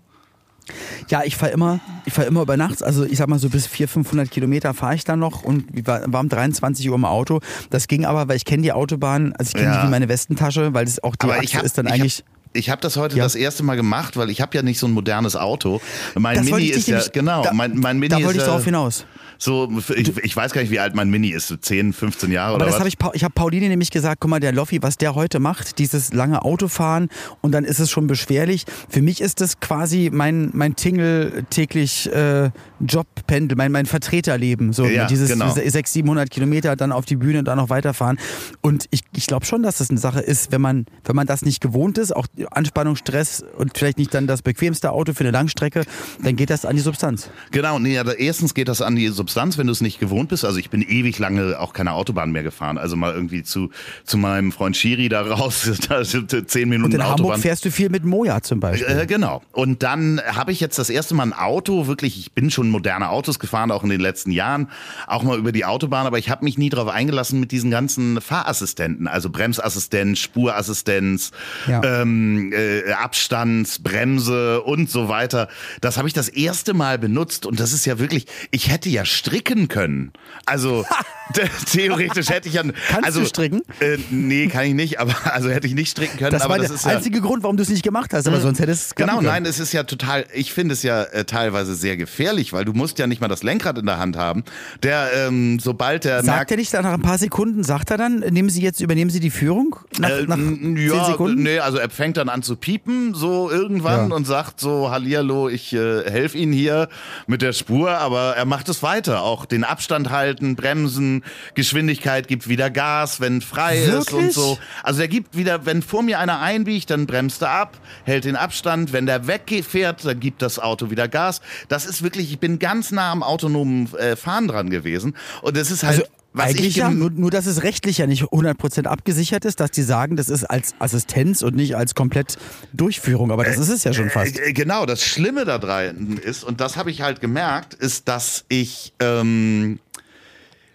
Ja, 1.09 1.23
ich 1.25 1.37
fahre 1.37 1.53
immer, 1.53 1.81
ich 2.05 2.13
fahre 2.13 2.27
immer 2.29 2.43
über 2.43 2.57
Nachts. 2.57 2.83
Also 2.83 3.05
ich 3.05 3.19
sag 3.19 3.29
mal 3.29 3.39
so 3.39 3.49
bis 3.49 3.67
400, 3.67 3.93
500 3.93 4.31
Kilometer 4.31 4.75
fahre 4.75 4.95
ich 4.95 5.05
dann 5.05 5.19
noch 5.21 5.43
und 5.43 5.87
war, 5.87 6.01
war 6.13 6.21
um 6.21 6.29
23 6.29 6.89
Uhr 6.89 6.97
im 6.97 7.05
Auto. 7.05 7.41
Das 7.71 7.87
ging 7.89 8.05
aber, 8.05 8.29
weil 8.29 8.37
ich 8.37 8.45
kenne 8.45 8.63
die 8.63 8.73
Autobahn, 8.73 9.33
also 9.39 9.51
ich 9.51 9.55
kenne 9.55 9.75
Ja. 9.75 9.81
die 9.83 9.87
wie 9.87 9.91
meine 9.91 10.09
Westentasche, 10.09 10.75
weil 10.75 10.85
das 10.85 11.03
auch 11.03 11.15
die 11.17 11.25
Aber 11.25 11.35
Achse 11.35 11.45
ich 11.45 11.57
hab, 11.57 11.65
ist 11.65 11.79
dann 11.79 11.87
ich 11.87 11.93
eigentlich. 11.93 12.25
Ich 12.53 12.71
habe 12.71 12.81
das 12.81 12.97
heute 12.97 13.17
Ja. 13.19 13.25
das 13.25 13.35
erste 13.35 13.63
Mal 13.65 13.77
gemacht, 13.77 14.17
weil 14.17 14.31
ich 14.31 14.41
habe 14.41 14.57
ja 14.57 14.63
nicht 14.63 14.79
so 14.79 14.87
ein 14.87 14.93
modernes 14.93 15.37
Auto. 15.37 15.81
Mein 16.15 16.37
Das 16.39 16.47
Mini 16.47 16.65
ist 16.69 16.89
ja 16.89 16.95
nämlich- 16.97 17.13
genau. 17.13 17.43
da- 17.43 17.53
mein, 17.53 17.77
mein 17.79 17.99
Mini 17.99 18.09
da 18.09 18.17
wollte 18.17 18.29
ist 18.31 18.35
ich 18.37 18.41
ja 18.41 18.47
darauf 18.47 18.65
hinaus. 18.65 19.05
So. 19.39 19.71
Ich, 19.95 20.17
ich 20.19 20.37
weiß 20.37 20.53
gar 20.53 20.61
nicht, 20.63 20.71
wie 20.71 20.79
alt 20.81 20.95
mein 20.95 21.11
Mini 21.11 21.29
ist. 21.31 21.49
So 21.49 21.57
10, 21.57 21.93
15 21.93 22.33
Jahre 22.33 22.55
Aber 22.55 22.57
oder 22.57 22.67
das 22.67 22.75
was? 22.75 22.81
habe 22.81 22.89
ich, 22.89 22.97
ich 23.15 23.25
habe 23.25 23.35
Pauline 23.35 23.69
nämlich 23.69 23.91
gesagt, 23.91 24.21
guck 24.21 24.31
mal, 24.31 24.41
der 24.41 24.53
Loffi, 24.53 24.83
was 24.83 24.97
der 24.97 25.15
heute 25.15 25.39
macht, 25.39 25.79
dieses 25.79 26.13
lange 26.13 26.43
Autofahren 26.43 27.09
und 27.41 27.53
dann 27.53 27.65
ist 27.65 27.79
es 27.79 27.91
schon 27.91 28.07
beschwerlich. 28.07 28.65
Für 28.89 29.03
mich 29.03 29.21
ist 29.21 29.41
das 29.41 29.61
quasi 29.61 30.11
mein, 30.13 30.51
mein 30.53 30.77
Tingle 30.77 31.45
täglich 31.51 32.11
äh, 32.13 32.51
Jobpendel, 32.81 33.57
mein, 33.57 33.73
mein 33.73 33.87
Vertreterleben. 33.87 34.73
So 34.73 34.87
Ja, 34.87 35.07
dieses 35.07 35.31
genau. 35.31 35.53
600, 35.53 35.89
700 35.89 36.31
Kilometer 36.31 36.77
dann 36.77 36.93
auf 36.93 37.05
die 37.05 37.17
Bühne 37.17 37.39
und 37.41 37.45
dann 37.47 37.59
noch 37.59 37.71
weiterfahren. 37.71 38.19
Und 38.61 38.87
ich, 38.91 39.01
ich 39.15 39.27
glaube 39.27 39.47
schon, 39.47 39.63
dass 39.63 39.79
das 39.79 39.91
eine 39.91 39.99
Sache 39.99 40.21
ist, 40.21 40.53
wenn 40.53 40.61
man, 40.61 40.87
wenn 41.05 41.17
man 41.17 41.27
das 41.27 41.43
nicht 41.43 41.61
gewohnt 41.61 41.99
ist, 41.99 42.15
auch 42.15 42.27
Anspannung, 42.51 42.97
Stress 42.97 43.45
und 43.57 43.77
vielleicht 43.77 43.99
nicht 43.99 44.13
dann 44.15 44.27
das 44.27 44.43
bequemste 44.43 44.93
Auto 44.93 45.13
für 45.13 45.21
eine 45.21 45.31
Langstrecke, 45.31 45.83
dann 46.23 46.37
geht 46.37 46.51
das 46.51 46.65
an 46.65 46.77
die 46.77 46.83
Substanz. 46.83 47.31
Genau, 47.51 47.79
nee, 47.79 47.99
also 47.99 48.13
erstens 48.13 48.55
geht 48.55 48.69
das 48.69 48.83
an 48.83 48.97
die 48.97 49.09
Substanz, 49.09 49.26
wenn 49.59 49.67
du 49.67 49.73
es 49.73 49.81
nicht 49.81 49.99
gewohnt 49.99 50.29
bist. 50.29 50.45
Also 50.45 50.59
ich 50.59 50.71
bin 50.71 50.83
ewig 50.83 51.19
lange 51.19 51.59
auch 51.59 51.73
keine 51.73 51.93
Autobahn 51.93 52.31
mehr 52.33 52.43
gefahren. 52.43 52.79
Also 52.79 52.97
mal 52.97 53.13
irgendwie 53.15 53.43
zu, 53.43 53.71
zu 54.05 54.19
meinem 54.19 54.53
Freund 54.53 54.77
Schiri 54.77 55.09
da 55.09 55.23
raus, 55.23 55.71
da 55.89 56.05
sind 56.05 56.31
zehn 56.51 56.69
Minuten 56.69 56.87
Und 56.87 56.95
in 56.95 57.01
Autobahn. 57.03 57.19
Hamburg 57.19 57.39
fährst 57.41 57.65
du 57.65 57.71
viel 57.71 57.89
mit 57.91 58.05
Moja 58.05 58.41
zum 58.43 58.61
Beispiel. 58.61 58.87
Äh, 59.01 59.07
genau. 59.07 59.43
Und 59.53 59.83
dann 59.83 60.21
habe 60.27 60.53
ich 60.53 60.61
jetzt 60.61 60.79
das 60.79 60.91
erste 60.91 61.15
Mal 61.15 61.25
ein 61.25 61.33
Auto, 61.33 61.87
wirklich, 61.87 62.19
ich 62.19 62.33
bin 62.33 62.51
schon 62.51 62.69
moderne 62.71 63.09
Autos 63.11 63.39
gefahren, 63.39 63.71
auch 63.71 63.83
in 63.83 63.89
den 63.91 64.01
letzten 64.01 64.31
Jahren, 64.31 64.69
auch 65.07 65.23
mal 65.23 65.39
über 65.39 65.53
die 65.53 65.65
Autobahn, 65.65 66.07
aber 66.07 66.19
ich 66.19 66.31
habe 66.31 66.45
mich 66.45 66.59
nie 66.59 66.69
darauf 66.69 66.89
eingelassen 66.89 67.41
mit 67.41 67.53
diesen 67.53 67.71
ganzen 67.71 68.21
Fahrassistenten, 68.21 69.09
also 69.09 69.31
Bremsassistenz, 69.31 70.19
Spurassistenz, 70.21 71.33
Ja. 71.67 71.83
ähm, 72.03 72.53
äh, 72.53 72.93
Abstands, 72.93 73.79
Bremse 73.81 74.63
und 74.63 74.91
so 74.91 75.09
weiter. 75.09 75.49
Das 75.81 75.97
habe 75.99 76.09
ich 76.09 76.15
das 76.15 76.29
erste 76.29 76.75
Mal 76.75 76.99
benutzt 76.99 77.47
und 77.47 77.61
das 77.61 77.73
ist 77.73 77.85
ja 77.87 77.99
wirklich, 77.99 78.27
ich 78.51 78.71
hätte 78.71 78.89
ja 78.89 79.05
stricken 79.17 79.69
können. 79.69 80.13
Also 80.45 80.85
the- 81.35 81.43
theoretisch 81.73 82.29
hätte 82.31 82.49
ich 82.49 82.55
ja. 82.55 82.63
Kannst 82.63 83.05
also, 83.05 83.21
du 83.21 83.27
stricken? 83.27 83.63
Äh, 83.81 83.99
nee, 84.11 84.47
kann 84.49 84.65
ich 84.67 84.75
nicht, 84.75 85.01
aber 85.01 85.15
also 85.33 85.51
hätte 85.51 85.67
ich 85.67 85.75
nicht 85.75 85.91
stricken 85.91 86.19
können. 86.19 86.31
Das 86.31 86.43
aber 86.43 86.53
war 86.53 86.59
das 86.59 86.69
der 86.69 86.77
ist 86.77 86.85
ja, 86.85 86.91
einzige 86.93 87.21
Grund, 87.21 87.43
warum 87.43 87.57
du 87.57 87.63
es 87.63 87.69
nicht 87.69 87.83
gemacht 87.83 88.13
hast, 88.13 88.27
aber 88.29 88.41
sonst 88.41 88.59
hättest 88.61 88.83
du 88.83 88.87
es 88.91 88.95
Genau, 88.95 89.17
können. 89.17 89.27
nein, 89.27 89.45
es 89.47 89.59
ist 89.59 89.73
ja 89.73 89.83
total, 89.85 90.25
ich 90.35 90.53
finde 90.53 90.75
es 90.75 90.83
ja 90.83 91.03
äh, 91.03 91.25
teilweise 91.25 91.75
sehr 91.75 91.97
gefährlich, 91.97 92.53
weil 92.53 92.65
du 92.65 92.73
musst 92.73 92.99
ja 92.99 93.07
nicht 93.07 93.21
mal 93.21 93.29
das 93.29 93.43
Lenkrad 93.43 93.79
in 93.79 93.87
der 93.87 93.99
Hand 93.99 94.17
haben. 94.17 94.45
Der, 94.83 95.09
ähm, 95.15 95.59
sobald 95.59 96.05
der 96.05 96.23
Sagt 96.23 96.27
merkt, 96.37 96.51
er 96.51 96.57
nicht 96.59 96.73
nach 96.73 96.85
ein 96.85 97.03
paar 97.03 97.19
Sekunden, 97.19 97.65
sagt 97.65 97.91
er 97.91 97.97
dann, 97.99 98.21
nehmen 98.21 98.49
Sie 98.51 98.61
jetzt, 98.63 98.81
übernehmen 98.81 99.11
Sie 99.11 99.21
die 99.21 99.31
Führung? 99.31 99.77
Nach, 99.99 100.11
äh, 100.11 100.23
nach 100.27 100.39
ja, 100.39 101.05
Sekunden? 101.07 101.43
nee, 101.43 101.59
also 101.59 101.79
er 101.79 101.91
fängt 101.91 102.17
dann 102.17 102.29
an 102.29 102.43
zu 102.43 102.57
piepen, 102.57 103.15
so 103.15 103.51
irgendwann 103.51 104.11
Ja. 104.11 104.15
und 104.17 104.27
sagt 104.27 104.61
so, 104.61 104.91
Hallihallo, 104.91 105.49
ich 105.49 105.73
äh, 105.73 106.09
helfe 106.11 106.39
Ihnen 106.39 106.53
hier 106.53 106.89
mit 107.27 107.43
der 107.43 107.53
Spur, 107.53 107.91
aber 107.91 108.37
er 108.37 108.45
macht 108.45 108.69
es 108.69 108.83
weiter. 108.83 109.06
Auch 109.09 109.47
den 109.47 109.65
Abstand 109.65 110.11
halten, 110.11 110.57
bremsen, 110.57 111.25
Geschwindigkeit, 111.55 112.29
gibt 112.29 112.49
wieder 112.49 112.71
Gas, 112.71 113.21
wenn 113.21 113.41
frei 113.41 113.79
ist 113.79 114.13
und 114.13 114.19
Wirklich? 114.19 114.35
so. 114.35 114.59
Also 114.83 115.01
er 115.01 115.09
gibt 115.09 115.37
wieder, 115.37 115.67
wenn 115.67 115.83
vor 115.83 116.03
mir 116.03 116.19
einer 116.19 116.41
einbiegt, 116.41 116.91
dann 116.91 117.07
bremst 117.07 117.43
er 117.43 117.51
ab, 117.51 117.79
hält 118.05 118.25
den 118.25 118.37
Abstand. 118.37 118.93
Wenn 118.93 119.07
der 119.07 119.27
wegfährt, 119.27 120.05
dann 120.05 120.21
gibt 120.21 120.43
das 120.43 120.59
Auto 120.59 120.91
wieder 120.91 121.09
Gas. 121.09 121.41
Das 121.69 121.87
ist 121.87 122.03
wirklich, 122.03 122.33
ich 122.33 122.39
bin 122.39 122.59
ganz 122.59 122.91
nah 122.91 123.13
am 123.13 123.23
autonomen 123.23 123.95
äh, 123.97 124.17
Fahren 124.17 124.49
dran 124.49 124.71
gewesen. 124.71 125.17
Und 125.43 125.57
es 125.57 125.71
ist 125.71 125.83
halt, 125.83 126.01
Also 126.01 126.11
was 126.37 126.51
eigentlich 126.51 126.69
ich 126.69 126.77
ja, 126.77 126.91
nur, 126.91 127.11
nur 127.11 127.31
dass 127.31 127.47
es 127.47 127.63
rechtlich 127.63 127.99
ja 127.99 128.07
nicht 128.07 128.23
100% 128.25 128.87
abgesichert 128.87 129.45
ist, 129.45 129.61
dass 129.61 129.71
die 129.71 129.83
sagen, 129.83 130.17
das 130.17 130.29
ist 130.29 130.45
als 130.45 130.75
Assistenz 130.79 131.43
und 131.43 131.57
nicht 131.57 131.77
als 131.77 131.95
komplett 131.95 132.37
Durchführung, 132.73 133.31
aber 133.33 133.45
das 133.45 133.59
ist 133.59 133.69
es 133.71 133.85
ja 133.85 133.93
schon 133.93 134.11
fast. 134.11 134.39
Äh, 134.39 134.53
Genau, 134.53 134.87
das 134.87 135.03
Schlimme 135.03 135.45
da 135.45 135.59
dran 135.59 136.19
ist, 136.19 136.45
und 136.45 136.61
das 136.61 136.77
habe 136.77 136.91
ich 136.91 137.03
halt 137.03 137.21
gemerkt, 137.21 137.75
ist, 137.75 138.09
dass 138.09 138.45
ich 138.49 138.93
ähm, 139.01 139.79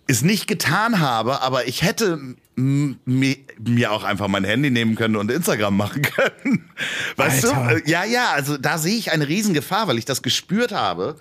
es 0.08 0.22
nicht 0.24 0.48
getan 0.48 1.00
habe, 1.00 1.42
aber 1.42 1.68
ich 1.68 1.84
hätte 1.84 2.20
mir 2.56 3.92
auch 3.92 4.04
einfach 4.04 4.28
mein 4.28 4.44
Handy 4.44 4.70
nehmen 4.70 4.96
können 4.96 5.16
und 5.16 5.32
Instagram 5.32 5.76
machen 5.78 6.02
können. 6.16 6.70
Weißt 7.16 7.46
Alter. 7.46 7.76
du? 7.76 7.82
Äh, 7.86 7.90
Ja, 7.90 8.04
ja, 8.04 8.32
also 8.34 8.58
da 8.58 8.78
sehe 8.78 8.98
ich 8.98 9.12
eine 9.12 9.28
Riesengefahr, 9.28 9.88
weil 9.88 9.98
ich 9.98 10.06
das 10.06 10.22
gespürt 10.22 10.72
habe. 10.72 11.16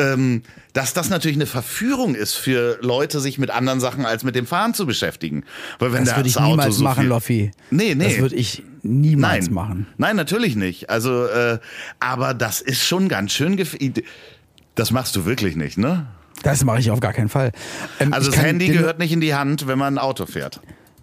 Ähm, 0.00 0.42
dass 0.72 0.94
das 0.94 1.10
natürlich 1.10 1.36
eine 1.36 1.46
Verführung 1.46 2.14
ist 2.14 2.34
für 2.34 2.78
Leute, 2.80 3.20
sich 3.20 3.38
mit 3.38 3.50
anderen 3.50 3.80
Sachen 3.80 4.06
als 4.06 4.24
mit 4.24 4.34
dem 4.36 4.46
Fahren 4.46 4.72
zu 4.72 4.86
beschäftigen. 4.86 5.44
Weil 5.78 5.92
wenn 5.92 6.04
Das 6.04 6.16
würde 6.16 6.28
ich 6.28 6.36
Auto 6.36 6.50
niemals 6.50 6.76
so 6.76 6.84
machen, 6.84 7.08
Loffi. 7.08 7.50
Nee, 7.70 7.94
nee. 7.94 8.04
Das 8.04 8.18
würde 8.18 8.36
ich 8.36 8.62
niemals 8.82 9.46
Nein. 9.46 9.54
machen. 9.54 9.86
Nein, 9.98 10.16
natürlich 10.16 10.56
nicht. 10.56 10.90
Also, 10.90 11.26
äh, 11.26 11.58
aber 11.98 12.34
das 12.34 12.60
ist 12.60 12.82
schon 12.84 13.08
ganz 13.08 13.32
schön 13.32 13.56
gefährlich. 13.56 14.04
Das 14.74 14.92
machst 14.92 15.16
du 15.16 15.24
wirklich 15.24 15.56
nicht, 15.56 15.76
ne? 15.76 16.06
Das 16.42 16.64
mache 16.64 16.78
ich 16.78 16.90
auf 16.90 17.00
gar 17.00 17.12
keinen 17.12 17.28
Fall. 17.28 17.52
Ähm, 17.98 18.12
Also 18.12 18.30
das 18.30 18.40
Handy 18.40 18.68
gehört 18.68 18.98
nicht 18.98 19.12
in 19.12 19.20
die 19.20 19.34
Hand, 19.34 19.66
wenn 19.66 19.78
man 19.78 19.94
ein 19.94 19.98
Auto 19.98 20.26
fährt. 20.26 20.60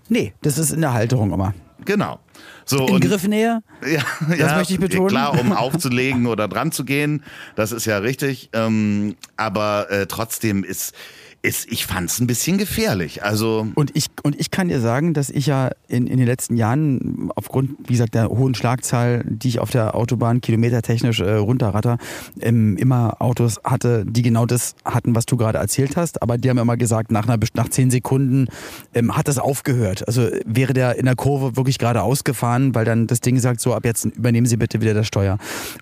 Nee, 0.10 0.34
das 0.42 0.58
ist 0.58 0.72
in 0.72 0.82
der 0.82 0.94
Halterung 0.94 1.32
immer. 1.34 1.54
Genau. 1.86 2.20
So, 2.70 2.86
In 2.88 2.96
und- 2.96 3.02
Griffnähe? 3.06 3.64
Ja, 3.88 4.04
das 4.38 4.56
möchte 4.56 4.74
ich 4.74 4.80
betonen. 4.80 5.08
Klar, 5.08 5.40
um 5.40 5.52
aufzulegen 5.54 6.26
oder 6.28 6.48
dran 6.48 6.72
zu 6.72 6.84
gehen, 6.84 7.24
das 7.56 7.72
ist 7.72 7.86
ja 7.86 7.98
richtig. 8.00 8.50
Ähm, 8.54 9.16
aber 9.38 9.90
äh, 9.90 10.06
trotzdem 10.08 10.64
ist, 10.64 10.94
ist 11.42 11.72
ich 11.72 11.86
fand 11.86 12.10
es 12.10 12.20
ein 12.20 12.28
bisschen 12.28 12.58
gefährlich. 12.58 13.24
Also 13.24 13.68
Und 13.76 13.96
ich, 13.96 14.08
und 14.24 14.40
ich 14.40 14.52
kann 14.52 14.68
dir 14.68 14.80
sagen, 14.80 15.14
dass 15.14 15.30
ich 15.30 15.46
ja 15.46 15.70
in, 15.88 16.08
in 16.08 16.18
den 16.18 16.28
letzten 16.28 16.58
Jahren 16.58 17.30
aufgrund, 17.36 17.72
wie 17.88 17.94
gesagt, 17.94 18.16
der 18.16 18.30
hohen 18.30 18.56
Schlagzahl, 18.56 19.24
die 19.26 19.50
ich 19.50 19.60
auf 19.60 19.70
der 19.70 19.96
Autobahn 19.96 20.42
kilometertechnisch 20.42 21.20
äh, 21.20 21.34
runterratter, 21.34 21.98
ähm, 22.40 22.78
immer 22.78 23.22
Autos 23.22 23.60
hatte, 23.64 24.06
die 24.06 24.22
genau 24.22 24.46
das 24.46 24.76
hatten, 24.84 25.16
was 25.16 25.26
du 25.26 25.38
gerade 25.38 25.58
erzählt 25.58 25.96
hast. 25.96 26.22
Aber 26.22 26.38
die 26.38 26.50
haben 26.50 26.58
immer 26.58 26.78
gesagt, 26.78 27.12
nach, 27.12 27.28
einer, 27.28 27.40
nach 27.54 27.70
zehn 27.70 27.92
Sekunden 27.92 28.48
ähm, 28.94 29.16
hat 29.16 29.28
das 29.28 29.38
aufgehört. 29.38 30.08
Also 30.08 30.28
wäre 30.46 30.74
der 30.74 30.98
in 30.98 31.06
der 31.06 31.16
Kurve 31.16 31.56
wirklich 31.56 31.78
gerade 31.78 32.02
ausgefahren, 32.02 32.76
weil 32.76 32.86
dann 32.86 33.08
das 33.08 33.22
Ding 33.22 33.40
sagt, 33.40 33.62
so 33.62 33.74
ab 33.74 33.86
jetzt 33.86 34.06
übernehmen 34.06 34.48
Sie 34.48 34.58
bitte 34.58 34.82
wieder 34.82 34.94
das 34.94 35.08
Steuer. 35.08 35.38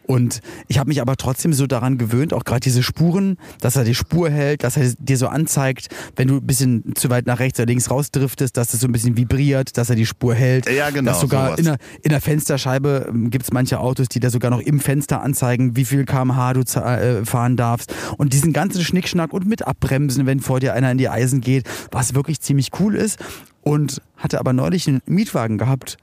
Und 0.05 0.41
ich 0.67 0.79
habe 0.79 0.89
mich 0.89 1.01
aber 1.01 1.15
trotzdem 1.15 1.53
so 1.53 1.67
daran 1.67 1.97
gewöhnt, 1.97 2.33
auch 2.33 2.43
gerade 2.43 2.61
diese 2.61 2.83
Spuren, 2.83 3.37
dass 3.61 3.75
er 3.75 3.83
die 3.83 3.95
Spur 3.95 4.29
hält, 4.29 4.63
dass 4.63 4.77
er 4.77 4.93
dir 4.99 5.17
so 5.17 5.27
anzeigt, 5.45 5.88
wenn 6.15 6.27
du 6.27 6.38
ein 6.38 6.45
bisschen 6.45 6.95
zu 6.95 7.10
weit 7.10 7.27
nach 7.27 7.39
rechts 7.39 7.60
oder 7.60 7.67
links 7.67 7.91
rausdriftest, 7.91 8.58
dass 8.58 8.69
das 8.69 8.79
so 8.79 8.88
ein 8.88 8.91
bisschen 8.91 9.15
vibriert, 9.15 9.77
dass 9.77 9.89
er 9.89 9.95
die 9.95 10.05
Spur 10.05 10.34
hält. 10.34 10.69
Ja, 10.69 10.89
genau, 10.89 11.12
Dass 11.12 11.21
sogar 11.21 11.58
in 11.60 11.65
der, 11.65 11.77
in 12.01 12.10
der 12.10 12.21
Fensterscheibe 12.21 13.12
gibt 13.29 13.43
es 13.43 13.53
manche 13.53 13.79
Autos, 13.79 14.10
die 14.10 14.19
da 14.19 14.29
sogar 14.31 14.49
noch 14.49 14.60
im 14.60 14.79
Fenster 14.79 15.21
anzeigen, 15.21 15.75
wie 15.75 15.86
viel 15.86 16.05
kmh 16.05 16.53
du 16.53 16.62
äh, 16.79 17.25
fahren 17.25 17.58
darfst. 17.58 17.93
Und 18.17 18.34
diesen 18.34 18.53
ganzen 18.53 18.84
Schnickschnack 18.84 19.34
und 19.34 19.45
mit 19.45 19.67
abbremsen, 19.67 20.25
wenn 20.25 20.39
vor 20.39 20.60
dir 20.60 20.73
einer 20.73 20.91
in 20.91 20.97
die 20.97 21.10
Eisen 21.10 21.41
geht, 21.41 21.67
was 21.91 22.15
wirklich 22.15 22.41
ziemlich 22.41 22.71
cool 22.79 22.95
ist. 22.95 23.19
Und 23.62 24.01
hatte 24.17 24.39
aber 24.39 24.53
neulich 24.53 24.88
einen 24.88 25.01
Mietwagen 25.08 25.58
gehabt, 25.58 25.97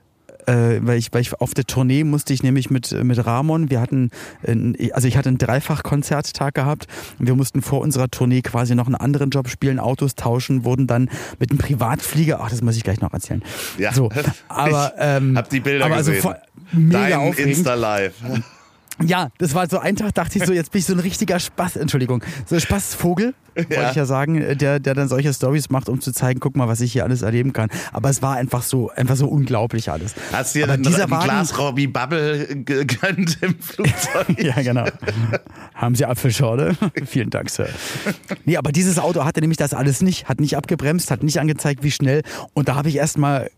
äh, 0.46 0.80
weil, 0.80 0.98
ich, 0.98 1.12
weil 1.12 1.20
ich 1.20 1.32
auf 1.34 1.54
der 1.54 1.64
Tournee 1.64 2.04
musste 2.04 2.32
ich 2.32 2.42
nämlich 2.42 2.70
mit, 2.70 2.92
mit 2.92 3.24
Ramon, 3.24 3.70
wir 3.70 3.80
hatten, 3.80 4.10
ein, 4.46 4.76
also 4.92 5.08
ich 5.08 5.16
hatte 5.16 5.28
einen 5.28 5.38
Dreifach-Konzerttag 5.38 6.54
gehabt 6.54 6.86
und 7.18 7.26
wir 7.26 7.34
mussten 7.34 7.62
vor 7.62 7.80
unserer 7.80 8.10
Tournee 8.10 8.42
quasi 8.42 8.74
noch 8.74 8.86
einen 8.86 8.94
anderen 8.94 9.30
Job 9.30 9.48
spielen, 9.48 9.78
Autos 9.78 10.14
tauschen, 10.14 10.64
wurden 10.64 10.86
dann 10.86 11.10
mit 11.38 11.50
einem 11.50 11.58
Privatflieger, 11.58 12.40
ach, 12.40 12.50
das 12.50 12.62
muss 12.62 12.76
ich 12.76 12.84
gleich 12.84 13.00
noch 13.00 13.12
erzählen. 13.12 13.42
Ja. 13.78 13.92
So, 13.92 14.10
aber, 14.48 14.92
Ich 14.96 15.02
ähm, 15.04 15.36
hab 15.36 15.48
die 15.48 15.60
Bilder 15.60 15.86
aber 15.86 15.98
gesehen. 15.98 16.16
Also 16.16 16.34
mega 16.72 17.08
dein 17.08 17.12
aufregend. 17.14 17.56
Insta-Live. 17.56 18.14
Ja, 19.04 19.30
das 19.38 19.54
war 19.54 19.68
so 19.68 19.78
ein 19.78 19.96
Tag, 19.96 20.14
dachte 20.14 20.38
ich 20.38 20.44
so, 20.44 20.52
jetzt 20.52 20.70
bin 20.72 20.80
ich 20.80 20.86
so 20.86 20.92
ein 20.92 20.98
richtiger 21.00 21.38
Spaß, 21.40 21.76
Entschuldigung, 21.76 22.22
so 22.46 22.54
ein 22.56 22.60
Spaßvogel, 22.60 23.34
wollte 23.54 23.88
ich 23.90 23.96
ja 23.96 24.04
sagen, 24.06 24.56
der, 24.58 24.80
der 24.80 24.94
dann 24.94 25.08
solche 25.08 25.32
Stories 25.32 25.70
macht, 25.70 25.88
um 25.88 26.00
zu 26.00 26.12
zeigen, 26.12 26.40
guck 26.40 26.56
mal, 26.56 26.68
was 26.68 26.80
ich 26.80 26.92
hier 26.92 27.04
alles 27.04 27.22
erleben 27.22 27.52
kann. 27.52 27.68
Aber 27.92 28.08
es 28.10 28.22
war 28.22 28.36
einfach 28.36 28.62
so, 28.62 28.90
einfach 28.90 29.16
so 29.16 29.26
unglaublich 29.28 29.90
alles. 29.90 30.14
Hast 30.32 30.54
dir 30.54 30.64
Aber 30.64 30.74
ein, 30.74 30.82
dieser 30.82 31.04
ein 31.04 31.10
Wagen- 31.10 31.24
Glas 31.24 31.58
Robbie 31.58 31.86
Bubble 31.86 32.46
gegönnt 32.64 33.38
im 33.42 33.58
Flugzeug? 33.58 34.26
Ja, 34.38 34.60
genau. 34.62 34.84
Haben 35.74 35.94
Sie 35.94 36.04
Apfelschorle? 36.06 36.76
Vielen 37.06 37.30
Dank, 37.30 37.50
Sir. 37.50 37.68
Nee, 38.44 38.56
aber 38.56 38.72
dieses 38.72 38.98
Auto 38.98 39.24
hatte 39.24 39.40
nämlich 39.40 39.58
das 39.58 39.74
alles 39.74 40.00
nicht, 40.02 40.28
hat 40.28 40.40
nicht 40.40 40.56
abgebremst, 40.56 41.10
hat 41.10 41.22
nicht 41.22 41.38
angezeigt, 41.40 41.82
wie 41.82 41.90
schnell. 41.90 42.22
Und 42.54 42.68
da 42.68 42.74
habe 42.74 42.88
ich 42.88 42.96
erst 42.96 43.18
mal 43.18 43.50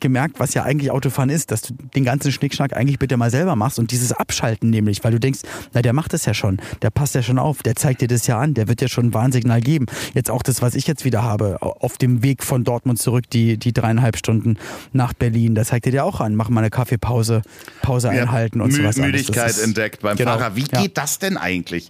gemerkt, 0.00 0.40
was 0.40 0.54
ja 0.54 0.62
eigentlich 0.62 0.90
Autofahren 0.90 1.28
ist, 1.28 1.50
dass 1.50 1.62
du 1.62 1.74
den 1.94 2.04
ganzen 2.04 2.32
Schnickschnack 2.32 2.74
eigentlich 2.74 2.98
bitte 2.98 3.16
mal 3.16 3.30
selber 3.30 3.56
machst 3.56 3.78
und 3.78 3.90
dieses 3.90 4.12
Abschalten 4.12 4.70
nämlich, 4.70 5.04
weil 5.04 5.12
du 5.12 5.20
denkst, 5.20 5.40
na, 5.74 5.82
der 5.82 5.92
macht 5.92 6.12
das 6.14 6.24
ja 6.24 6.32
schon, 6.32 6.60
der 6.80 6.90
passt 6.90 7.14
ja 7.14 7.22
schon 7.22 7.38
auf, 7.38 7.62
der 7.62 7.76
zeigt 7.76 8.00
dir 8.00 8.08
das 8.08 8.26
ja 8.26 8.38
an, 8.38 8.54
der 8.54 8.68
wird 8.68 8.80
dir 8.80 8.88
schon 8.88 9.06
ein 9.08 9.14
Warnsignal 9.14 9.60
geben. 9.60 9.86
Jetzt 10.14 10.30
auch 10.30 10.42
das, 10.42 10.62
was 10.62 10.74
ich 10.74 10.86
jetzt 10.86 11.04
wieder 11.04 11.22
habe, 11.22 11.58
auf 11.60 11.98
dem 11.98 12.22
Weg 12.22 12.42
von 12.42 12.64
Dortmund 12.64 12.98
zurück, 13.00 13.28
die, 13.30 13.58
die 13.58 13.72
dreieinhalb 13.74 14.16
Stunden 14.16 14.56
nach 14.92 15.12
Berlin, 15.12 15.54
da 15.54 15.64
zeigt 15.64 15.84
er 15.86 15.92
dir 15.92 16.04
auch 16.04 16.20
an, 16.20 16.36
mach 16.36 16.48
mal 16.48 16.60
eine 16.62 16.70
Kaffeepause, 16.70 17.42
Pause 17.82 18.08
einhalten 18.08 18.60
und 18.62 18.70
Mü 18.72 18.78
sowas. 18.78 18.96
Das 18.96 19.04
Müdigkeit 19.04 19.50
ist- 19.50 19.58
entdeckt 19.62 20.00
beim 20.02 20.16
Genau, 20.16 20.38
Fahrer. 20.38 20.56
Wie 20.56 20.64
ja. 20.72 20.80
geht 20.82 20.96
das 20.96 21.18
denn 21.18 21.36
eigentlich? 21.36 21.88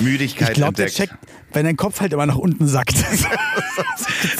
Müdigkeit 0.00 0.48
Ich 0.50 0.54
glaube, 0.54 0.72
der 0.74 0.86
entdeckt. 0.86 1.10
checkt, 1.12 1.24
wenn 1.54 1.64
dein 1.64 1.76
Kopf 1.76 2.00
halt 2.00 2.12
immer 2.12 2.26
nach 2.26 2.36
unten 2.36 2.66
sackt. 2.66 2.94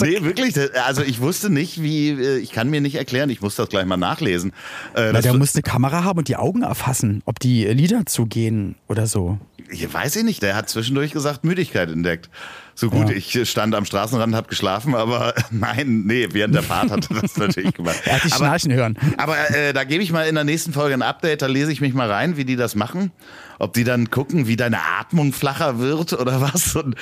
Nee, 0.01 0.23
wirklich. 0.23 0.55
Also 0.85 1.03
ich 1.03 1.21
wusste 1.21 1.51
nicht, 1.51 1.83
wie, 1.83 2.11
äh, 2.11 2.39
ich 2.39 2.53
kann 2.53 2.71
mir 2.71 2.81
nicht 2.81 2.95
erklären, 2.97 3.31
ich 3.31 3.41
muss 3.41 3.55
das 3.57 3.69
gleich 3.69 3.85
mal 3.87 3.97
nachlesen. 3.97 4.53
Äh, 4.95 5.11
Na, 5.13 5.21
der 5.21 5.35
muss 5.35 5.55
eine 5.55 5.63
Kamera 5.63 6.05
haben 6.05 6.19
und 6.19 6.29
die 6.29 6.37
Augen 6.37 6.63
erfassen, 6.63 7.23
ob 7.27 7.39
die 7.41 7.65
Lieder 7.67 8.07
zugehen 8.07 8.77
oder 8.89 9.07
so. 9.07 9.39
ich 9.71 9.93
weiß 9.93 10.17
ich 10.17 10.25
nicht, 10.25 10.43
der 10.43 10.57
hat 10.57 10.69
zwischendurch 10.69 11.13
gesagt, 11.13 11.45
Müdigkeit 11.45 11.91
entdeckt. 11.91 12.31
So 12.75 12.91
gut, 12.91 13.09
Ja. 13.11 13.15
ich 13.17 13.49
stand 13.49 13.75
am 13.75 13.85
Straßenrand, 13.85 14.35
habe 14.35 14.49
geschlafen, 14.49 14.95
aber 14.95 15.35
nein, 15.51 16.05
nee, 16.07 16.29
während 16.33 16.55
der 16.55 16.63
Fahrt 16.63 16.91
hat 16.91 17.09
er 17.11 17.21
das 17.23 17.37
natürlich 17.37 17.75
gemacht. 17.75 18.01
Er 18.05 18.17
hat 18.17 18.25
dich 18.25 18.33
aber, 18.33 18.45
schnarchen 18.47 18.73
hören. 18.73 18.99
aber 19.17 19.37
äh, 19.51 19.73
da 19.73 19.85
gebe 19.85 20.03
ich 20.03 20.13
mal 20.13 20.27
in 20.27 20.35
der 20.35 20.45
nächsten 20.45 20.73
Folge 20.73 20.95
ein 20.95 21.03
Update, 21.03 21.43
da 21.43 21.47
lese 21.47 21.73
ich 21.73 21.81
mich 21.81 21.95
mal 21.95 22.11
rein, 22.11 22.37
wie 22.37 22.45
die 22.45 22.57
das 22.57 22.75
machen. 22.75 23.13
Ob 23.59 23.73
die 23.75 23.85
dann 23.85 24.11
gucken, 24.11 24.47
wie 24.47 24.57
deine 24.57 24.79
Atmung 25.01 25.33
flacher 25.33 25.79
wird 25.79 26.13
oder 26.13 26.41
was. 26.41 26.75
Und, 26.77 26.95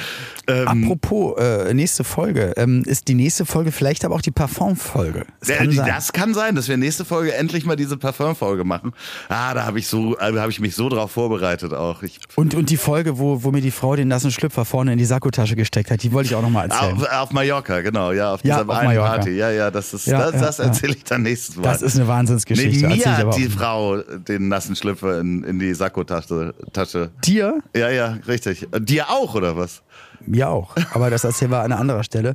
ähm, 0.49 0.69
Apropos 0.69 1.39
äh, 1.39 1.73
nächste 1.75 2.05
Folge, 2.05 2.53
ähm, 2.57 2.83
ist 2.87 3.09
die 3.09 3.15
nächste 3.15 3.47
Folge 3.47 3.73
vielleicht 3.73 4.05
aber 4.05 4.15
auch 4.15 4.23
die 4.23 4.31
Parfum-Folge. 4.31 5.27
Das 5.41 5.49
sein. 5.49 5.75
Das 5.77 6.13
kann 6.13 6.35
sein, 6.35 6.55
dass 6.55 6.69
wir 6.69 6.77
nächste 6.77 7.05
Folge 7.05 7.35
endlich 7.35 7.65
mal 7.65 7.77
diese 7.77 7.97
Parfum-Folge 7.97 8.65
machen. 8.65 8.93
Ah, 9.29 9.55
da 9.55 9.65
habe 9.67 9.79
ich 9.79 9.87
so, 9.89 10.17
äh, 10.19 10.39
habe 10.39 10.51
ich 10.51 10.61
mich 10.61 10.75
so 10.75 10.89
drauf 10.89 11.11
vorbereitet 11.13 11.73
auch. 11.75 12.03
Ich, 12.03 12.19
Und, 12.37 12.55
und 12.55 12.71
die 12.71 12.77
Folge, 12.77 13.19
wo, 13.19 13.43
wo 13.43 13.51
mir 13.51 13.61
die 13.61 13.71
Frau 13.71 13.97
den 13.97 14.09
nassen 14.09 14.31
Schlüpfer 14.31 14.65
vorne 14.65 14.93
in 14.93 14.99
die 14.99 15.05
Sakkotasche 15.05 15.57
gesteckt 15.57 15.91
hat, 15.91 16.03
die 16.03 16.13
wollte 16.13 16.29
ich 16.31 16.35
auch 16.35 16.43
nochmal 16.43 16.71
erzählen. 16.71 16.97
auf, 16.97 17.09
auf 17.11 17.33
Mallorca, 17.33 17.81
genau, 17.81 18.13
ja, 18.13 18.35
auf 18.35 18.45
Ja, 18.45 18.57
dieser 18.59 18.69
auf 18.71 18.77
einen 18.77 18.89
Mallorca. 18.89 19.15
Party. 19.17 19.31
Ja, 19.37 19.51
ja, 19.51 19.71
das 19.71 19.95
ist, 19.95 20.07
Ja, 20.07 20.31
das, 20.31 20.35
ja, 20.35 20.47
das 20.47 20.59
ja. 20.59 20.65
erzähle 20.65 20.95
ich 20.95 21.05
dann 21.05 21.23
nächstes 21.23 21.57
Mal. 21.57 21.63
Das 21.65 21.83
ist 21.83 21.97
eine 21.97 22.09
Wahnsinnsgeschichte. 22.09 22.87
Nee, 22.89 22.97
mir 22.97 23.17
hat 23.17 23.37
die. 23.37 23.49
Frau 23.49 23.99
den 23.99 24.49
nassen 24.49 24.75
Schlüpfer 24.77 25.21
in, 25.21 25.45
in 25.45 25.59
die 25.59 25.75
Sakkotasche. 25.75 26.42
Tasche. 26.73 27.11
Dir? 27.25 27.61
Ja, 27.75 27.91
ja, 27.91 28.19
richtig. 28.27 28.67
Dir 28.79 29.11
auch, 29.11 29.35
oder 29.35 29.57
was? 29.57 29.83
Mir 30.27 30.49
auch. 30.51 30.75
Aber 30.93 31.11
das 31.11 31.25
erzählen 31.25 31.51
wir 31.51 31.59
an 31.61 31.73
einer 31.73 31.81
anderen 31.81 32.05
Stelle. 32.05 32.35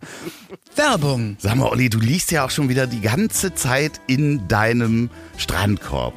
Werbung. 0.76 1.38
Sag 1.39 1.56
mal, 1.56 1.70
Olli, 1.70 1.89
du 1.89 2.00
liegst 2.00 2.32
ja 2.32 2.46
auch 2.46 2.52
schon 2.52 2.70
wieder 2.70 2.86
die 2.88 3.02
ganze 3.02 3.54
Zeit 3.54 4.00
in 4.08 4.48
deinem 4.48 5.10
Strandkorb. 5.38 6.13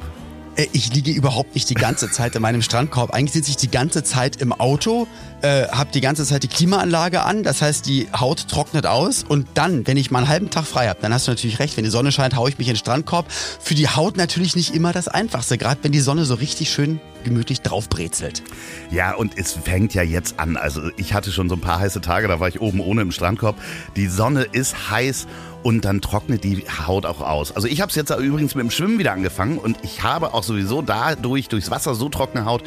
Äh, 0.55 0.67
Ich 0.73 0.93
liege 0.93 1.11
überhaupt 1.11 1.55
nicht 1.55 1.69
die 1.69 1.75
ganze 1.75 2.09
Zeit 2.11 2.35
in 2.35 2.41
meinem 2.41 2.61
Strandkorb. 2.61 3.11
Eigentlich 3.13 3.33
sitze 3.33 3.51
ich 3.51 3.57
die 3.57 3.71
ganze 3.71 4.03
Zeit 4.03 4.37
im 4.41 4.51
Auto, 4.53 5.07
äh, 5.41 5.67
habe 5.67 5.91
die 5.91 6.01
ganze 6.01 6.25
Zeit 6.25 6.43
die 6.43 6.47
Klimaanlage 6.47 7.23
an. 7.23 7.43
Das 7.43 7.61
heißt, 7.61 7.85
die 7.85 8.07
Haut 8.17 8.47
trocknet 8.47 8.85
aus. 8.85 9.23
Und 9.27 9.47
dann, 9.55 9.87
wenn 9.87 9.97
ich 9.97 10.11
mal 10.11 10.19
einen 10.19 10.27
halben 10.27 10.49
Tag 10.49 10.65
frei 10.65 10.87
habe, 10.87 10.99
dann 11.01 11.13
hast 11.13 11.27
du 11.27 11.31
natürlich 11.31 11.59
recht. 11.59 11.77
Wenn 11.77 11.83
die 11.83 11.89
Sonne 11.89 12.11
scheint, 12.11 12.35
haue 12.35 12.49
ich 12.49 12.57
mich 12.57 12.67
in 12.67 12.73
den 12.73 12.79
Strandkorb. 12.79 13.31
Für 13.31 13.75
die 13.75 13.87
Haut 13.89 14.17
natürlich 14.17 14.55
nicht 14.55 14.73
immer 14.75 14.93
das 14.93 15.07
Einfachste, 15.07 15.57
gerade 15.57 15.83
wenn 15.83 15.91
die 15.91 15.99
Sonne 15.99 16.25
so 16.25 16.35
richtig 16.35 16.71
schön 16.71 16.99
gemütlich 17.23 17.61
draufbrezelt. 17.61 18.43
Ja, 18.89 19.13
und 19.13 19.37
es 19.37 19.53
fängt 19.53 19.93
ja 19.93 20.01
jetzt 20.01 20.39
an. 20.39 20.57
Also 20.57 20.89
ich 20.97 21.13
hatte 21.13 21.31
schon 21.31 21.49
so 21.49 21.55
ein 21.55 21.61
paar 21.61 21.79
heiße 21.79 22.01
Tage, 22.01 22.27
da 22.27 22.39
war 22.39 22.47
ich 22.47 22.61
oben 22.61 22.79
ohne 22.79 23.01
im 23.01 23.11
Strandkorb. 23.11 23.55
Die 23.95 24.07
Sonne 24.07 24.43
ist 24.51 24.89
heiß 24.89 25.27
und 25.63 25.85
dann 25.85 26.01
trocknet 26.01 26.43
die 26.43 26.63
Haut 26.87 27.05
auch 27.05 27.21
aus. 27.21 27.55
Also 27.55 27.67
ich 27.67 27.81
habe 27.81 27.89
es 27.89 27.95
jetzt 27.95 28.09
übrigens 28.09 28.55
mit 28.55 28.63
dem 28.63 28.71
Schwimmen 28.71 28.99
wieder 28.99 29.11
angefangen 29.11 29.57
und 29.57 29.77
ich 29.83 30.03
habe 30.03 30.33
auch 30.33 30.43
sowieso 30.43 30.81
dadurch 30.81 31.47
durchs 31.47 31.69
Wasser 31.69 31.95
so 31.95 32.09
trockene 32.09 32.45
Haut. 32.45 32.63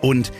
Und 0.00 0.30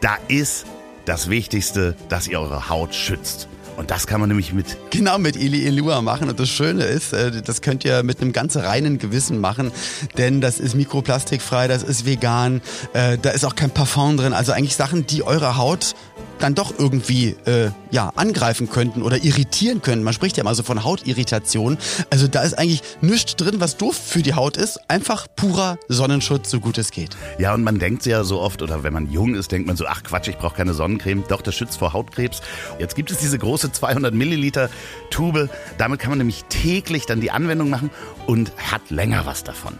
da 0.00 0.16
ist 0.28 0.66
das 1.04 1.28
Wichtigste, 1.30 1.96
dass 2.08 2.28
ihr 2.28 2.40
eure 2.40 2.68
Haut 2.68 2.94
schützt. 2.94 3.48
Und 3.80 3.90
das 3.90 4.06
kann 4.06 4.20
man 4.20 4.28
nämlich 4.28 4.52
mit 4.52 4.76
Genau, 4.90 5.16
mit 5.16 5.36
Ili 5.36 5.64
Elua 5.66 6.02
machen. 6.02 6.28
Und 6.28 6.38
das 6.38 6.50
Schöne 6.50 6.84
ist, 6.84 7.14
äh, 7.14 7.40
das 7.40 7.62
könnt 7.62 7.82
ihr 7.82 8.02
mit 8.02 8.20
einem 8.20 8.34
ganz 8.34 8.56
reinen 8.56 8.98
Gewissen 8.98 9.40
machen, 9.40 9.72
denn 10.18 10.42
das 10.42 10.60
ist 10.60 10.74
mikroplastikfrei, 10.74 11.66
das 11.66 11.82
ist 11.82 12.04
vegan, 12.04 12.60
äh, 12.92 13.16
da 13.16 13.30
ist 13.30 13.44
auch 13.44 13.54
kein 13.54 13.70
Parfum 13.70 14.18
drin. 14.18 14.34
Also 14.34 14.52
eigentlich 14.52 14.76
Sachen, 14.76 15.06
die 15.06 15.22
eure 15.22 15.56
Haut 15.56 15.94
dann 16.40 16.54
doch 16.54 16.72
irgendwie 16.78 17.36
äh, 17.46 17.70
ja 17.90 18.10
angreifen 18.16 18.68
könnten 18.68 19.02
oder 19.02 19.22
irritieren 19.22 19.82
können. 19.82 20.02
Man 20.02 20.12
spricht 20.12 20.36
ja 20.36 20.44
mal 20.44 20.54
so 20.54 20.62
von 20.62 20.84
Hautirritation. 20.84 21.78
Also 22.10 22.28
da 22.28 22.42
ist 22.42 22.54
eigentlich 22.58 22.82
nichts 23.00 23.36
drin, 23.36 23.56
was 23.60 23.76
doof 23.76 23.96
für 23.96 24.22
die 24.22 24.34
Haut 24.34 24.56
ist. 24.56 24.78
Einfach 24.88 25.26
purer 25.36 25.78
Sonnenschutz, 25.88 26.50
so 26.50 26.60
gut 26.60 26.78
es 26.78 26.90
geht. 26.90 27.16
Ja, 27.38 27.54
und 27.54 27.62
man 27.62 27.78
denkt 27.78 28.06
ja 28.06 28.24
so 28.24 28.40
oft, 28.40 28.62
oder 28.62 28.82
wenn 28.82 28.92
man 28.92 29.10
jung 29.10 29.34
ist, 29.34 29.52
denkt 29.52 29.66
man 29.66 29.76
so, 29.76 29.86
ach 29.86 30.02
Quatsch, 30.02 30.28
ich 30.28 30.38
brauche 30.38 30.56
keine 30.56 30.74
Sonnencreme. 30.74 31.24
Doch, 31.28 31.42
das 31.42 31.54
schützt 31.54 31.78
vor 31.78 31.92
Hautkrebs. 31.92 32.42
Jetzt 32.78 32.96
gibt 32.96 33.10
es 33.10 33.18
diese 33.18 33.38
große 33.38 33.72
200 33.72 34.14
Milliliter 34.14 34.70
Tube. 35.10 35.48
Damit 35.78 36.00
kann 36.00 36.10
man 36.10 36.18
nämlich 36.18 36.44
täglich 36.48 37.06
dann 37.06 37.20
die 37.20 37.30
Anwendung 37.30 37.70
machen 37.70 37.90
und 38.26 38.52
hat 38.70 38.90
länger 38.90 39.26
was 39.26 39.44
davon. 39.44 39.78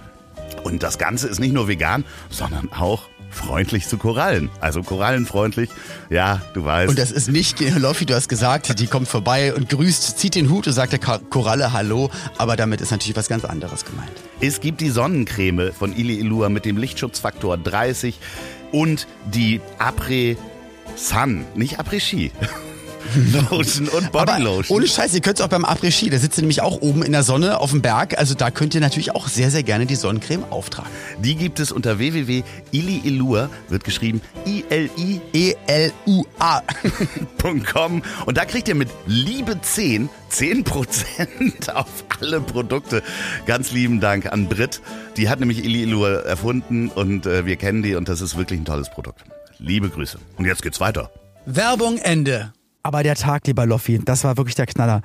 Und 0.63 0.83
das 0.83 0.99
Ganze 0.99 1.29
ist 1.29 1.41
nicht 1.41 1.53
nur 1.53 1.69
vegan, 1.69 2.05
sondern 2.29 2.71
auch 2.73 3.10
freundlich 3.31 3.87
zu 3.87 3.97
Korallen. 3.97 4.51
Also 4.61 4.83
korallenfreundlich. 4.83 5.71
Ja, 6.11 6.43
du 6.55 6.65
weißt. 6.65 6.91
Und 6.91 6.99
das 6.99 7.11
ist 7.11 7.29
nicht, 7.29 7.61
Loffi, 7.79 8.07
du 8.07 8.15
hast 8.15 8.29
gesagt, 8.29 8.79
die 8.79 8.87
kommt 8.87 9.09
vorbei 9.09 9.55
und 9.55 9.69
grüßt, 9.69 10.19
zieht 10.19 10.35
den 10.35 10.51
Hut 10.51 10.67
und 10.67 10.73
sagt 10.73 10.93
der 10.93 10.99
Koralle 10.99 11.73
Hallo, 11.73 12.11
aber 12.39 12.57
damit 12.57 12.81
ist 12.81 12.91
natürlich 12.91 13.17
was 13.17 13.29
ganz 13.29 13.45
anderes 13.45 13.85
gemeint. 13.85 14.13
Es 14.41 14.61
gibt 14.61 14.81
die 14.81 14.91
Sonnencreme 14.91 15.73
von 15.73 15.95
Ili 15.95 16.19
Ilua 16.19 16.49
mit 16.49 16.65
dem 16.65 16.77
Lichtschutzfaktor 16.77 17.57
30 17.57 18.19
und 18.73 19.07
die 19.33 19.61
Après 19.79 20.37
Sun, 20.97 21.45
nicht 21.55 21.79
Après 21.79 22.01
Ski. 22.01 22.33
Lotion 23.51 23.89
und 23.89 24.07
Aber 24.15 24.27
Bodylotion. 24.27 24.77
ohne 24.79 24.87
Scheiß, 24.87 25.15
ihr 25.15 25.21
könnt 25.21 25.39
es 25.39 25.45
auch 25.45 25.49
beim 25.49 25.65
Après-Ski, 25.65 26.11
da 26.11 26.19
sitzt 26.19 26.39
ihr 26.39 26.43
nämlich 26.43 26.63
auch 26.63 26.81
oben 26.81 27.03
in 27.03 27.13
der 27.13 27.23
Sonne 27.23 27.59
auf 27.61 27.71
dem 27.71 27.83
Berg, 27.83 28.19
also 28.19 28.35
da 28.35 28.51
könnt 28.51 28.75
ihr 28.75 28.81
natürlich 28.81 29.15
auch 29.15 29.29
sehr, 29.29 29.51
sehr 29.51 29.63
gerne 29.63 29.87
die 29.87 29.97
Sonnencreme 29.97 30.45
auftragen. 30.51 30.91
Die 31.23 31.35
gibt 31.35 31.61
es 31.61 31.73
unter 31.73 31.99
www.iliilua, 31.99 33.51
wird 33.69 33.85
geschrieben 33.85 34.21
I-L-I 34.47 35.21
E-L-U-A. 35.33 36.63
.com 37.73 38.03
und 38.27 38.37
da 38.37 38.45
kriegt 38.45 38.69
ihr 38.69 38.75
mit 38.75 38.89
Liebe 39.07 39.61
10 39.61 40.09
10% 40.31 41.71
auf 41.73 42.05
alle 42.21 42.41
Produkte. 42.41 43.03
Ganz 43.47 43.73
lieben 43.73 44.01
Dank 44.01 44.33
an 44.33 44.49
Brit. 44.49 44.81
Die 45.17 45.29
hat 45.29 45.41
nämlich 45.41 45.65
Ili 45.65 45.83
Ilua 45.83 46.21
erfunden 46.21 46.89
und 46.89 47.27
äh, 47.27 47.47
wir 47.47 47.57
kennen 47.57 47.83
die 47.83 47.95
und 47.95 48.09
das 48.09 48.21
ist 48.21 48.37
wirklich 48.37 48.61
ein 48.61 48.65
tolles 48.65 48.91
Produkt. 48.91 49.25
Liebe 49.59 49.89
Grüße. 49.91 50.19
Und 50.37 50.45
jetzt 50.45 50.63
geht's 50.63 50.81
weiter. 50.81 51.11
Werbung 51.47 51.99
Ende. 51.99 52.53
Aber 52.83 53.03
der 53.03 53.15
Tag, 53.15 53.47
lieber 53.47 53.67
Loffi, 53.67 54.01
das 54.05 54.25
war 54.25 54.37
wirklich 54.37 54.55
der 54.55 54.67
Knaller. 54.67 55.03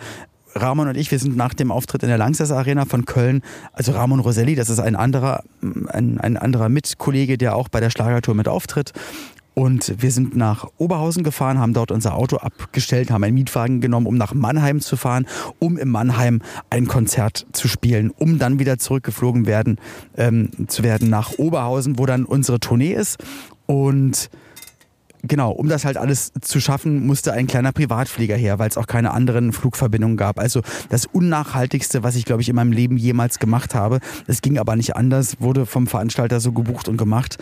Ramon 0.57 0.87
und 0.87 0.95
ich, 0.95 1.11
wir 1.11 1.19
sind 1.19 1.35
nach 1.35 1.53
dem 1.53 1.69
Auftritt 1.69 2.03
in 2.03 2.09
der 2.09 2.17
Langsess 2.17 2.49
Arena 2.49 2.85
von 2.85 3.03
Köln, 3.03 3.41
also 3.73 3.91
Ramon 3.91 4.21
Roselli, 4.21 4.55
das 4.55 4.69
ist 4.69 4.79
ein 4.79 4.95
anderer, 4.95 5.43
ein, 5.61 6.17
ein 6.17 6.37
anderer 6.37 6.69
Mitkollege, 6.69 7.37
der 7.37 7.57
auch 7.57 7.67
bei 7.67 7.81
der 7.81 7.89
Schlagertour 7.89 8.35
mit 8.35 8.47
auftritt. 8.47 8.93
Und 9.53 10.01
wir 10.01 10.11
sind 10.11 10.35
nach 10.35 10.67
Oberhausen 10.77 11.23
gefahren, 11.23 11.59
haben 11.59 11.73
dort 11.73 11.91
unser 11.91 12.15
Auto 12.15 12.37
abgestellt, 12.37 13.09
haben 13.09 13.23
einen 13.23 13.35
Mietwagen 13.35 13.79
genommen, 13.79 14.05
um 14.05 14.15
nach 14.15 14.33
Mannheim 14.33 14.81
zu 14.81 14.97
fahren, 14.97 15.27
um 15.59 15.77
in 15.77 15.89
Mannheim 15.89 16.41
ein 16.69 16.87
Konzert 16.87 17.45
zu 17.53 17.69
spielen, 17.69 18.11
um 18.11 18.37
dann 18.37 18.59
wieder 18.59 18.77
zurückgeflogen 18.77 19.45
werden, 19.45 19.77
ähm, 20.17 20.51
zu 20.67 20.83
werden 20.83 21.09
nach 21.09 21.37
Oberhausen, 21.37 21.97
wo 21.97 22.05
dann 22.05 22.25
unsere 22.25 22.59
Tournee 22.59 22.93
ist. 22.93 23.17
Und 23.65 24.29
Genau, 25.27 25.51
um 25.51 25.67
das 25.67 25.85
halt 25.85 25.97
alles 25.97 26.31
zu 26.41 26.59
schaffen, 26.59 27.05
musste 27.07 27.33
ein 27.33 27.47
kleiner 27.47 27.71
Privatflieger 27.71 28.35
her, 28.35 28.59
weil 28.59 28.69
es 28.69 28.77
auch 28.77 28.85
keine 28.85 29.11
anderen 29.11 29.53
Flugverbindungen 29.53 30.17
gab. 30.17 30.39
Also 30.39 30.61
das 30.89 31.07
Unnachhaltigste, 31.07 32.03
was 32.03 32.15
ich, 32.15 32.25
glaube 32.25 32.43
ich, 32.43 32.49
in 32.49 32.55
meinem 32.55 32.71
Leben 32.71 32.95
jemals 32.95 33.39
gemacht 33.39 33.73
habe. 33.73 33.99
Es 34.27 34.43
ging 34.43 34.59
aber 34.59 34.75
nicht 34.75 34.95
anders, 34.95 35.37
wurde 35.39 35.65
vom 35.65 35.87
Veranstalter 35.87 36.39
so 36.39 36.51
gebucht 36.51 36.87
und 36.87 36.97
gemacht. 36.97 37.37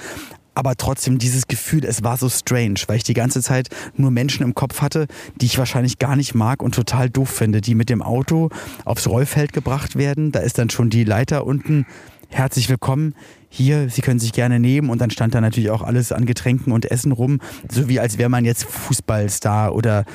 Aber 0.56 0.76
trotzdem 0.78 1.18
dieses 1.18 1.48
Gefühl, 1.48 1.84
es 1.84 2.04
war 2.04 2.16
so 2.16 2.30
strange, 2.30 2.80
weil 2.88 2.98
ich 2.98 3.04
die 3.04 3.16
ganze 3.16 3.42
Zeit 3.42 3.70
nur 3.98 4.12
Menschen 4.12 4.44
im 4.44 4.54
Kopf 4.54 4.82
hatte, 4.82 5.08
die 5.42 5.48
ich 5.48 5.58
wahrscheinlich 5.58 6.00
gar 6.00 6.16
nicht 6.16 6.36
mag 6.36 6.62
und 6.64 6.76
total 6.76 7.10
doof 7.10 7.30
finde, 7.30 7.60
die 7.60 7.76
mit 7.76 7.90
dem 7.90 8.02
Auto 8.02 8.50
aufs 8.86 9.08
Rollfeld 9.08 9.52
gebracht 9.52 9.98
werden. 9.98 10.32
Da 10.32 10.40
ist 10.40 10.58
dann 10.58 10.70
schon 10.70 10.90
die 10.90 11.04
Leiter 11.04 11.46
unten. 11.46 11.86
Herzlich 12.30 12.70
willkommen. 12.70 13.14
Hier, 13.56 13.88
Sie 13.88 14.02
können 14.02 14.20
sich 14.20 14.34
gerne 14.34 14.60
nehmen. 14.60 14.90
Und 14.90 15.00
dann 15.00 15.12
stand 15.12 15.36
da 15.36 15.40
natürlich 15.40 15.70
auch 15.70 15.84
alles 15.84 16.12
an 16.12 16.26
Getränken 16.26 16.72
und 16.72 16.90
Essen 16.90 17.12
rum. 17.12 17.40
So 17.70 17.88
wie 17.88 18.00
als 18.00 18.18
wäre 18.18 18.28
man 18.28 18.46
jetzt 18.46 18.64
Fußballstar 18.64 19.76
oder, 19.76 20.06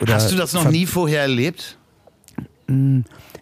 oder. 0.00 0.14
Hast 0.14 0.30
du 0.30 0.36
das 0.36 0.52
noch 0.52 0.70
nie 0.70 0.86
vorher 0.86 1.22
erlebt? 1.22 1.76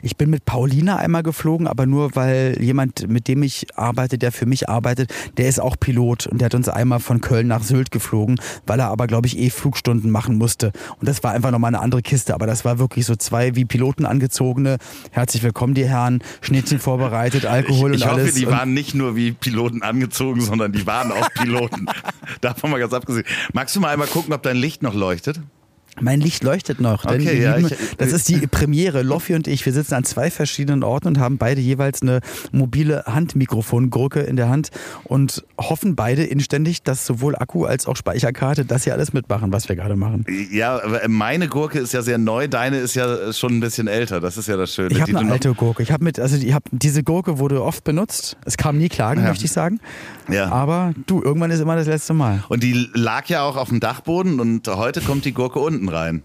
Ich 0.05 0.17
bin 0.17 0.31
mit 0.31 0.45
Paulina 0.45 0.97
einmal 0.97 1.23
geflogen, 1.23 1.69
aber 1.69 1.87
nur 1.87 2.17
weil 2.17 2.57
jemand, 2.61 3.09
mit 3.09 3.29
dem 3.29 3.45
ich 3.45 3.67
arbeite, 3.79 4.19
der 4.19 4.33
für 4.33 4.47
mich 4.47 4.69
arbeitet, 4.69 5.15
der 5.37 5.49
ist 5.49 5.61
auch 5.61 5.77
Pilot 5.79 6.27
und 6.27 6.41
der 6.41 6.47
hat 6.47 6.57
uns 6.57 6.69
einmal 6.69 6.99
von 6.99 7.21
Köln 7.21 7.47
nach 7.47 7.63
Sylt 7.63 7.93
geflogen, 7.93 8.41
weil 8.67 8.81
er 8.81 8.89
aber, 8.89 9.07
glaube 9.07 9.29
ich, 9.29 9.39
eh 9.39 9.49
Flugstunden 9.51 10.11
machen 10.11 10.39
musste. 10.39 10.73
Und 10.99 11.09
das 11.09 11.23
war 11.23 11.31
einfach 11.33 11.53
nochmal 11.53 11.69
eine 11.69 11.81
andere 11.81 12.03
Kiste, 12.03 12.35
aber 12.35 12.49
das 12.49 12.65
war 12.65 12.81
wirklich 12.81 13.07
so 13.07 13.15
zwei 13.15 13.55
wie 13.55 13.65
Piloten 13.65 14.05
angezogene. 14.05 14.79
Herzlich 15.13 15.45
willkommen, 15.45 15.75
die 15.75 15.87
Herren. 15.87 16.21
Schnittchen 16.41 16.81
vorbereitet, 16.81 17.47
Alkohol 17.47 17.95
ich, 17.95 18.01
ich 18.01 18.05
und 18.05 18.11
hoffe, 18.11 18.23
alles. 18.23 18.35
die 18.35 18.47
Und- 18.47 18.53
waren 18.53 18.75
nicht 18.75 18.97
nur 18.97 19.15
wie 19.15 19.31
Piloten 19.31 19.83
angezogen, 19.83 20.41
sondern 20.41 20.73
die 20.73 20.85
waren 20.85 21.13
auch 21.13 21.29
Piloten. 21.35 21.87
Davon 22.41 22.73
mal 22.73 22.81
ganz 22.81 22.93
abgesehen. 22.93 23.25
Magst 23.53 23.77
du 23.77 23.81
mal 23.81 23.91
einmal 23.93 24.09
gucken, 24.09 24.33
ob 24.35 24.43
dein 24.43 24.57
Licht 24.57 24.83
noch 24.83 24.95
leuchtet? 24.95 25.41
Mein 26.01 26.21
Licht 26.21 26.43
leuchtet 26.43 26.81
noch. 26.81 27.05
Okay, 27.05 27.41
ja, 27.43 27.57
lieben- 27.57 27.69
ich- 27.71 27.97
das 27.99 28.13
ist 28.13 28.29
die 28.29 28.47
Premiere. 28.47 29.03
Loffi 29.03 29.35
und 29.35 29.47
ich, 29.47 29.65
wir 29.67 29.73
sitzen 29.75 29.95
an 29.95 30.05
zwei 30.05 30.31
verschiedenen 30.31 30.83
Orten 30.83 31.09
und 31.09 31.19
haben 31.19 31.37
beide 31.37 31.61
jeweils 31.61 32.01
eine 32.03 32.21
mobile 32.51 33.05
Handmikrofongurke 33.07 34.21
in 34.21 34.37
der 34.37 34.49
Hand 34.49 34.71
und 35.05 35.45
hoffen 35.61 35.95
beide 35.95 36.25
inständig, 36.25 36.83
dass 36.83 37.05
sowohl 37.07 37.37
Akku 37.37 37.65
als 37.67 37.87
auch 37.87 37.97
Speicherkarte 37.97 38.65
das 38.65 38.85
hier 38.85 38.95
alles 38.95 39.13
mitmachen, 39.13 39.53
was 39.53 39.69
wir 39.69 39.77
gerade 39.77 39.97
machen. 39.97 40.25
Ja, 40.51 40.83
aber 40.83 41.01
meine 41.09 41.49
Gurke 41.49 41.79
ist 41.79 41.93
ja 41.93 42.03
sehr 42.03 42.19
neu, 42.19 42.49
deine 42.49 42.79
ist 42.79 42.95
ja 42.95 43.33
schon 43.33 43.57
ein 43.59 43.61
bisschen 43.61 43.87
älter. 43.87 44.21
Das 44.21 44.37
ist 44.39 44.49
ja 44.49 44.57
das 44.57 44.75
Schöne. 44.75 44.91
Ich 44.93 45.01
habe 45.01 45.19
eine 45.19 45.33
alte 45.33 45.53
Gurke. 45.55 45.83
Ich 45.83 45.93
habe 45.93 46.05
mit, 46.05 46.19
also 46.19 46.37
ich 46.37 46.55
hab, 46.55 46.63
diese 46.71 47.03
Gurke 47.03 47.39
wurde 47.39 47.63
oft 47.63 47.85
benutzt. 47.85 48.37
Es 48.45 48.57
kam 48.57 48.79
nie 48.79 48.89
Klagen, 48.89 49.23
Ja. 49.23 49.29
möchte 49.29 49.45
ich 49.45 49.53
sagen. 49.53 49.79
Ja. 50.31 50.51
Aber 50.51 50.95
du, 51.07 51.23
irgendwann 51.23 51.51
ist 51.51 51.61
immer 51.61 51.77
das 51.77 51.87
letzte 51.87 52.15
Mal. 52.15 52.45
Und 52.49 52.63
die 52.63 52.89
lag 52.95 53.27
ja 53.27 53.43
auch 53.43 53.57
auf 53.57 53.69
dem 53.69 53.81
Dachboden 53.81 54.41
und 54.41 54.69
heute 54.69 55.01
kommt 55.03 55.25
die 55.25 55.33
Gurke 55.33 55.59
unten 55.59 55.82
rein. 55.89 56.23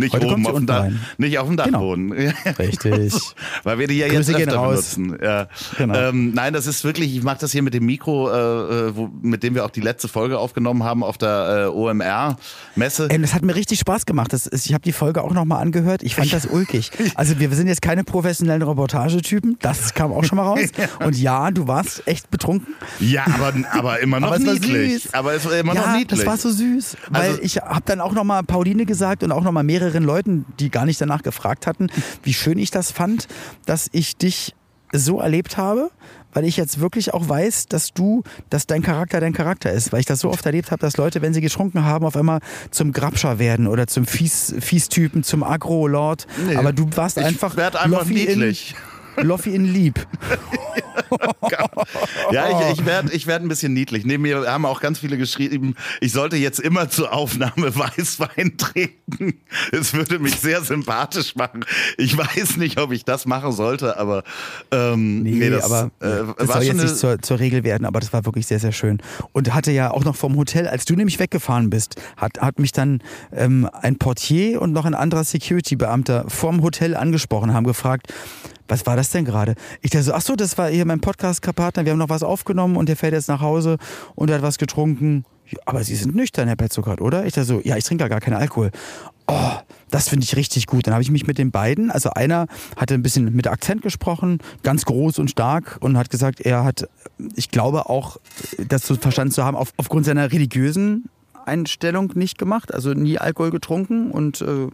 Nicht 0.00 0.12
Heute 0.14 0.26
oben 0.26 0.46
auf 0.46 0.54
dem 0.56 0.66
Dach, 0.66 0.80
rein. 0.82 1.00
nicht 1.18 1.38
auf 1.38 1.46
dem 1.46 1.56
Genau. 1.56 1.70
Dachboden. 1.70 2.14
Ja. 2.20 2.50
Richtig. 2.58 3.14
Weil 3.64 3.78
wir 3.78 3.86
die 3.86 3.98
ja 3.98 4.08
Grüße 4.08 4.32
jetzt 4.32 4.40
öfter 4.48 4.56
raus. 4.56 4.94
benutzen. 4.96 5.18
Ja. 5.22 5.46
Genau. 5.78 5.94
Ähm, 5.94 6.32
nein, 6.34 6.52
das 6.52 6.66
ist 6.66 6.84
wirklich, 6.84 7.14
ich 7.16 7.22
mache 7.22 7.38
das 7.40 7.52
hier 7.52 7.62
mit 7.62 7.74
dem 7.74 7.86
Mikro, 7.86 8.30
äh, 8.30 8.34
äh, 8.88 8.96
wo, 8.96 9.08
mit 9.22 9.42
dem 9.42 9.54
wir 9.54 9.64
auch 9.64 9.70
die 9.70 9.80
letzte 9.80 10.08
Folge 10.08 10.38
aufgenommen 10.38 10.82
haben 10.84 11.02
auf 11.04 11.18
der 11.18 11.66
äh, 11.66 11.76
OMR-Messe. 11.76 13.08
Ey, 13.10 13.20
das 13.20 13.34
hat 13.34 13.42
mir 13.42 13.54
richtig 13.54 13.78
Spaß 13.80 14.06
gemacht. 14.06 14.32
Das 14.32 14.46
ist, 14.46 14.66
ich 14.66 14.72
habe 14.74 14.82
die 14.82 14.92
Folge 14.92 15.22
auch 15.22 15.32
nochmal 15.32 15.62
angehört. 15.62 16.02
Ich 16.02 16.14
fand 16.14 16.32
das 16.32 16.46
ulkig. 16.46 16.90
Also 17.14 17.38
wir 17.38 17.50
sind 17.50 17.66
jetzt 17.66 17.82
keine 17.82 18.04
professionellen 18.04 18.62
Reportagetypen. 18.62 19.56
Das 19.60 19.94
kam 19.94 20.12
auch 20.12 20.24
schon 20.24 20.36
mal 20.36 20.44
raus. 20.44 20.60
Und 21.04 21.18
ja, 21.18 21.50
du 21.50 21.66
warst 21.68 22.06
echt 22.06 22.30
betrunken. 22.30 22.74
Ja, 22.98 23.26
aber, 23.26 23.52
aber 23.72 24.00
immer 24.00 24.20
noch 24.20 24.28
Aber 24.28 24.36
es 24.36 24.46
war 24.46 24.54
niedlich. 24.54 25.08
Aber 25.12 25.34
es 25.34 25.44
war 25.44 25.52
immer 25.58 25.74
ja, 25.74 25.80
noch 25.86 25.96
niedlich. 25.96 26.20
das 26.20 26.26
war 26.26 26.36
so 26.36 26.50
süß. 26.50 26.96
Weil 27.10 27.22
Also- 27.30 27.42
ich 27.42 27.56
habe 27.58 27.82
dann 27.84 28.00
auch 28.00 28.12
nochmal 28.12 28.42
Pauline 28.42 28.86
gesagt 28.86 29.22
und 29.22 29.32
auch 29.32 29.42
nochmal 29.42 29.64
mehreren 29.90 30.04
Leuten, 30.04 30.44
die 30.58 30.70
gar 30.70 30.86
nicht 30.86 31.00
danach 31.00 31.22
gefragt 31.22 31.66
hatten, 31.66 31.88
wie 32.22 32.32
schön 32.34 32.58
ich 32.58 32.70
das 32.70 32.90
fand, 32.92 33.26
dass 33.66 33.88
ich 33.92 34.16
dich 34.16 34.54
so 34.92 35.20
erlebt 35.20 35.56
habe. 35.56 35.90
Weil 36.32 36.44
ich 36.44 36.56
jetzt 36.56 36.78
wirklich 36.78 37.12
auch 37.12 37.28
weiß, 37.28 37.66
dass 37.66 37.92
du, 37.92 38.22
dass 38.50 38.68
dein 38.68 38.82
Charakter 38.82 39.18
dein 39.18 39.32
Charakter 39.32 39.72
ist. 39.72 39.92
Weil 39.92 39.98
ich 39.98 40.06
das 40.06 40.20
so 40.20 40.30
oft 40.30 40.46
erlebt 40.46 40.70
habe, 40.70 40.80
dass 40.80 40.96
Leute, 40.96 41.22
wenn 41.22 41.34
sie 41.34 41.40
getrunken 41.40 41.84
haben, 41.84 42.04
auf 42.06 42.16
einmal 42.16 42.38
zum 42.70 42.92
Grabscher 42.92 43.40
werden 43.40 43.66
oder 43.66 43.88
zum 43.88 44.06
Fies, 44.06 44.54
Fiestypen, 44.60 45.24
zum 45.24 45.42
Agro-Lord. 45.42 46.28
Nee. 46.46 46.54
Aber 46.54 46.72
du 46.72 46.88
warst 46.94 47.18
Ich 47.18 47.24
einfach, 47.24 47.56
werd 47.56 47.74
einfach 47.74 48.02
Loffi 48.02 48.22
in- 48.22 48.38
niedlich. 48.38 48.76
Loffi 49.16 49.54
in 49.54 49.64
lieb. 49.64 50.06
ja, 52.30 52.70
ich, 52.70 52.78
ich 52.78 52.86
werde 52.86 53.12
ich 53.12 53.26
werd 53.26 53.42
ein 53.42 53.48
bisschen 53.48 53.72
niedlich. 53.72 54.04
Neben 54.04 54.22
mir 54.22 54.46
haben 54.46 54.66
auch 54.66 54.80
ganz 54.80 55.00
viele 55.00 55.16
geschrieben, 55.18 55.74
ich 56.00 56.12
sollte 56.12 56.36
jetzt 56.36 56.60
immer 56.60 56.88
zur 56.88 57.12
Aufnahme 57.12 57.74
Weißwein 57.76 58.56
trinken. 58.56 59.40
Es 59.72 59.94
würde 59.94 60.18
mich 60.18 60.36
sehr 60.36 60.62
sympathisch 60.62 61.36
machen. 61.36 61.64
Ich 61.98 62.16
weiß 62.16 62.56
nicht, 62.56 62.78
ob 62.78 62.92
ich 62.92 63.04
das 63.04 63.26
machen 63.26 63.52
sollte, 63.52 63.96
aber 63.98 64.22
ähm, 64.70 65.22
nee, 65.22 65.32
nee 65.32 65.50
das, 65.50 65.64
aber 65.64 65.90
äh, 66.00 66.34
das 66.38 66.48
soll 66.48 66.62
jetzt 66.62 66.82
nicht 66.82 66.96
zur, 66.96 67.20
zur 67.20 67.38
Regel 67.38 67.64
werden, 67.64 67.84
aber 67.84 68.00
das 68.00 68.12
war 68.12 68.24
wirklich 68.24 68.46
sehr, 68.46 68.60
sehr 68.60 68.72
schön. 68.72 68.98
Und 69.32 69.52
hatte 69.54 69.72
ja 69.72 69.90
auch 69.90 70.04
noch 70.04 70.16
vom 70.16 70.36
Hotel, 70.36 70.68
als 70.68 70.84
du 70.84 70.94
nämlich 70.94 71.18
weggefahren 71.18 71.70
bist, 71.70 71.96
hat, 72.16 72.40
hat 72.40 72.58
mich 72.58 72.72
dann 72.72 73.02
ähm, 73.32 73.68
ein 73.72 73.96
Portier 73.96 74.60
und 74.62 74.72
noch 74.72 74.84
ein 74.84 74.94
anderer 74.94 75.24
Security-Beamter 75.24 76.24
vom 76.28 76.62
Hotel 76.62 76.96
angesprochen, 76.96 77.54
haben 77.54 77.66
gefragt, 77.66 78.12
was 78.70 78.86
war 78.86 78.96
das 78.96 79.10
denn 79.10 79.24
gerade? 79.24 79.54
Ich 79.82 79.90
dachte 79.90 80.04
so, 80.04 80.14
ach 80.14 80.22
so, 80.22 80.36
das 80.36 80.56
war 80.56 80.70
hier 80.70 80.86
mein 80.86 81.00
Podcast-Partner, 81.00 81.84
wir 81.84 81.92
haben 81.92 81.98
noch 81.98 82.08
was 82.08 82.22
aufgenommen 82.22 82.76
und 82.76 82.88
der 82.88 82.96
fährt 82.96 83.12
jetzt 83.12 83.28
nach 83.28 83.40
Hause 83.40 83.76
und 84.14 84.30
hat 84.30 84.42
was 84.42 84.58
getrunken. 84.58 85.24
Aber 85.66 85.82
Sie 85.82 85.96
sind 85.96 86.14
nüchtern, 86.14 86.46
Herr 86.46 86.56
Petzokat, 86.56 87.00
oder? 87.00 87.26
Ich 87.26 87.34
dachte 87.34 87.46
so, 87.46 87.60
ja, 87.64 87.76
ich 87.76 87.84
trinke 87.84 88.04
ja 88.04 88.08
gar 88.08 88.20
keinen 88.20 88.34
Alkohol. 88.34 88.70
Oh, 89.26 89.52
das 89.90 90.08
finde 90.08 90.24
ich 90.24 90.36
richtig 90.36 90.66
gut. 90.66 90.86
Dann 90.86 90.94
habe 90.94 91.02
ich 91.02 91.10
mich 91.10 91.26
mit 91.26 91.38
den 91.38 91.50
beiden, 91.50 91.90
also 91.90 92.10
einer 92.10 92.46
hatte 92.76 92.94
ein 92.94 93.02
bisschen 93.02 93.34
mit 93.34 93.48
Akzent 93.48 93.82
gesprochen, 93.82 94.38
ganz 94.62 94.84
groß 94.84 95.18
und 95.18 95.28
stark 95.28 95.78
und 95.80 95.98
hat 95.98 96.10
gesagt, 96.10 96.40
er 96.40 96.64
hat, 96.64 96.88
ich 97.34 97.50
glaube 97.50 97.88
auch, 97.88 98.18
das 98.58 98.82
zu 98.82 98.94
verstanden 98.94 99.32
zu 99.32 99.44
haben, 99.44 99.56
auf, 99.56 99.72
aufgrund 99.76 100.06
seiner 100.06 100.30
religiösen 100.30 101.08
Einstellung 101.50 102.12
nicht 102.14 102.38
gemacht, 102.38 102.72
also 102.72 102.94
nie 102.94 103.18
Alkohol 103.18 103.50
getrunken 103.50 104.10
und 104.12 104.40
äh, 104.40 104.68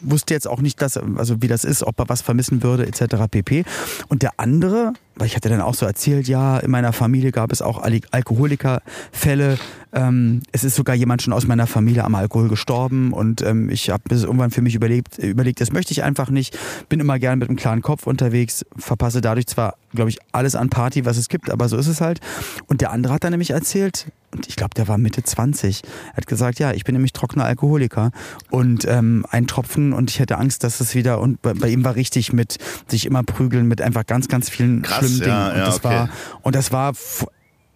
wusste 0.00 0.34
jetzt 0.34 0.48
auch 0.48 0.60
nicht, 0.60 0.80
dass, 0.80 0.96
also 0.96 1.42
wie 1.42 1.48
das 1.48 1.64
ist, 1.64 1.82
ob 1.84 2.00
er 2.00 2.08
was 2.08 2.22
vermissen 2.22 2.62
würde, 2.62 2.86
etc. 2.86 3.28
pp. 3.30 3.64
Und 4.08 4.22
der 4.22 4.32
andere, 4.38 4.94
weil 5.16 5.26
ich 5.26 5.36
hatte 5.36 5.48
dann 5.48 5.60
auch 5.60 5.74
so 5.74 5.86
erzählt, 5.86 6.28
ja, 6.28 6.58
in 6.58 6.70
meiner 6.70 6.92
Familie 6.92 7.32
gab 7.32 7.52
es 7.52 7.62
auch 7.62 7.82
Al 7.82 8.00
Alkoholikerfälle. 8.10 9.58
Ähm, 9.92 10.40
es 10.52 10.64
ist 10.64 10.74
sogar 10.74 10.94
jemand 10.94 11.20
schon 11.20 11.34
aus 11.34 11.46
meiner 11.46 11.66
Familie 11.66 12.04
am 12.04 12.14
Alkohol 12.14 12.48
gestorben 12.48 13.12
und 13.12 13.42
ähm, 13.42 13.68
ich 13.68 13.90
habe 13.90 14.02
irgendwann 14.10 14.50
für 14.50 14.62
mich 14.62 14.74
überlegt, 14.74 15.18
überlegt, 15.18 15.60
das 15.60 15.70
möchte 15.70 15.92
ich 15.92 16.02
einfach 16.02 16.30
nicht. 16.30 16.58
Bin 16.88 17.00
immer 17.00 17.18
gern 17.18 17.38
mit 17.38 17.48
einem 17.48 17.58
klaren 17.58 17.82
Kopf 17.82 18.06
unterwegs, 18.06 18.64
verpasse 18.76 19.20
dadurch 19.20 19.46
zwar, 19.46 19.76
glaube 19.94 20.08
ich, 20.08 20.18
alles 20.32 20.54
an 20.54 20.70
Party, 20.70 21.04
was 21.04 21.18
es 21.18 21.28
gibt, 21.28 21.50
aber 21.50 21.68
so 21.68 21.76
ist 21.76 21.88
es 21.88 22.00
halt. 22.00 22.20
Und 22.66 22.80
der 22.80 22.90
andere 22.90 23.12
hat 23.12 23.24
dann 23.24 23.32
nämlich 23.32 23.50
erzählt, 23.50 24.06
und 24.34 24.48
ich 24.48 24.56
glaube, 24.56 24.72
der 24.74 24.88
war 24.88 24.96
Mitte 24.96 25.22
20. 25.22 25.82
Er 26.12 26.16
hat 26.16 26.26
gesagt, 26.26 26.58
ja, 26.58 26.72
ich 26.72 26.84
bin 26.84 26.94
nämlich 26.94 27.12
trockener 27.12 27.44
Alkoholiker 27.44 28.12
und 28.50 28.86
ähm, 28.88 29.26
ein 29.30 29.46
Tropfen 29.46 29.92
und 29.92 30.10
ich 30.10 30.20
hätte 30.20 30.38
Angst, 30.38 30.64
dass 30.64 30.80
es 30.80 30.94
wieder 30.94 31.20
und 31.20 31.42
bei, 31.42 31.52
bei 31.52 31.68
ihm 31.68 31.84
war 31.84 31.96
richtig 31.96 32.32
mit 32.32 32.56
sich 32.88 33.04
immer 33.04 33.22
prügeln 33.22 33.68
mit 33.68 33.82
einfach 33.82 34.06
ganz, 34.06 34.28
ganz 34.28 34.48
vielen 34.48 34.82
Krass, 34.82 35.01
schlimmen 35.02 35.20
Dingen. 35.20 35.30
ja, 35.30 35.48
und 35.50 35.58
ja, 35.58 35.64
das 35.64 35.76
okay. 35.76 35.88
war 35.88 36.08
und 36.42 36.54
das 36.54 36.72
war 36.72 36.92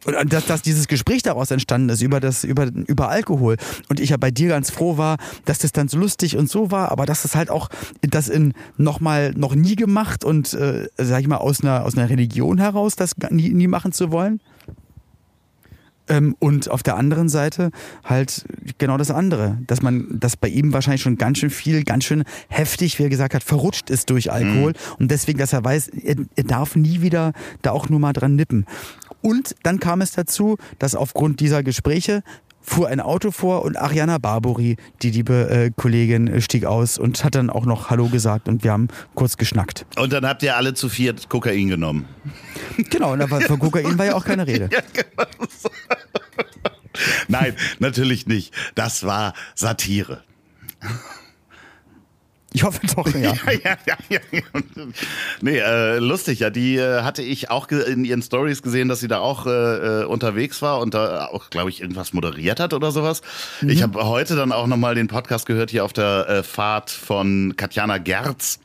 und 0.05 0.33
dass, 0.33 0.47
dass 0.47 0.63
dieses 0.63 0.87
Gespräch 0.87 1.23
daraus 1.23 1.51
entstanden 1.51 1.89
ist 1.89 2.01
über 2.01 2.21
das 2.21 2.45
über 2.45 2.67
über 2.87 3.09
Alkohol 3.09 3.57
und 3.89 3.99
ich 3.99 4.11
ja 4.11 4.17
bei 4.17 4.31
dir 4.31 4.49
ganz 4.49 4.71
froh 4.71 4.97
war, 4.99 5.17
dass 5.45 5.59
das 5.59 5.73
dann 5.73 5.89
so 5.89 5.99
lustig 5.99 6.37
und 6.37 6.49
so 6.49 6.71
war, 6.71 6.93
aber 6.93 7.07
dass 7.07 7.25
es 7.25 7.35
halt 7.35 7.51
auch 7.51 7.69
das 8.03 8.29
in 8.29 8.55
noch 8.77 9.01
mal 9.01 9.33
noch 9.37 9.55
nie 9.55 9.75
gemacht 9.75 10.25
und 10.25 10.55
äh, 10.55 10.89
sag 10.97 11.21
ich 11.21 11.29
mal 11.29 11.39
aus 11.39 11.61
einer 11.61 11.85
aus 11.85 11.97
einer 11.97 12.09
Religion 12.09 12.59
heraus 12.59 12.95
das 12.95 13.13
nie, 13.31 13.51
nie 13.51 13.67
machen 13.67 13.93
zu 13.93 14.13
wollen. 14.13 14.41
Ähm, 16.09 16.37
und 16.39 16.71
auf 16.71 16.83
der 16.83 16.97
anderen 16.97 17.29
Seite 17.29 17.71
halt 18.05 18.45
genau 18.79 18.97
das 18.97 19.11
andere, 19.11 19.59
dass 19.67 19.83
man, 19.83 20.07
dass 20.21 20.37
bei 20.37 20.49
ihm 20.49 20.73
wahrscheinlich 20.73 21.03
schon 21.03 21.19
ganz 21.19 21.39
schön 21.39 21.51
viel, 21.51 21.85
ganz 21.85 22.05
schön 22.05 22.25
heftig, 22.49 22.99
wie 22.99 23.05
er 23.05 23.09
gesagt 23.09 23.35
hat, 23.35 23.43
verrutscht 23.43 23.91
ist 23.91 24.11
durch 24.11 24.31
Alkohol 24.31 24.73
und 24.99 25.11
deswegen, 25.11 25.39
dass 25.39 25.53
er 25.53 25.65
weiß, 25.65 25.89
er, 25.89 26.17
er 26.37 26.45
darf 26.45 26.77
nie 26.77 27.01
wieder 27.01 27.33
da 27.63 27.73
auch 27.73 27.89
nur 27.89 27.99
mal 27.99 28.13
dran 28.13 28.37
nippen. 28.37 28.67
Und 29.23 29.57
dann 29.65 29.81
kam 29.81 30.03
es 30.03 30.13
dazu, 30.13 30.57
dass 30.79 30.95
aufgrund 30.95 31.41
dieser 31.41 31.63
Gespräche 31.65 32.23
fuhr 32.67 32.89
ein 32.89 33.01
Auto 33.01 33.31
vor 33.31 33.63
und 33.63 33.77
Ariana 33.77 34.19
Barbori, 34.19 34.77
die 35.03 35.11
liebe 35.11 35.49
äh, 35.49 35.71
Kollegin, 35.75 36.27
äh, 36.27 36.41
stieg 36.41 36.65
aus 36.65 36.99
und 36.99 37.25
hat 37.25 37.37
dann 37.37 37.49
auch 37.49 37.65
noch 37.65 37.91
Hallo 37.91 38.09
gesagt 38.09 38.49
und 38.49 38.65
wir 38.65 38.73
haben 38.73 38.89
kurz 39.15 39.37
geschnackt. 39.37 39.87
und 39.97 40.13
dann 40.13 40.27
habt 40.27 40.43
ihr 40.43 40.57
alle 40.57 40.75
zu 40.75 40.89
viert 40.89 41.29
Kokain 41.29 41.69
genommen. 41.69 42.07
Genau, 42.91 43.13
und 43.13 43.23
aber 43.23 43.41
von 43.41 43.59
Kokain 43.59 43.97
war 43.99 44.07
ja 44.07 44.15
auch 44.15 44.25
keine 44.25 44.47
Rede. 44.47 44.69
Nein, 47.29 47.55
natürlich 47.79 48.27
nicht. 48.27 48.55
Das 48.75 49.05
war 49.05 49.35
Satire. 49.55 50.23
Ich 52.57 52.65
hoffe 52.65 52.81
doch, 52.97 53.07
ja. 53.15 53.35
ja, 53.65 53.77
ja, 53.87 53.99
ja, 54.09 54.19
ja. 54.33 54.41
Nee, 55.43 55.59
äh, 55.59 55.99
lustig, 55.99 56.41
ja. 56.41 56.49
Die 56.49 56.77
äh, 56.77 57.03
hatte 57.03 57.21
ich 57.21 57.51
auch 57.51 57.69
in 57.69 58.07
ihren 58.07 58.23
Stories 58.23 58.63
gesehen, 58.63 58.89
dass 58.89 59.01
sie 59.01 59.09
da 59.09 59.19
auch 59.19 59.47
äh, 59.47 59.51
äh, 60.01 60.05
unterwegs 60.05 60.63
war 60.63 60.79
und 60.81 60.95
da 60.95 61.27
auch, 61.27 61.51
glaube 61.51 61.69
ich, 61.69 61.83
irgendwas 61.83 62.15
moderiert 62.15 62.59
hat 62.59 62.73
oder 62.73 62.93
sowas. 62.93 63.21
Mhm. 63.61 63.69
Ich 63.69 63.83
habe 63.83 64.03
heute 64.07 64.37
dann 64.37 64.53
auch 64.53 64.67
nochmal 64.67 64.95
den 64.95 65.07
Podcast 65.07 65.45
gehört 65.45 65.71
hier 65.71 65.85
auf 65.85 65.93
der 65.93 66.27
äh, 66.31 66.43
Fahrt 66.43 66.91
von 66.91 67.55
Katjana 67.57 67.99
Gerz 67.99 68.59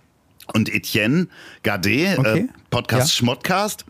und 0.53 0.73
Etienne 0.73 1.27
Gade, 1.63 2.15
Okay. 2.17 2.39
äh, 2.39 2.47
Podcast 2.69 3.09
Ja. 3.11 3.17
Schmottcast. 3.17 3.83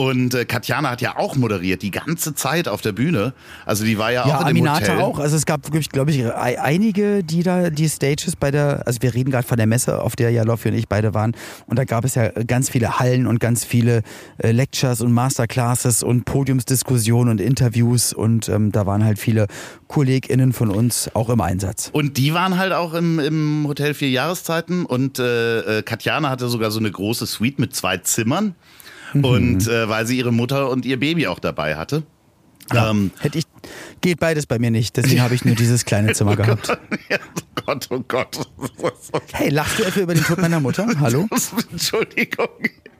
Und 0.00 0.32
äh, 0.32 0.44
Katjana 0.44 0.90
hat 0.90 1.00
ja 1.00 1.16
auch 1.16 1.34
moderiert, 1.34 1.82
die 1.82 1.90
ganze 1.90 2.32
Zeit 2.32 2.68
auf 2.68 2.80
der 2.82 2.92
Bühne. 2.92 3.32
Also 3.66 3.84
die 3.84 3.98
war 3.98 4.12
ja, 4.12 4.28
Ja, 4.28 4.36
auch 4.36 4.40
in 4.42 4.46
dem 4.54 4.56
Aminata 4.58 4.80
Hotel. 4.92 5.00
auch. 5.00 5.18
Also 5.18 5.34
es 5.34 5.44
gab, 5.44 5.62
glaube 5.64 5.78
ich, 5.80 5.88
glaub 5.90 6.08
ich, 6.08 6.24
ei- 6.24 6.60
einige, 6.60 7.24
die 7.24 7.42
da 7.42 7.68
die 7.68 7.88
Stages 7.88 8.36
bei 8.36 8.52
der, 8.52 8.86
also 8.86 9.02
wir 9.02 9.12
reden 9.12 9.32
gerade 9.32 9.44
von 9.44 9.56
der 9.56 9.66
Messe, 9.66 10.00
auf 10.00 10.14
der 10.14 10.30
ja 10.30 10.44
Loffi 10.44 10.68
und 10.68 10.74
ich 10.76 10.86
beide 10.86 11.14
waren. 11.14 11.32
Und 11.66 11.80
da 11.80 11.84
gab 11.84 12.04
es 12.04 12.14
ja 12.14 12.28
ganz 12.28 12.70
viele 12.70 13.00
Hallen 13.00 13.26
und 13.26 13.40
ganz 13.40 13.64
viele 13.64 14.02
äh, 14.38 14.52
Lectures 14.52 15.00
und 15.00 15.10
Masterclasses 15.12 16.04
und 16.04 16.24
Podiumsdiskussionen 16.26 17.32
und 17.32 17.40
Interviews. 17.40 18.12
Und 18.12 18.48
ähm, 18.48 18.70
da 18.70 18.86
waren 18.86 19.02
halt 19.04 19.18
viele 19.18 19.48
KollegInnen 19.88 20.52
von 20.52 20.70
uns 20.70 21.10
auch 21.14 21.28
im 21.28 21.40
Einsatz. 21.40 21.90
Und 21.92 22.18
die 22.18 22.34
waren 22.34 22.56
halt 22.56 22.72
auch 22.72 22.94
im, 22.94 23.18
im 23.18 23.64
Hotel 23.66 23.94
vier 23.94 24.10
Jahreszeiten 24.10 24.84
und 24.86 25.18
äh, 25.18 25.78
äh, 25.78 25.82
Katjana 25.82 26.30
hatte 26.30 26.48
sogar 26.48 26.70
so 26.70 26.78
eine 26.78 26.90
große 26.92 27.26
Suite 27.26 27.58
mit 27.58 27.74
zwei 27.74 27.96
Zimmern. 27.96 28.54
Mhm. 29.12 29.24
Und 29.24 29.68
äh, 29.68 29.88
weil 29.88 30.06
sie 30.06 30.18
ihre 30.18 30.32
Mutter 30.32 30.70
und 30.70 30.84
ihr 30.84 30.98
Baby 30.98 31.26
auch 31.26 31.38
dabei 31.38 31.76
hatte. 31.76 32.02
Ähm, 32.74 33.10
Hätte 33.20 33.38
ich, 33.38 33.44
geht 34.00 34.20
beides 34.20 34.46
bei 34.46 34.58
mir 34.58 34.70
nicht. 34.70 34.96
Deswegen 34.96 35.22
habe 35.22 35.34
ich 35.34 35.44
nur 35.44 35.54
dieses 35.54 35.84
kleine 35.84 36.12
Zimmer 36.12 36.36
gehabt. 36.36 36.68
ja, 37.08 37.18
oh 37.38 37.54
Gott, 37.64 37.88
oh 37.90 38.02
Gott. 38.06 38.38
Hey, 39.32 39.50
lachst 39.50 39.78
du 39.78 39.84
etwa 39.84 40.00
über 40.00 40.14
den 40.14 40.24
Tod 40.24 40.38
meiner 40.38 40.60
Mutter? 40.60 40.86
Hallo? 41.00 41.26
Entschuldigung. 41.70 42.48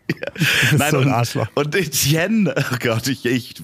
Bist 0.71 0.90
so 0.90 0.99
ein 0.99 1.07
und, 1.07 1.12
Arschloch. 1.12 1.49
und 1.55 1.75
Etienne, 1.75 2.55
oh 2.57 2.77
Gott, 2.81 3.07
ich, 3.09 3.25
ich, 3.27 3.55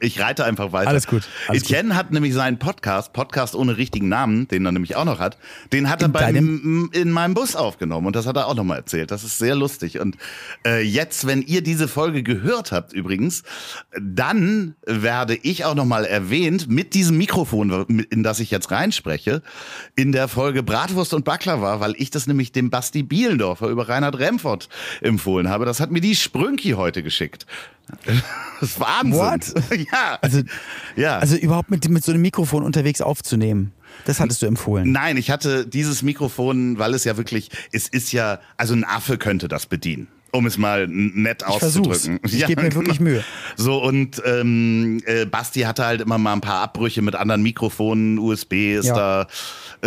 ich 0.00 0.20
reite 0.20 0.44
einfach 0.44 0.72
weiter. 0.72 0.88
Alles 0.88 1.06
gut, 1.06 1.22
alles 1.48 1.62
Etienne 1.62 1.96
hat 1.96 2.12
nämlich 2.12 2.34
seinen 2.34 2.58
Podcast, 2.58 3.12
Podcast 3.12 3.54
ohne 3.54 3.76
richtigen 3.76 4.08
Namen, 4.08 4.48
den 4.48 4.64
er 4.64 4.72
nämlich 4.72 4.96
auch 4.96 5.04
noch 5.04 5.20
hat, 5.20 5.38
den 5.72 5.88
hat 5.90 6.02
er 6.02 6.06
In 6.06 6.12
beim, 6.12 6.90
in 6.92 7.10
meinem 7.10 7.34
Bus 7.34 7.56
aufgenommen 7.56 8.06
und 8.06 8.16
das 8.16 8.26
hat 8.26 8.36
er 8.36 8.46
auch 8.46 8.54
nochmal 8.54 8.78
erzählt. 8.78 9.10
Das 9.10 9.24
ist 9.24 9.38
sehr 9.38 9.54
lustig. 9.54 10.00
Und 10.00 10.16
äh, 10.66 10.82
jetzt, 10.82 11.26
wenn 11.26 11.42
ihr 11.42 11.62
diese 11.62 11.88
Folge 11.88 12.22
gehört 12.22 12.72
habt 12.72 12.92
übrigens, 12.92 13.42
dann 14.00 14.74
werde 14.86 15.34
ich 15.34 15.64
auch 15.64 15.74
nochmal 15.74 16.04
erwähnt 16.04 16.68
mit 16.68 16.94
diesem 16.94 17.18
Mikrofon, 17.18 18.06
in 18.10 18.22
das 18.22 18.40
ich 18.40 18.50
jetzt 18.50 18.70
reinspreche, 18.70 19.42
in 19.96 20.12
der 20.12 20.28
Folge 20.28 20.62
Bratwurst 20.62 21.14
und 21.14 21.24
Baklava, 21.24 21.80
weil 21.80 21.94
ich 21.98 22.10
das 22.10 22.26
nämlich 22.26 22.52
dem 22.52 22.70
Basti 22.70 23.02
Bielendorfer 23.02 23.68
über 23.68 23.88
Reinhard 23.88 24.18
Remford 24.18 24.68
empfohlen 25.00 25.48
habe. 25.48 25.64
Das 25.64 25.73
hat 25.80 25.90
mir 25.90 26.00
die 26.00 26.14
Sprünki 26.14 26.70
heute 26.70 27.02
geschickt. 27.02 27.46
Das 28.60 28.70
ist 28.70 28.80
Wahnsinn. 28.80 29.20
What? 29.20 29.52
Ja. 29.92 30.18
Also, 30.22 30.42
ja. 30.96 31.18
also 31.18 31.36
überhaupt 31.36 31.70
mit, 31.70 31.86
mit 31.88 32.04
so 32.04 32.12
einem 32.12 32.22
Mikrofon 32.22 32.62
unterwegs 32.62 33.02
aufzunehmen. 33.02 33.72
Das 34.06 34.20
hattest 34.20 34.42
du 34.42 34.46
empfohlen. 34.46 34.90
Nein, 34.90 35.16
ich 35.16 35.30
hatte 35.30 35.66
dieses 35.66 36.02
Mikrofon, 36.02 36.78
weil 36.78 36.94
es 36.94 37.04
ja 37.04 37.16
wirklich, 37.16 37.50
es 37.72 37.88
ist 37.88 38.12
ja, 38.12 38.40
also 38.56 38.74
ein 38.74 38.84
Affe 38.84 39.18
könnte 39.18 39.48
das 39.48 39.66
bedienen. 39.66 40.06
Um 40.34 40.46
es 40.46 40.58
mal 40.58 40.88
nett 40.88 41.44
Ich 41.48 41.58
versuch's. 41.58 41.88
auszudrücken. 42.08 42.20
Ich 42.26 42.44
gebe 42.46 42.62
mir 42.62 42.74
wirklich 42.74 42.98
Mühe. 43.00 43.22
So, 43.56 43.82
und 43.82 44.20
ähm, 44.26 45.00
äh, 45.06 45.26
Basti 45.26 45.60
hatte 45.60 45.84
halt 45.86 46.00
immer 46.00 46.18
mal 46.18 46.32
ein 46.32 46.40
paar 46.40 46.60
Abbrüche 46.62 47.02
mit 47.02 47.14
anderen 47.14 47.42
Mikrofonen, 47.42 48.18
USB 48.18 48.74
ist 48.76 48.86
Ja. 48.86 48.94
da, 48.94 49.26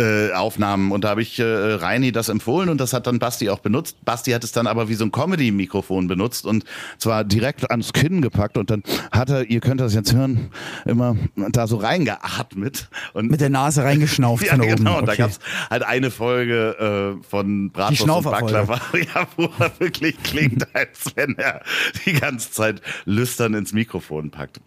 äh, 0.02 0.32
Aufnahmen. 0.32 0.90
Und 0.92 1.04
da 1.04 1.10
habe 1.10 1.22
ich 1.22 1.38
äh, 1.38 1.42
Reini 1.44 2.12
das 2.12 2.28
empfohlen 2.28 2.68
und 2.68 2.80
das 2.80 2.92
hat 2.92 3.06
dann 3.06 3.18
Basti 3.18 3.50
auch 3.50 3.58
benutzt. 3.58 3.96
Basti 4.04 4.30
hat 4.30 4.42
es 4.44 4.52
dann 4.52 4.66
aber 4.66 4.88
wie 4.88 4.94
so 4.94 5.04
ein 5.04 5.12
Comedy-Mikrofon 5.12 6.06
benutzt 6.06 6.46
und 6.46 6.64
zwar 6.98 7.24
direkt 7.24 7.70
ans 7.70 7.92
Kinn 7.92 8.22
gepackt 8.22 8.56
und 8.56 8.70
dann 8.70 8.82
hat 9.12 9.28
er, 9.30 9.50
ihr 9.50 9.60
könnt 9.60 9.80
das 9.80 9.94
jetzt 9.94 10.14
hören, 10.14 10.50
immer 10.86 11.16
da 11.36 11.66
so 11.66 11.76
reingeatmet. 11.76 12.88
Und 13.12 13.30
Mit 13.30 13.40
der 13.40 13.50
Nase 13.50 13.82
reingeschnauft 13.82 14.44
ja, 14.46 14.52
von 14.52 14.60
oben. 14.62 14.76
genau. 14.76 14.98
Und 14.98 15.06
da 15.06 15.12
Okay. 15.12 15.22
gab's 15.22 15.40
halt 15.68 15.82
eine 15.82 16.10
Folge 16.10 17.18
äh, 17.20 17.24
von 17.28 17.70
Bratwurst 17.70 18.02
und. 18.02 18.22
Baklava, 18.24 18.80
ja, 18.94 19.26
wo 19.36 19.48
er 19.58 19.72
wirklich 19.78 20.16
klingt, 20.38 20.66
als 20.74 21.16
wenn 21.16 21.36
er 21.36 21.62
die 22.04 22.12
ganze 22.12 22.50
Zeit 22.50 22.82
lüstern 23.04 23.54
ins 23.54 23.72
Mikrofon 23.72 24.30
packt. 24.30 24.60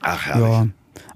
Ach, 0.00 0.26
herrlich. 0.26 0.48
Ja, 0.48 0.66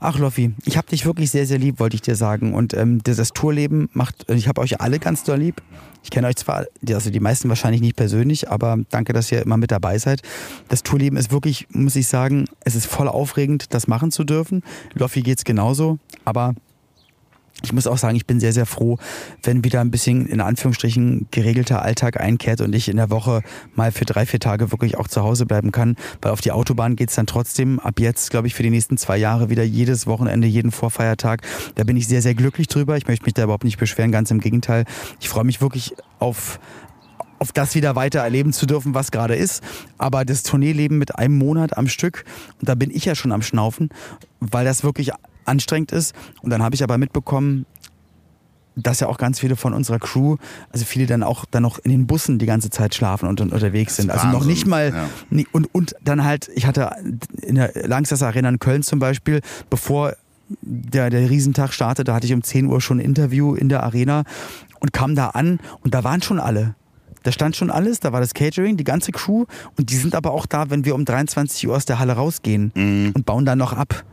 Ach, 0.00 0.18
Loffi, 0.18 0.52
ich 0.64 0.76
habe 0.76 0.88
dich 0.88 1.04
wirklich 1.06 1.30
sehr, 1.30 1.46
sehr 1.46 1.58
lieb, 1.58 1.80
wollte 1.80 1.96
ich 1.96 2.02
dir 2.02 2.14
sagen. 2.14 2.54
Und 2.54 2.74
ähm, 2.74 3.02
das 3.02 3.28
Tourleben 3.30 3.88
macht, 3.92 4.26
ich 4.30 4.48
habe 4.48 4.60
euch 4.60 4.80
alle 4.80 4.98
ganz 4.98 5.24
doll 5.24 5.38
lieb. 5.38 5.62
Ich 6.02 6.10
kenne 6.10 6.26
euch 6.26 6.36
zwar, 6.36 6.66
also 6.86 7.10
die 7.10 7.20
meisten 7.20 7.48
wahrscheinlich 7.48 7.80
nicht 7.80 7.96
persönlich, 7.96 8.50
aber 8.50 8.78
danke, 8.90 9.12
dass 9.14 9.32
ihr 9.32 9.42
immer 9.42 9.56
mit 9.56 9.70
dabei 9.70 9.98
seid. 9.98 10.20
Das 10.68 10.82
Tourleben 10.82 11.16
ist 11.16 11.32
wirklich, 11.32 11.66
muss 11.70 11.96
ich 11.96 12.06
sagen, 12.06 12.46
es 12.60 12.74
ist 12.74 12.86
voll 12.86 13.08
aufregend, 13.08 13.72
das 13.72 13.86
machen 13.86 14.10
zu 14.10 14.24
dürfen. 14.24 14.62
Loffi 14.92 15.22
geht's 15.22 15.44
genauso, 15.44 15.98
aber 16.24 16.54
ich 17.62 17.72
muss 17.72 17.86
auch 17.86 17.98
sagen, 17.98 18.16
ich 18.16 18.26
bin 18.26 18.40
sehr, 18.40 18.52
sehr 18.52 18.66
froh, 18.66 18.98
wenn 19.42 19.64
wieder 19.64 19.80
ein 19.80 19.90
bisschen 19.90 20.26
in 20.26 20.40
Anführungsstrichen 20.40 21.28
geregelter 21.30 21.82
Alltag 21.82 22.20
einkehrt 22.20 22.60
und 22.60 22.74
ich 22.74 22.88
in 22.88 22.96
der 22.96 23.10
Woche 23.10 23.42
mal 23.74 23.92
für 23.92 24.04
drei, 24.04 24.26
vier 24.26 24.40
Tage 24.40 24.72
wirklich 24.72 24.96
auch 24.98 25.08
zu 25.08 25.22
Hause 25.22 25.46
bleiben 25.46 25.72
kann. 25.72 25.96
Weil 26.20 26.32
auf 26.32 26.40
die 26.40 26.52
Autobahn 26.52 26.96
geht's 26.96 27.14
dann 27.14 27.26
trotzdem 27.26 27.78
ab 27.78 28.00
jetzt, 28.00 28.30
glaube 28.30 28.48
ich, 28.48 28.54
für 28.54 28.62
die 28.62 28.70
nächsten 28.70 28.98
zwei 28.98 29.16
Jahre 29.16 29.50
wieder 29.50 29.62
jedes 29.62 30.06
Wochenende, 30.06 30.46
jeden 30.46 30.72
Vorfeiertag. 30.72 31.42
Da 31.76 31.84
bin 31.84 31.96
ich 31.96 32.08
sehr, 32.08 32.22
sehr 32.22 32.34
glücklich 32.34 32.66
drüber. 32.66 32.96
Ich 32.96 33.06
möchte 33.06 33.24
mich 33.24 33.34
da 33.34 33.44
überhaupt 33.44 33.64
nicht 33.64 33.78
beschweren, 33.78 34.12
ganz 34.12 34.30
im 34.30 34.40
Gegenteil. 34.40 34.84
Ich 35.20 35.28
freue 35.28 35.44
mich 35.44 35.60
wirklich 35.60 35.94
auf 36.18 36.58
auf 37.40 37.52
das 37.52 37.74
wieder 37.74 37.94
weiter 37.94 38.20
erleben 38.20 38.54
zu 38.54 38.64
dürfen, 38.64 38.94
was 38.94 39.10
gerade 39.10 39.34
ist. 39.34 39.62
Aber 39.98 40.24
das 40.24 40.44
Tourneeleben 40.44 40.96
mit 40.96 41.18
einem 41.18 41.36
Monat 41.36 41.76
am 41.76 41.88
Stück, 41.88 42.24
und 42.60 42.68
da 42.68 42.74
bin 42.74 42.90
ich 42.90 43.04
ja 43.04 43.14
schon 43.14 43.32
am 43.32 43.42
Schnaufen, 43.42 43.90
weil 44.40 44.64
das 44.64 44.82
wirklich 44.82 45.10
anstrengend 45.44 45.92
ist. 45.92 46.14
Und 46.42 46.50
dann 46.50 46.62
habe 46.62 46.74
ich 46.74 46.82
aber 46.82 46.98
mitbekommen, 46.98 47.66
dass 48.76 49.00
ja 49.00 49.06
auch 49.06 49.18
ganz 49.18 49.40
viele 49.40 49.56
von 49.56 49.72
unserer 49.72 49.98
Crew, 49.98 50.36
also 50.70 50.84
viele 50.84 51.06
dann 51.06 51.22
auch 51.22 51.44
dann 51.44 51.62
noch 51.62 51.78
in 51.78 51.90
den 51.90 52.06
Bussen 52.06 52.38
die 52.38 52.46
ganze 52.46 52.70
Zeit 52.70 52.94
schlafen 52.94 53.28
und, 53.28 53.40
und 53.40 53.52
unterwegs 53.52 53.96
sind. 53.96 54.10
Also 54.10 54.26
noch 54.28 54.44
nicht 54.44 54.66
mal 54.66 54.92
ja. 55.30 55.44
und 55.52 55.72
und 55.72 55.94
dann 56.02 56.24
halt, 56.24 56.50
ich 56.54 56.66
hatte 56.66 56.90
in 57.42 57.54
der 57.54 57.72
Langsess 57.86 58.22
Arena 58.22 58.48
in 58.48 58.58
Köln 58.58 58.82
zum 58.82 58.98
Beispiel, 58.98 59.40
bevor 59.70 60.14
der, 60.60 61.10
der 61.10 61.30
Riesentag 61.30 61.72
startete, 61.72 62.04
da 62.04 62.14
hatte 62.14 62.26
ich 62.26 62.34
um 62.34 62.42
10 62.42 62.66
Uhr 62.66 62.80
schon 62.80 62.98
ein 62.98 63.04
Interview 63.04 63.54
in 63.54 63.68
der 63.68 63.82
Arena 63.82 64.24
und 64.80 64.92
kam 64.92 65.14
da 65.14 65.28
an 65.30 65.60
und 65.82 65.94
da 65.94 66.04
waren 66.04 66.22
schon 66.22 66.40
alle. 66.40 66.74
Da 67.22 67.32
stand 67.32 67.56
schon 67.56 67.70
alles, 67.70 68.00
da 68.00 68.12
war 68.12 68.20
das 68.20 68.34
Catering, 68.34 68.76
die 68.76 68.84
ganze 68.84 69.10
Crew 69.10 69.46
und 69.78 69.90
die 69.90 69.96
sind 69.96 70.14
aber 70.14 70.32
auch 70.32 70.44
da, 70.44 70.68
wenn 70.68 70.84
wir 70.84 70.94
um 70.94 71.06
23 71.06 71.66
Uhr 71.66 71.74
aus 71.74 71.86
der 71.86 71.98
Halle 71.98 72.12
rausgehen 72.12 72.70
mhm. 72.74 73.12
und 73.14 73.24
bauen 73.24 73.46
dann 73.46 73.58
noch 73.58 73.72
ab. 73.72 74.04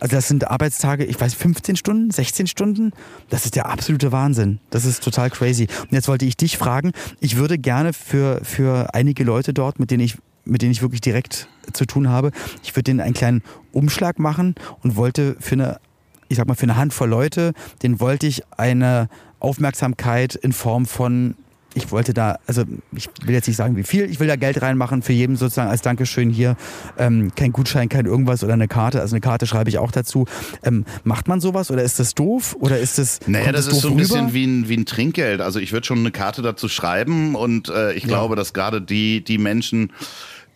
Also 0.00 0.16
das 0.16 0.28
sind 0.28 0.50
Arbeitstage, 0.50 1.04
ich 1.04 1.20
weiß, 1.20 1.34
15 1.34 1.76
Stunden, 1.76 2.10
16 2.10 2.46
Stunden. 2.46 2.92
Das 3.30 3.44
ist 3.44 3.56
der 3.56 3.66
absolute 3.66 4.12
Wahnsinn. 4.12 4.60
Das 4.70 4.84
ist 4.84 5.02
total 5.02 5.30
crazy. 5.30 5.68
Und 5.82 5.92
jetzt 5.92 6.08
wollte 6.08 6.24
ich 6.24 6.36
dich 6.36 6.58
fragen, 6.58 6.92
ich 7.20 7.36
würde 7.36 7.58
gerne 7.58 7.92
für, 7.92 8.40
für 8.44 8.94
einige 8.94 9.24
Leute 9.24 9.54
dort, 9.54 9.78
mit 9.78 9.90
denen 9.90 10.02
ich 10.02 10.18
mit 10.46 10.60
denen 10.60 10.72
ich 10.72 10.82
wirklich 10.82 11.00
direkt 11.00 11.48
zu 11.72 11.86
tun 11.86 12.10
habe. 12.10 12.30
Ich 12.62 12.76
würde 12.76 12.84
denen 12.84 13.00
einen 13.00 13.14
kleinen 13.14 13.42
Umschlag 13.72 14.18
machen 14.18 14.54
und 14.82 14.96
wollte 14.96 15.36
für 15.40 15.54
eine, 15.54 15.80
ich 16.28 16.36
sag 16.36 16.46
mal, 16.46 16.54
für 16.54 16.64
eine 16.64 16.76
Handvoll 16.76 17.08
Leute, 17.08 17.54
den 17.82 17.98
wollte 17.98 18.26
ich 18.26 18.42
eine 18.56 19.08
Aufmerksamkeit 19.40 20.34
in 20.34 20.52
Form 20.52 20.86
von 20.86 21.34
ich 21.74 21.90
wollte 21.90 22.14
da, 22.14 22.38
also 22.46 22.62
ich 22.92 23.08
will 23.24 23.34
jetzt 23.34 23.46
nicht 23.46 23.56
sagen, 23.56 23.76
wie 23.76 23.82
viel, 23.82 24.08
ich 24.10 24.20
will 24.20 24.28
da 24.28 24.36
Geld 24.36 24.62
reinmachen 24.62 25.02
für 25.02 25.12
jeden 25.12 25.36
sozusagen 25.36 25.70
als 25.70 25.82
Dankeschön 25.82 26.30
hier. 26.30 26.56
Ähm, 26.98 27.32
kein 27.34 27.52
Gutschein, 27.52 27.88
kein 27.88 28.06
irgendwas 28.06 28.44
oder 28.44 28.52
eine 28.52 28.68
Karte. 28.68 29.00
Also 29.00 29.14
eine 29.14 29.20
Karte 29.20 29.46
schreibe 29.46 29.70
ich 29.70 29.78
auch 29.78 29.90
dazu. 29.90 30.26
Ähm, 30.62 30.84
macht 31.02 31.28
man 31.28 31.40
sowas 31.40 31.70
oder 31.70 31.82
ist 31.82 31.98
das 31.98 32.14
doof? 32.14 32.56
Oder 32.60 32.78
ist 32.78 32.98
das. 32.98 33.20
Naja, 33.26 33.52
das, 33.52 33.66
das 33.66 33.76
ist 33.76 33.82
so 33.82 33.88
ein 33.88 33.94
rüber? 33.94 34.02
bisschen 34.02 34.32
wie 34.34 34.46
ein, 34.46 34.68
wie 34.68 34.76
ein 34.76 34.86
Trinkgeld. 34.86 35.40
Also 35.40 35.58
ich 35.58 35.72
würde 35.72 35.86
schon 35.86 35.98
eine 35.98 36.10
Karte 36.10 36.42
dazu 36.42 36.68
schreiben 36.68 37.34
und 37.34 37.68
äh, 37.68 37.92
ich 37.92 38.04
ja. 38.04 38.08
glaube, 38.08 38.36
dass 38.36 38.52
gerade 38.52 38.80
die, 38.80 39.24
die 39.24 39.38
Menschen, 39.38 39.92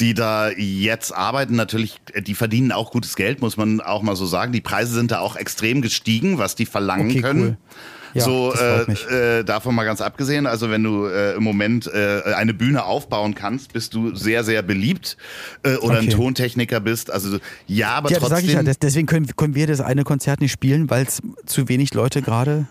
die 0.00 0.14
da 0.14 0.50
jetzt 0.50 1.12
arbeiten, 1.14 1.56
natürlich, 1.56 2.00
die 2.16 2.34
verdienen 2.34 2.70
auch 2.70 2.92
gutes 2.92 3.16
Geld, 3.16 3.40
muss 3.40 3.56
man 3.56 3.80
auch 3.80 4.02
mal 4.02 4.14
so 4.14 4.26
sagen. 4.26 4.52
Die 4.52 4.60
Preise 4.60 4.94
sind 4.94 5.10
da 5.10 5.18
auch 5.18 5.34
extrem 5.36 5.82
gestiegen, 5.82 6.38
was 6.38 6.54
die 6.54 6.66
verlangen 6.66 7.10
okay, 7.10 7.20
können. 7.20 7.42
Cool. 7.42 7.56
Ja, 8.14 8.24
so 8.24 8.54
äh, 8.54 9.38
äh, 9.38 9.44
davon 9.44 9.74
mal 9.74 9.84
ganz 9.84 10.00
abgesehen. 10.00 10.46
Also 10.46 10.70
wenn 10.70 10.82
du 10.82 11.06
äh, 11.06 11.34
im 11.34 11.42
Moment 11.42 11.86
äh, 11.86 12.22
eine 12.34 12.54
Bühne 12.54 12.84
aufbauen 12.84 13.34
kannst, 13.34 13.72
bist 13.72 13.94
du 13.94 14.14
sehr 14.14 14.44
sehr 14.44 14.62
beliebt 14.62 15.16
äh, 15.62 15.76
oder 15.76 15.96
okay. 15.96 16.06
ein 16.06 16.10
Tontechniker 16.10 16.80
bist. 16.80 17.10
Also 17.10 17.38
ja, 17.66 17.90
aber 17.90 18.10
ja, 18.10 18.18
trotzdem. 18.18 18.48
Ja, 18.48 18.62
deswegen 18.62 19.06
können, 19.06 19.26
können 19.36 19.54
wir 19.54 19.66
das 19.66 19.80
eine 19.80 20.04
Konzert 20.04 20.40
nicht 20.40 20.52
spielen, 20.52 20.90
weil 20.90 21.04
es 21.06 21.20
zu 21.46 21.68
wenig 21.68 21.94
Leute 21.94 22.22
gerade 22.22 22.66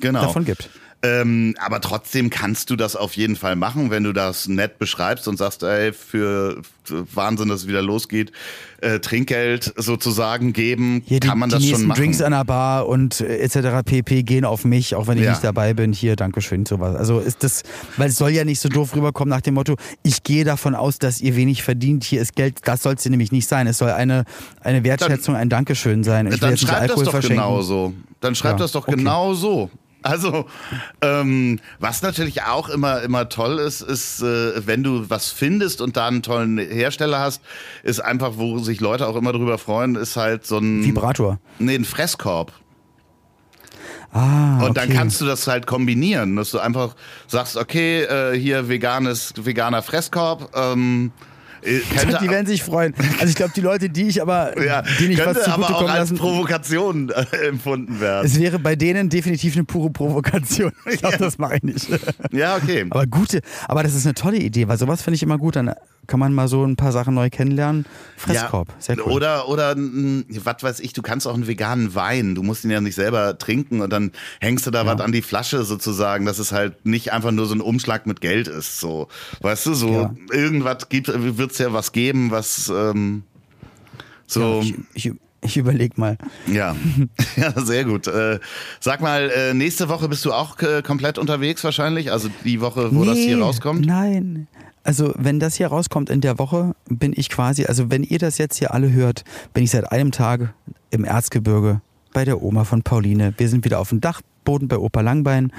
genau. 0.00 0.22
davon 0.22 0.44
gibt. 0.44 0.70
Ähm, 1.04 1.54
aber 1.58 1.82
trotzdem 1.82 2.30
kannst 2.30 2.70
du 2.70 2.76
das 2.76 2.96
auf 2.96 3.14
jeden 3.14 3.36
Fall 3.36 3.56
machen, 3.56 3.90
wenn 3.90 4.04
du 4.04 4.14
das 4.14 4.48
nett 4.48 4.78
beschreibst 4.78 5.28
und 5.28 5.36
sagst, 5.36 5.62
ey, 5.62 5.92
für 5.92 6.62
Wahnsinn, 6.88 7.48
dass 7.48 7.62
es 7.62 7.68
wieder 7.68 7.82
losgeht, 7.82 8.32
äh, 8.80 9.00
Trinkgeld 9.00 9.74
sozusagen 9.76 10.54
geben, 10.54 11.02
Hier 11.04 11.20
kann 11.20 11.38
man 11.38 11.50
die 11.50 11.56
das 11.56 11.66
schon 11.66 11.86
machen. 11.86 12.00
Drinks 12.00 12.22
an 12.22 12.32
der 12.32 12.44
Bar 12.44 12.88
und 12.88 13.20
äh, 13.20 13.36
etc. 13.40 13.84
pp. 13.84 14.22
gehen 14.22 14.46
auf 14.46 14.64
mich, 14.64 14.94
auch 14.94 15.06
wenn 15.06 15.18
ich 15.18 15.24
ja. 15.24 15.32
nicht 15.32 15.44
dabei 15.44 15.74
bin. 15.74 15.92
Hier, 15.92 16.16
Dankeschön, 16.16 16.64
sowas. 16.64 16.96
Also 16.96 17.20
ist 17.20 17.44
das, 17.44 17.64
weil 17.98 18.08
es 18.08 18.16
soll 18.16 18.30
ja 18.30 18.44
nicht 18.46 18.60
so 18.60 18.70
doof 18.70 18.96
rüberkommen 18.96 19.28
nach 19.28 19.42
dem 19.42 19.54
Motto, 19.54 19.76
ich 20.02 20.22
gehe 20.22 20.44
davon 20.44 20.74
aus, 20.74 20.98
dass 20.98 21.20
ihr 21.20 21.36
wenig 21.36 21.62
verdient, 21.62 22.04
hier 22.04 22.22
ist 22.22 22.34
Geld, 22.34 22.60
das 22.64 22.82
soll 22.82 22.94
es 22.94 23.04
nämlich 23.04 23.30
nicht 23.30 23.46
sein. 23.46 23.66
Es 23.66 23.76
soll 23.76 23.90
eine, 23.90 24.24
eine 24.62 24.84
Wertschätzung, 24.84 25.34
dann, 25.34 25.42
ein 25.42 25.48
Dankeschön 25.50 26.02
sein. 26.02 26.28
Ich 26.28 26.40
dann 26.40 26.56
schreib 26.56 26.88
das 26.88 27.02
doch 27.02 27.20
genau 27.20 27.60
so. 27.60 27.92
Dann 28.20 28.34
schreib 28.34 28.52
ja, 28.52 28.58
das 28.58 28.72
doch 28.72 28.88
okay. 28.88 28.96
genau 28.96 29.34
so. 29.34 29.68
Also, 30.04 30.44
ähm, 31.00 31.60
was 31.78 32.02
natürlich 32.02 32.42
auch 32.42 32.68
immer, 32.68 33.00
immer 33.00 33.30
toll 33.30 33.58
ist, 33.58 33.80
ist, 33.80 34.20
äh, 34.20 34.66
wenn 34.66 34.82
du 34.82 35.08
was 35.08 35.30
findest 35.30 35.80
und 35.80 35.96
da 35.96 36.08
einen 36.08 36.22
tollen 36.22 36.58
Hersteller 36.58 37.20
hast, 37.20 37.40
ist 37.82 38.00
einfach, 38.00 38.32
wo 38.34 38.58
sich 38.58 38.80
Leute 38.80 39.08
auch 39.08 39.16
immer 39.16 39.32
drüber 39.32 39.56
freuen, 39.56 39.94
ist 39.94 40.16
halt 40.18 40.44
so 40.44 40.58
ein. 40.58 40.84
Vibrator. 40.84 41.40
Nee, 41.58 41.76
ein 41.76 41.86
Fresskorb. 41.86 42.52
Ah, 44.12 44.62
und 44.66 44.76
dann 44.76 44.90
kannst 44.90 45.22
du 45.22 45.24
das 45.24 45.46
halt 45.46 45.66
kombinieren, 45.66 46.36
dass 46.36 46.50
du 46.50 46.58
einfach 46.58 46.94
sagst, 47.26 47.56
okay, 47.56 48.02
äh, 48.02 48.38
hier 48.38 48.68
veganes, 48.68 49.32
veganer 49.38 49.82
Fresskorb, 49.82 50.54
ähm, 50.54 51.12
äh, 51.64 51.80
die 52.20 52.28
werden 52.28 52.46
sich 52.46 52.62
freuen. 52.62 52.94
Also 53.18 53.26
ich 53.26 53.34
glaube, 53.34 53.52
die 53.54 53.60
Leute, 53.60 53.90
die 53.90 54.08
ich 54.08 54.20
aber, 54.20 54.60
ja, 54.64 54.82
die 54.98 55.08
nicht 55.08 55.24
was 55.24 55.42
zugutekommen 55.42 55.86
lassen. 55.86 56.16
Provokation 56.16 57.10
äh, 57.10 57.36
empfunden 57.48 58.00
werden. 58.00 58.26
Es 58.26 58.38
wäre 58.38 58.58
bei 58.58 58.76
denen 58.76 59.08
definitiv 59.08 59.54
eine 59.54 59.64
pure 59.64 59.90
Provokation. 59.90 60.72
Ich 60.86 60.98
glaube, 60.98 61.16
ja. 61.16 61.18
das 61.18 61.38
mache 61.38 61.56
ich 61.56 61.62
nicht. 61.62 61.88
Ja, 62.32 62.56
okay. 62.56 62.86
Aber 62.90 63.06
gute, 63.06 63.40
aber 63.68 63.82
das 63.82 63.94
ist 63.94 64.06
eine 64.06 64.14
tolle 64.14 64.38
Idee, 64.38 64.68
weil 64.68 64.78
sowas 64.78 65.02
finde 65.02 65.16
ich 65.16 65.22
immer 65.22 65.38
gut. 65.38 65.56
Dann 65.56 65.74
kann 66.06 66.20
man 66.20 66.32
mal 66.34 66.48
so 66.48 66.64
ein 66.64 66.76
paar 66.76 66.92
Sachen 66.92 67.14
neu 67.14 67.30
kennenlernen. 67.30 67.86
Fresskorb, 68.16 68.68
ja, 68.68 68.74
sehr 68.78 68.98
cool. 68.98 69.12
Oder, 69.12 69.48
oder, 69.48 69.74
was 69.76 70.62
weiß 70.62 70.80
ich, 70.80 70.92
du 70.92 71.02
kannst 71.02 71.26
auch 71.26 71.34
einen 71.34 71.46
veganen 71.46 71.94
Wein, 71.94 72.34
du 72.34 72.42
musst 72.42 72.64
ihn 72.64 72.70
ja 72.70 72.80
nicht 72.80 72.94
selber 72.94 73.38
trinken 73.38 73.80
und 73.80 73.92
dann 73.92 74.12
hängst 74.40 74.66
du 74.66 74.70
da 74.70 74.84
ja. 74.84 74.86
was 74.86 75.00
an 75.00 75.12
die 75.12 75.22
Flasche 75.22 75.64
sozusagen, 75.64 76.26
dass 76.26 76.38
es 76.38 76.52
halt 76.52 76.84
nicht 76.86 77.12
einfach 77.12 77.30
nur 77.30 77.46
so 77.46 77.54
ein 77.54 77.60
Umschlag 77.60 78.06
mit 78.06 78.20
Geld 78.20 78.48
ist, 78.48 78.80
so. 78.80 79.08
Weißt 79.40 79.66
du, 79.66 79.74
so 79.74 79.88
ja. 79.90 80.14
irgendwas 80.30 80.88
gibt, 80.88 81.10
wird's 81.12 81.58
ja 81.58 81.72
was 81.72 81.92
geben, 81.92 82.30
was, 82.30 82.68
ähm, 82.68 83.24
so. 84.26 84.60
ich, 84.62 84.74
ich, 84.94 85.12
ich 85.44 85.56
überleg 85.56 85.98
mal. 85.98 86.18
Ja, 86.46 86.74
ja 87.36 87.52
sehr 87.60 87.84
gut. 87.84 88.06
Äh, 88.06 88.40
sag 88.80 89.00
mal, 89.00 89.30
äh, 89.30 89.54
nächste 89.54 89.88
Woche 89.88 90.08
bist 90.08 90.24
du 90.24 90.32
auch 90.32 90.58
äh, 90.60 90.82
komplett 90.82 91.18
unterwegs 91.18 91.62
wahrscheinlich? 91.62 92.10
Also 92.10 92.28
die 92.44 92.60
Woche, 92.60 92.94
wo 92.94 93.00
nee, 93.00 93.06
das 93.06 93.18
hier 93.18 93.40
rauskommt? 93.40 93.86
Nein, 93.86 94.48
also 94.84 95.14
wenn 95.16 95.40
das 95.40 95.54
hier 95.56 95.68
rauskommt 95.68 96.10
in 96.10 96.20
der 96.20 96.38
Woche, 96.38 96.74
bin 96.88 97.14
ich 97.16 97.30
quasi, 97.30 97.64
also 97.64 97.90
wenn 97.90 98.02
ihr 98.02 98.18
das 98.18 98.38
jetzt 98.38 98.58
hier 98.58 98.74
alle 98.74 98.92
hört, 98.92 99.24
bin 99.54 99.64
ich 99.64 99.70
seit 99.70 99.90
einem 99.90 100.12
Tag 100.12 100.54
im 100.90 101.04
Erzgebirge 101.04 101.80
bei 102.12 102.24
der 102.24 102.42
Oma 102.42 102.64
von 102.64 102.82
Pauline. 102.82 103.34
Wir 103.38 103.48
sind 103.48 103.64
wieder 103.64 103.80
auf 103.80 103.88
dem 103.88 104.00
Dachboden 104.00 104.68
bei 104.68 104.78
Opa 104.78 105.00
Langbein 105.00 105.52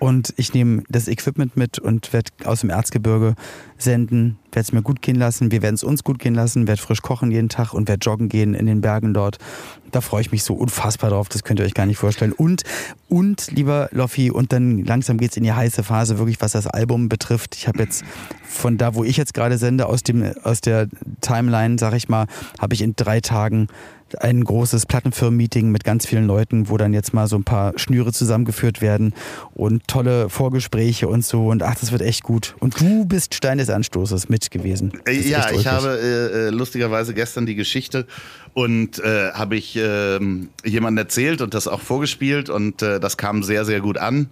und 0.00 0.32
ich 0.36 0.54
nehme 0.54 0.82
das 0.88 1.08
Equipment 1.08 1.56
mit 1.56 1.78
und 1.78 2.12
werde 2.12 2.30
aus 2.44 2.62
dem 2.62 2.70
Erzgebirge 2.70 3.34
senden, 3.76 4.38
werde 4.50 4.64
es 4.64 4.72
mir 4.72 4.82
gut 4.82 5.02
gehen 5.02 5.16
lassen, 5.16 5.52
wir 5.52 5.60
werden 5.62 5.74
es 5.74 5.84
uns 5.84 6.02
gut 6.02 6.18
gehen 6.18 6.34
lassen, 6.34 6.66
werde 6.66 6.80
frisch 6.80 7.02
kochen 7.02 7.30
jeden 7.30 7.50
Tag 7.50 7.74
und 7.74 7.86
werde 7.86 8.02
joggen 8.02 8.30
gehen 8.30 8.54
in 8.54 8.64
den 8.64 8.80
Bergen 8.80 9.12
dort. 9.12 9.38
Da 9.90 10.00
freue 10.00 10.22
ich 10.22 10.32
mich 10.32 10.42
so 10.42 10.54
unfassbar 10.54 11.10
drauf, 11.10 11.28
das 11.28 11.44
könnt 11.44 11.60
ihr 11.60 11.66
euch 11.66 11.74
gar 11.74 11.84
nicht 11.84 11.98
vorstellen. 11.98 12.32
Und, 12.32 12.62
und 13.08 13.50
lieber 13.50 13.90
Loffi, 13.92 14.30
und 14.30 14.52
dann 14.52 14.84
langsam 14.84 15.18
geht's 15.18 15.36
in 15.36 15.44
die 15.44 15.52
heiße 15.52 15.82
Phase, 15.82 16.18
wirklich 16.18 16.40
was 16.40 16.52
das 16.52 16.66
Album 16.66 17.10
betrifft. 17.10 17.54
Ich 17.54 17.68
habe 17.68 17.80
jetzt 17.80 18.02
von 18.42 18.78
da, 18.78 18.94
wo 18.94 19.04
ich 19.04 19.18
jetzt 19.18 19.34
gerade 19.34 19.58
sende, 19.58 19.86
aus, 19.86 20.02
dem, 20.02 20.32
aus 20.42 20.62
der 20.62 20.88
Timeline, 21.20 21.76
sag 21.78 21.92
ich 21.92 22.08
mal, 22.08 22.26
habe 22.58 22.72
ich 22.72 22.80
in 22.80 22.94
drei 22.96 23.20
Tagen 23.20 23.68
ein 24.18 24.42
großes 24.44 24.86
Plattenfirmen-Meeting 24.86 25.70
mit 25.70 25.84
ganz 25.84 26.06
vielen 26.06 26.26
Leuten, 26.26 26.68
wo 26.68 26.76
dann 26.76 26.92
jetzt 26.92 27.14
mal 27.14 27.26
so 27.26 27.36
ein 27.36 27.44
paar 27.44 27.78
Schnüre 27.78 28.12
zusammengeführt 28.12 28.80
werden 28.80 29.14
und 29.54 29.86
tolle 29.86 30.28
Vorgespräche 30.28 31.08
und 31.08 31.24
so. 31.24 31.48
Und 31.48 31.62
ach, 31.62 31.74
das 31.76 31.92
wird 31.92 32.02
echt 32.02 32.22
gut. 32.22 32.54
Und 32.58 32.80
du 32.80 33.04
bist 33.04 33.34
Stein 33.34 33.58
des 33.58 33.70
Anstoßes 33.70 34.28
mit 34.28 34.50
gewesen. 34.50 34.92
Ja, 35.08 35.50
ich 35.50 35.66
habe 35.66 35.98
äh, 35.98 36.46
äh, 36.46 36.50
lustigerweise 36.50 37.14
gestern 37.14 37.46
die 37.46 37.54
Geschichte 37.54 38.06
und 38.54 38.98
äh, 38.98 39.32
habe 39.32 39.56
ich 39.56 39.76
äh, 39.76 40.18
jemandem 40.64 40.98
erzählt 40.98 41.40
und 41.40 41.54
das 41.54 41.68
auch 41.68 41.80
vorgespielt 41.80 42.50
und 42.50 42.82
äh, 42.82 43.00
das 43.00 43.16
kam 43.16 43.42
sehr, 43.42 43.64
sehr 43.64 43.80
gut 43.80 43.98
an. 43.98 44.28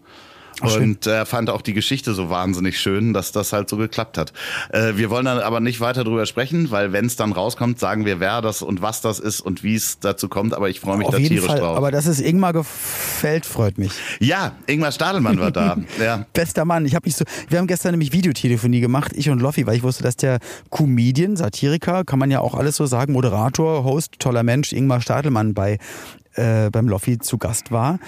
Und 0.63 1.07
er 1.07 1.27
fand 1.27 1.51
auch 1.51 1.63
die 1.63 1.73
Geschichte 1.73 2.15
so 2.15 2.31
wahnsinnig 2.31 2.81
schön, 2.81 3.13
dass 3.13 3.33
das 3.33 3.53
halt 3.53 3.69
so 3.69 3.77
geklappt 3.77 4.19
hat. 4.19 4.33
Äh, 4.71 4.97
wir 4.97 5.11
wollen 5.11 5.25
dann 5.25 5.39
aber 5.39 5.61
nicht 5.61 5.81
weiter 5.81 6.05
drüber 6.05 6.27
sprechen, 6.27 6.71
weil 6.71 6.93
wenn 6.93 7.07
es 7.07 7.17
dann 7.17 7.33
rauskommt, 7.33 7.79
sagen 7.79 8.05
wir, 8.05 8.21
wer 8.21 8.43
das 8.43 8.63
und 8.63 8.83
was 8.83 9.01
das 9.01 9.19
ist 9.19 9.41
und 9.41 9.63
wie 9.63 9.75
es 9.75 10.01
dazu 10.01 10.29
kommt. 10.29 10.55
Aber 10.55 10.69
ich 10.69 10.81
freue 10.81 10.99
mich 10.99 11.07
Auf 11.07 11.13
da 11.15 11.19
jeden 11.19 11.35
tierisch 11.35 11.47
Fall. 11.49 11.61
drauf. 11.61 11.77
Aber 11.77 11.91
dass 11.91 12.07
es 12.07 12.21
Ingmar 12.21 12.53
gefällt, 12.53 13.47
freut 13.47 13.79
mich. 13.79 13.93
ja, 14.21 14.53
Ingmar 14.67 14.93
Stadelmann 14.93 15.39
war 15.39 15.51
da. 15.51 15.77
ja. 16.01 16.27
Bester 16.33 16.65
Mann. 16.65 16.87
Ich 16.87 16.95
habe 16.95 17.07
mich 17.07 17.17
so. 17.17 17.25
Wir 17.49 17.59
haben 17.59 17.67
gestern 17.67 17.93
nämlich 17.93 18.13
Videotelefonie 18.13 18.81
gemacht, 18.81 19.13
ich 19.15 19.31
und 19.31 19.41
Loffi, 19.41 19.67
weil 19.67 19.77
ich 19.77 19.83
wusste, 19.83 20.03
dass 20.03 20.17
der 20.17 20.39
Comedian, 20.71 21.37
Satiriker, 21.37 22.05
kann 22.05 22.19
man 22.19 22.31
ja 22.31 22.41
auch 22.41 22.55
alles 22.55 22.77
so 22.77 22.87
sagen, 22.87 23.13
Moderator, 23.13 23.85
Host, 23.85 24.15
toller 24.19 24.43
Mensch, 24.43 24.73
Ingmar 24.73 25.01
Stadelmann 25.01 25.55
bei 25.55 25.79
äh, 26.35 26.71
beim 26.71 26.89
Loffi 26.89 27.19
zu 27.19 27.39
Gast 27.39 27.73
war. 27.73 27.99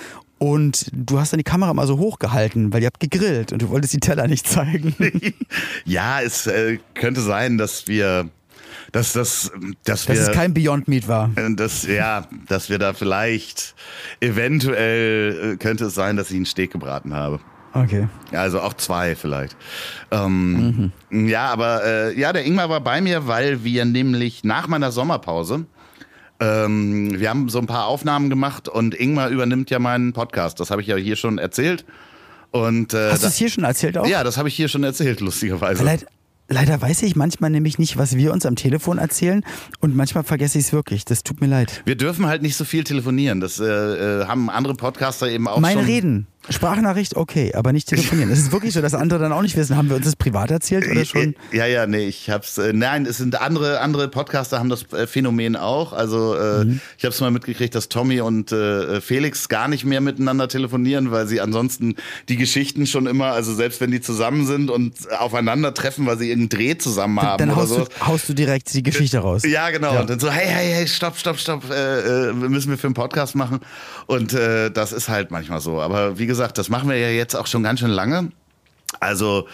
Und 0.43 0.87
du 0.93 1.21
hast 1.21 1.35
dann 1.35 1.39
die 1.39 1.45
Kamera 1.45 1.75
mal 1.75 1.87
so 1.87 1.99
hochgehalten, 1.99 2.73
weil 2.73 2.81
ihr 2.81 2.87
habt 2.87 2.99
gegrillt 2.99 3.53
und 3.53 3.61
du 3.61 3.69
wolltest 3.69 3.93
die 3.93 4.01
Teller 4.01 4.27
nicht 4.27 4.49
zeigen. 4.49 4.95
ja, 5.85 6.23
es 6.23 6.47
äh, 6.47 6.79
könnte 6.95 7.21
sein, 7.21 7.59
dass 7.59 7.87
wir, 7.89 8.27
dass 8.91 9.13
das, 9.13 9.53
dass 9.85 10.07
Dass 10.07 10.09
wir, 10.09 10.15
es 10.15 10.33
kein 10.33 10.55
Beyond 10.55 10.89
Meat 10.89 11.09
war. 11.09 11.31
äh, 11.37 11.55
dass, 11.55 11.87
ja, 11.87 12.27
dass 12.49 12.71
wir 12.71 12.79
da 12.79 12.95
vielleicht 12.95 13.75
eventuell 14.21 15.53
äh, 15.53 15.57
könnte 15.59 15.85
es 15.85 15.95
sein, 15.95 16.17
dass 16.17 16.31
ich 16.31 16.37
einen 16.37 16.47
Steak 16.47 16.73
gebraten 16.73 17.13
habe. 17.13 17.41
Okay. 17.75 18.09
Also 18.33 18.61
auch 18.63 18.73
zwei 18.75 19.15
vielleicht. 19.15 19.57
Ähm, 20.11 20.91
Ja, 21.11 21.49
aber 21.49 21.85
äh, 21.85 22.19
ja, 22.19 22.33
der 22.33 22.45
Ingmar 22.47 22.71
war 22.71 22.81
bei 22.81 23.03
mir, 23.03 23.27
weil 23.27 23.63
wir 23.63 23.85
nämlich 23.85 24.43
nach 24.43 24.69
meiner 24.69 24.91
Sommerpause, 24.91 25.67
ähm, 26.41 27.19
wir 27.21 27.29
haben 27.31 27.49
so 27.49 27.59
ein 27.59 27.67
paar 27.67 27.87
Aufnahmen 27.87 28.31
gemacht 28.31 28.69
und 28.69 28.95
Ingmar 28.95 29.29
übernimmt 29.29 29.71
ja 29.71 29.79
meinen 29.79 30.13
Podcast. 30.13 30.59
Das 30.61 30.71
habe 30.71 30.83
ich 30.83 30.89
ja 30.89 30.97
hier 30.97 31.17
schon 31.17 31.39
erzählt. 31.39 31.85
Und 32.51 32.95
äh, 32.95 33.11
Hast 33.13 33.23
du 33.23 33.29
es 33.29 33.37
hier 33.37 33.49
schon 33.51 33.65
erzählt 33.65 33.97
auch? 33.99 34.07
ja, 34.07 34.25
das 34.25 34.37
habe 34.37 34.49
ich 34.49 34.55
hier 34.57 34.69
schon 34.69 34.83
erzählt, 34.83 35.21
lustigerweise. 35.21 35.85
Leid, 35.85 36.07
leider 36.49 36.81
weiß 36.83 37.03
ich 37.03 37.15
manchmal 37.15 37.51
nämlich 37.51 37.79
nicht, 37.79 37.97
was 37.97 38.17
wir 38.17 38.33
uns 38.33 38.45
am 38.45 38.57
Telefon 38.57 38.99
erzählen 38.99 39.45
und 39.81 39.95
manchmal 39.95 40.25
vergesse 40.25 40.59
ich 40.59 40.65
es 40.67 40.73
wirklich. 40.73 41.05
Das 41.05 41.23
tut 41.23 41.41
mir 41.41 41.47
leid. 41.47 41.83
Wir 41.85 41.95
dürfen 41.97 42.27
halt 42.27 42.43
nicht 42.43 42.57
so 42.57 42.65
viel 42.65 42.83
telefonieren. 42.85 43.41
Das 43.41 43.61
äh, 43.61 43.65
äh, 43.67 44.25
haben 44.27 44.51
andere 44.51 44.75
Podcaster 44.75 45.29
eben 45.31 45.47
auch 45.47 45.61
Meine 45.61 45.81
schon. 45.81 45.85
Reden. 45.85 46.27
Sprachnachricht, 46.49 47.17
okay, 47.17 47.53
aber 47.55 47.73
nicht 47.73 47.89
telefonieren. 47.89 48.31
Es 48.31 48.39
ist 48.39 48.51
wirklich 48.53 48.73
so, 48.73 48.81
dass 48.81 48.95
andere 48.95 49.21
dann 49.21 49.33
auch 49.33 49.43
nicht 49.43 49.57
wissen, 49.57 49.77
haben 49.77 49.89
wir 49.91 49.97
uns 49.97 50.07
das 50.07 50.17
privat 50.17 50.51
erzählt 50.51 50.89
oder 50.91 51.05
schon? 51.05 51.35
Ja, 51.53 51.67
ja, 51.67 51.87
nee, 51.87 52.07
ich 52.09 52.31
hab's. 52.31 52.59
Äh, 52.59 52.73
nein, 52.73 53.05
es 53.07 53.19
sind 53.19 53.41
andere 53.41 53.81
andere 53.81 54.09
Podcaster 54.09 54.59
haben 54.59 54.69
das 54.71 54.91
äh, 54.93 55.07
Phänomen 55.07 55.55
auch. 55.57 55.93
Also 55.93 56.35
äh, 56.37 56.65
Mhm. 56.65 56.81
ich 56.99 57.05
habe 57.05 57.15
es 57.15 57.21
mal 57.21 57.31
mitgekriegt, 57.31 57.75
dass 57.75 57.89
Tommy 57.89 58.21
und 58.21 58.53
äh, 58.53 59.01
Felix 59.01 59.49
gar 59.49 59.69
nicht 59.69 59.85
mehr 59.85 60.01
miteinander 60.01 60.49
telefonieren, 60.49 61.11
weil 61.13 61.27
sie 61.27 61.41
ansonsten 61.41 61.95
die 62.29 62.37
Geschichten 62.37 62.87
schon 62.87 63.07
immer, 63.07 63.27
also 63.27 63.55
selbst 63.55 63.81
wenn 63.81 63.91
die 63.91 64.01
zusammen 64.01 64.47
sind 64.47 64.71
und 64.71 64.95
aufeinandertreffen, 65.19 66.07
weil 66.07 66.19
sie 66.19 66.31
irgendeinen 66.31 66.49
Dreh 66.69 66.79
zusammen 66.79 67.21
haben 67.21 67.39
Dann 67.39 67.51
oder 67.51 67.61
haust 67.61 67.69
so. 67.71 67.85
du, 67.85 68.07
haust 68.07 68.29
du 68.29 68.35
direkt 68.35 68.73
die 68.75 68.83
Geschichte 68.83 69.19
raus. 69.19 69.43
Ja, 69.45 69.71
genau. 69.71 70.01
Und 70.01 70.11
dann 70.11 70.19
so, 70.21 70.31
hey, 70.31 70.47
hey, 70.49 70.73
hey, 70.73 70.89
stopp, 70.89 71.17
stopp, 71.19 71.39
stopp, 71.39 71.71
äh, 71.71 72.29
äh, 72.31 72.33
müssen 72.33 72.71
wir 72.71 72.79
für 72.79 72.87
einen 72.87 72.95
Podcast 72.95 73.35
machen. 73.35 73.61
Und 74.07 74.33
äh, 74.35 74.71
das 74.71 74.93
ist 74.93 75.09
halt 75.09 75.31
manchmal 75.31 75.61
so. 75.61 75.81
Aber 75.81 76.19
wie 76.19 76.27
gesagt, 76.31 76.57
das 76.59 76.69
machen 76.69 76.89
wir 76.89 76.97
ja 76.97 77.11
jetzt 77.11 77.35
auch 77.35 77.47
schon 77.47 77.63
ganz 77.63 77.81
schön 77.81 77.91
lange. 77.91 78.31
Also, 78.99 79.47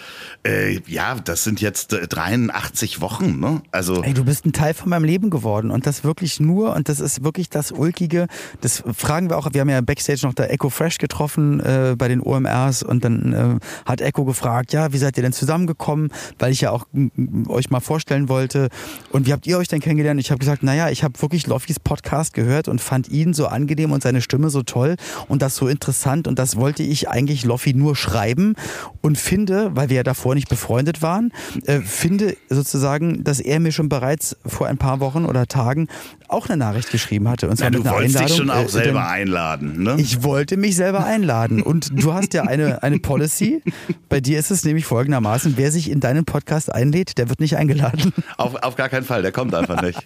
äh, 0.46 0.80
ja, 0.86 1.14
das 1.16 1.44
sind 1.44 1.60
jetzt 1.60 1.92
äh, 1.92 2.06
83 2.06 3.00
Wochen, 3.00 3.38
ne? 3.38 3.62
Also, 3.70 4.02
Ey, 4.02 4.14
du 4.14 4.24
bist 4.24 4.46
ein 4.46 4.52
Teil 4.52 4.72
von 4.72 4.88
meinem 4.88 5.04
Leben 5.04 5.28
geworden 5.28 5.70
und 5.70 5.86
das 5.86 6.04
wirklich 6.04 6.40
nur 6.40 6.74
und 6.74 6.88
das 6.88 7.00
ist 7.00 7.22
wirklich 7.22 7.50
das 7.50 7.70
Ulkige. 7.70 8.28
Das 8.62 8.82
fragen 8.96 9.28
wir 9.28 9.36
auch, 9.36 9.48
wir 9.52 9.60
haben 9.60 9.68
ja 9.68 9.80
Backstage 9.82 10.20
noch 10.22 10.32
da 10.32 10.44
Echo 10.44 10.70
Fresh 10.70 10.98
getroffen 10.98 11.60
äh, 11.60 11.94
bei 11.98 12.08
den 12.08 12.20
OMRs 12.20 12.82
und 12.82 13.04
dann 13.04 13.32
äh, 13.32 13.64
hat 13.84 14.00
Echo 14.00 14.24
gefragt, 14.24 14.72
ja, 14.72 14.92
wie 14.92 14.98
seid 14.98 15.16
ihr 15.18 15.22
denn 15.22 15.34
zusammengekommen, 15.34 16.10
weil 16.38 16.52
ich 16.52 16.62
ja 16.62 16.70
auch 16.70 16.86
euch 17.48 17.70
mal 17.70 17.80
vorstellen 17.80 18.28
wollte 18.28 18.68
und 19.10 19.26
wie 19.26 19.32
habt 19.32 19.46
ihr 19.46 19.58
euch 19.58 19.68
denn 19.68 19.80
kennengelernt? 19.80 20.18
Ich 20.18 20.30
habe 20.30 20.38
gesagt, 20.38 20.62
naja, 20.62 20.88
ich 20.88 21.04
habe 21.04 21.20
wirklich 21.20 21.46
Loffis 21.46 21.78
Podcast 21.78 22.32
gehört 22.32 22.68
und 22.68 22.80
fand 22.80 23.08
ihn 23.08 23.34
so 23.34 23.46
angenehm 23.46 23.92
und 23.92 24.02
seine 24.02 24.22
Stimme 24.22 24.48
so 24.48 24.62
toll 24.62 24.96
und 25.28 25.42
das 25.42 25.56
so 25.56 25.68
interessant 25.68 26.26
und 26.26 26.38
das 26.38 26.56
wollte 26.56 26.82
ich 26.82 27.08
eigentlich 27.08 27.44
Loffi 27.44 27.74
nur 27.74 27.96
schreiben 27.96 28.54
und 29.02 29.18
finde, 29.26 29.70
weil 29.74 29.88
wir 29.88 29.96
ja 29.96 30.02
davor 30.02 30.34
nicht 30.34 30.48
befreundet 30.48 31.02
waren, 31.02 31.32
äh, 31.66 31.80
finde 31.80 32.36
sozusagen, 32.48 33.24
dass 33.24 33.40
er 33.40 33.60
mir 33.60 33.72
schon 33.72 33.88
bereits 33.88 34.36
vor 34.46 34.66
ein 34.68 34.78
paar 34.78 35.00
Wochen 35.00 35.24
oder 35.24 35.46
Tagen 35.46 35.88
auch 36.28 36.48
eine 36.48 36.56
Nachricht 36.56 36.90
geschrieben 36.90 37.28
hatte. 37.28 37.48
Und 37.48 37.56
zwar 37.56 37.66
ja, 37.66 37.70
du 37.78 37.84
wolltest 37.84 38.16
Einladung. 38.16 38.26
dich 38.26 38.36
schon 38.36 38.50
auch 38.50 38.64
äh, 38.64 38.68
selber 38.68 39.00
denn 39.00 39.08
einladen, 39.08 39.82
ne? 39.82 39.96
Ich 39.98 40.22
wollte 40.22 40.56
mich 40.56 40.76
selber 40.76 41.04
einladen. 41.04 41.62
Und 41.62 41.90
du 42.02 42.12
hast 42.14 42.34
ja 42.34 42.42
eine, 42.42 42.82
eine 42.82 42.98
Policy. 42.98 43.62
Bei 44.08 44.20
dir 44.20 44.38
ist 44.38 44.50
es 44.50 44.64
nämlich 44.64 44.84
folgendermaßen, 44.86 45.54
wer 45.56 45.70
sich 45.70 45.90
in 45.90 46.00
deinen 46.00 46.24
Podcast 46.24 46.72
einlädt, 46.72 47.18
der 47.18 47.28
wird 47.28 47.40
nicht 47.40 47.56
eingeladen. 47.56 48.12
Auf, 48.36 48.54
auf 48.56 48.76
gar 48.76 48.88
keinen 48.88 49.04
Fall, 49.04 49.22
der 49.22 49.32
kommt 49.32 49.54
einfach 49.54 49.82
nicht. 49.82 50.04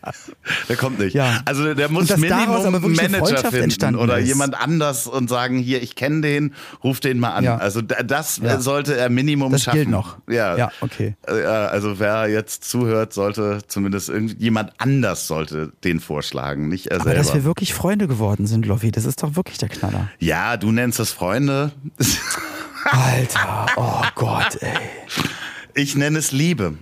Der 0.69 0.77
kommt 0.77 0.99
nicht. 0.99 1.15
Ja. 1.15 1.41
Also 1.45 1.75
der 1.75 1.91
muss 1.91 2.15
Minimum 2.17 2.39
aber 2.41 2.81
Manager 2.81 3.19
Freundschaft 3.19 3.55
finden 3.55 3.97
oder 3.97 4.19
ist. 4.19 4.29
jemand 4.29 4.55
anders 4.61 5.07
und 5.07 5.29
sagen, 5.29 5.59
hier, 5.59 5.83
ich 5.83 5.95
kenne 5.97 6.21
den, 6.23 6.55
ruf 6.85 7.01
den 7.01 7.19
mal 7.19 7.31
an. 7.31 7.45
Ja. 7.45 7.57
Also 7.57 7.81
da- 7.83 8.03
das 8.03 8.39
Ja. 8.43 8.57
äh, 8.57 8.61
sollte 8.61 8.97
er 8.97 9.10
Minimum 9.15 9.53
Das 9.53 9.63
schaffen. 9.65 9.77
gilt 9.79 9.89
noch. 9.91 10.19
Ja. 10.29 10.57
Ja, 10.57 10.73
okay. 10.81 11.15
Äh, 11.27 11.33
also 11.45 11.99
wer 11.99 12.29
jetzt 12.29 12.65
zuhört, 12.65 13.13
sollte 13.13 13.59
zumindest 13.69 14.09
irgendjemand 14.09 14.73
anders 14.79 15.27
sollte 15.27 15.73
den 15.85 16.01
vorschlagen, 16.01 16.69
nicht 16.69 16.87
er 16.89 17.01
Aber 17.01 17.15
dass 17.15 17.27
wir 17.29 17.33
selber. 17.33 17.45
wirklich 17.47 17.75
Freunde 17.75 18.09
geworden 18.09 18.47
sind, 18.47 18.67
Loffi, 18.67 18.91
das 18.91 19.05
ist 19.05 19.23
doch 19.23 19.37
wirklich 19.37 19.59
der 19.59 19.69
Knaller. 19.69 20.09
Ja, 20.19 20.57
du 20.57 20.73
nennst 20.73 20.99
das 20.99 21.11
Freunde. 21.11 21.73
Alter, 22.85 23.67
oh 23.77 24.03
Gott, 24.15 24.57
ey. 24.61 24.73
Ich 25.75 25.95
nenne 25.97 26.19
es 26.19 26.33
Liebe. 26.33 26.75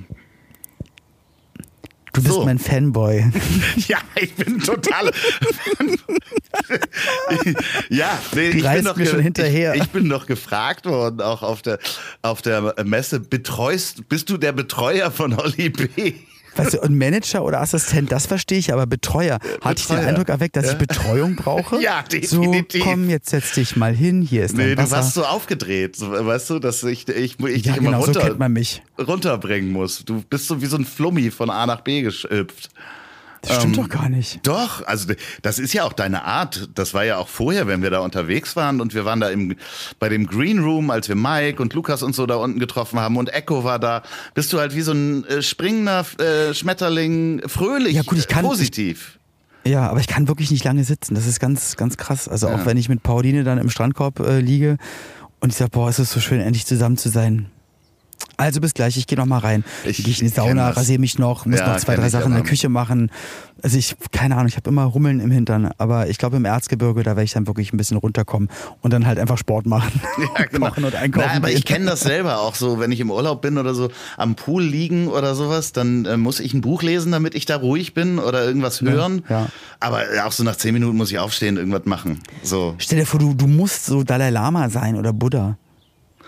Du 2.19 2.25
bist 2.25 2.35
So. 2.35 2.45
mein 2.45 2.59
Fanboy. 2.59 3.25
Ja, 3.89 3.99
ich 4.21 4.35
bin 4.35 4.59
total. 4.61 5.07
ja, 7.89 8.19
nee, 8.35 8.49
ich 8.49 8.63
bin 8.63 8.85
doch 8.85 8.97
mir 8.97 9.07
schon 9.07 9.21
hinterher. 9.21 9.75
Ich, 9.75 9.83
ich 9.83 9.89
bin 9.91 10.09
doch 10.09 10.27
gefragt 10.27 10.87
worden, 10.87 11.21
auch 11.21 11.43
auf 11.43 11.63
der 11.63 11.79
auf 12.23 12.43
der 12.43 12.75
Messe. 12.85 13.21
Betreust, 13.21 14.09
bist 14.09 14.31
du 14.31 14.37
der 14.37 14.53
Betreuer 14.53 15.11
von 15.11 15.37
Holly 15.37 15.71
B? 15.71 16.15
Weißt 16.59 16.75
du, 16.75 16.81
und 16.81 16.97
Manager 16.99 17.45
oder 17.45 17.61
Assistent, 17.61 18.11
das 18.13 18.27
verstehe 18.27 18.59
ich, 18.59 18.73
aber 18.73 18.87
Betreuer. 18.87 19.39
Hatte 19.61 19.81
ich 19.81 19.87
den 19.87 19.97
Betreuer. 19.97 20.09
Eindruck 20.09 20.29
erweckt, 20.29 20.57
dass 20.57 20.73
ich 20.73 20.79
Betreuung 20.79 21.37
brauche? 21.37 21.79
Ja, 21.89 22.03
definitiv. 22.03 22.83
So, 22.83 22.89
komm, 22.91 23.09
jetzt 23.09 23.31
setz 23.31 23.53
dich 23.53 23.77
mal 23.77 23.95
hin, 23.95 24.23
hier 24.23 24.45
ist 24.45 24.57
Nee, 24.57 24.75
dein 24.75 24.77
du 24.77 24.83
Wasser. 24.83 24.97
warst 24.97 25.15
so 25.15 25.25
aufgedreht, 25.25 25.97
so, 25.97 26.11
weißt 26.11 26.51
du, 26.51 26.59
dass 26.59 26.83
ich, 26.83 27.09
ich, 27.09 27.39
ich 27.39 27.41
ja, 27.41 27.47
dich 27.47 27.67
immer 27.77 27.91
genau, 27.93 28.01
so 28.05 28.13
runter, 28.13 28.49
mich. 28.49 28.83
runterbringen 28.99 29.71
muss. 29.71 30.05
Du 30.05 30.23
bist 30.29 30.47
so 30.49 30.61
wie 30.61 30.67
so 30.67 30.77
ein 30.77 30.85
Flummi 30.85 31.31
von 31.31 31.51
A 31.51 31.67
nach 31.67 31.81
B 31.83 32.03
geschöpft. 32.03 32.71
Das 33.43 33.57
stimmt 33.57 33.77
Ähm, 33.77 33.83
doch 33.85 33.89
gar 33.89 34.09
nicht. 34.09 34.41
Doch, 34.47 34.85
also 34.87 35.13
das 35.43 35.59
ist 35.59 35.73
ja 35.73 35.85
auch 35.85 35.93
deine 35.93 36.25
Art. 36.25 36.69
Das 36.75 36.93
war 36.95 37.05
ja 37.05 37.17
auch 37.19 37.29
vorher, 37.29 37.67
wenn 37.67 37.83
wir 37.83 37.91
da 37.91 38.01
unterwegs 38.01 38.57
waren 38.57 38.81
und 38.81 38.95
wir 38.95 39.05
waren 39.05 39.21
da 39.21 39.29
im, 39.31 39.55
bei 39.99 40.09
dem 40.09 40.27
Green 40.27 40.59
Room, 40.59 40.91
als 40.91 41.09
wir 41.09 41.15
Mike 41.15 41.63
und 41.63 41.73
Lukas 41.75 42.03
und 42.03 42.15
so 42.15 42.27
da 42.27 42.35
unten 42.37 42.59
getroffen 42.59 42.99
haben 42.99 43.17
und 43.17 43.33
Echo 43.33 43.63
war 43.65 43.79
da. 43.79 44.03
Bist 44.35 44.53
du 44.53 44.59
halt 44.59 44.75
wie 44.75 44.81
so 44.81 44.93
ein 44.93 45.25
äh, 45.27 45.43
springender 45.43 46.05
äh, 46.19 46.53
Schmetterling, 46.53 47.43
fröhlich, 47.47 47.95
Ja, 47.95 48.03
gut, 48.03 48.19
ich 48.19 48.29
kann- 48.29 48.45
positiv. 48.45 49.19
Ja, 49.65 49.89
aber 49.91 50.01
ich 50.01 50.07
kann 50.07 50.29
wirklich 50.29 50.51
nicht 50.51 50.65
lange 50.65 50.83
sitzen. 50.85 51.15
Das 51.15 51.27
ist 51.27 51.41
ganz, 51.41 51.77
ganz 51.77 51.97
krass. 51.99 52.27
Also 52.29 52.49
auch 52.49 52.65
wenn 52.65 52.77
ich 52.79 52.89
mit 52.89 53.03
Pauline 53.03 53.45
dann 53.45 53.59
im 53.59 53.69
Strandkorb 53.69 54.21
äh, 54.21 54.41
liege 54.41 54.79
und 55.41 55.51
ich 55.51 55.57
sage, 55.59 55.71
boah, 55.71 55.89
es 55.91 55.99
ist 55.99 56.11
so 56.11 56.21
schön, 56.21 56.41
endlich 56.41 56.65
zusammen 56.65 56.97
zu 56.97 57.11
sein. 57.11 57.51
Also 58.37 58.61
bis 58.61 58.73
gleich, 58.73 58.97
ich 58.97 59.09
gehe 59.09 59.19
noch 59.19 59.27
mal 59.27 59.39
rein. 59.39 59.65
Ich 59.85 59.97
Gehe 59.97 60.15
in 60.15 60.21
die 60.21 60.29
Sauna, 60.29 60.71
rasiere 60.71 61.01
mich 61.01 61.19
noch, 61.19 61.45
muss 61.45 61.59
Ja, 61.59 61.73
noch 61.73 61.79
zwei, 61.79 61.97
drei 61.97 62.09
Sachen 62.09 62.31
in 62.33 62.35
der. 62.39 62.45
Küche 62.45 62.69
machen. 62.69 63.11
Also 63.63 63.77
ich, 63.77 63.97
keine 64.13 64.37
Ahnung, 64.37 64.47
ich 64.47 64.57
habe 64.57 64.71
immer 64.71 64.85
Rummeln 64.85 65.19
im 65.19 65.33
Hintern. 65.33 65.71
Aber 65.79 66.09
ich 66.09 66.19
glaube 66.19 66.37
im 66.37 66.45
Erzgebirge, 66.45 67.03
da 67.03 67.11
werde 67.11 67.25
ich 67.25 67.33
dann 67.33 67.49
wirklich 67.49 67.73
ein 67.73 67.77
bisschen 67.77 67.97
runterkommen 67.97 68.49
und 68.81 68.93
dann 68.93 69.07
halt 69.07 69.19
einfach 69.19 69.39
Sport 69.39 69.67
machen. 69.67 69.91
Ja, 70.39 70.45
genau. 70.45 70.69
Kochen 70.69 70.85
und 70.85 70.95
einkaufen. 70.95 71.27
Na, 71.31 71.37
aber 71.37 71.49
gehen. 71.49 71.59
ich 71.59 71.65
kenne 71.65 71.87
das 71.87 72.01
selber 72.01 72.41
auch 72.41 72.55
so, 72.55 72.79
wenn 72.79 72.93
ich 72.93 73.01
im 73.01 73.11
Urlaub 73.11 73.43
bin 73.43 73.59
oder 73.59 73.75
so, 73.75 73.89
am 74.17 74.35
Pool 74.37 74.63
liegen 74.63 75.09
oder 75.09 75.35
sowas, 75.35 75.73
dann 75.73 76.05
äh, 76.05 76.17
muss 76.17 76.39
ich 76.39 76.55
ein 76.55 76.61
Buch 76.61 76.83
lesen, 76.83 77.11
damit 77.13 77.35
ich 77.35 77.45
da 77.45 77.57
ruhig 77.57 77.95
bin 77.95 78.19
oder 78.19 78.45
irgendwas 78.45 78.81
hören. 78.81 79.23
ja. 79.29 79.49
Aber 79.81 80.03
auch 80.25 80.33
so 80.33 80.43
nach 80.45 80.57
zehn 80.57 80.75
Minuten 80.75 80.97
muss 80.97 81.11
ich 81.11 81.19
aufstehen, 81.19 81.57
irgendwas 81.57 81.85
machen. 81.87 82.21
So. 82.43 82.75
Stell 82.79 82.99
dir 82.99 83.07
vor, 83.07 83.21
du, 83.21 83.35
du 83.35 83.47
musst 83.47 83.87
so 83.87 84.03
Dalai 84.03 84.31
Lama 84.31 84.69
sein 84.71 84.97
oder 84.97 85.13
Buddha. 85.13 85.57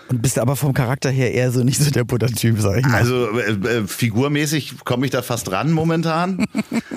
Und 0.09 0.21
bist 0.21 0.37
aber 0.39 0.55
vom 0.55 0.73
Charakter 0.73 1.09
her 1.09 1.33
eher 1.33 1.51
so 1.51 1.63
nicht 1.63 1.79
so 1.79 1.89
der 1.89 2.03
Buddha-Typ, 2.03 2.59
sag 2.59 2.77
ich 2.79 2.85
mal. 2.85 2.95
Also 2.95 3.29
äh, 3.39 3.51
äh, 3.51 3.87
figurmäßig 3.87 4.75
komme 4.83 5.05
ich 5.05 5.11
da 5.11 5.21
fast 5.21 5.51
ran 5.51 5.71
momentan. 5.71 6.45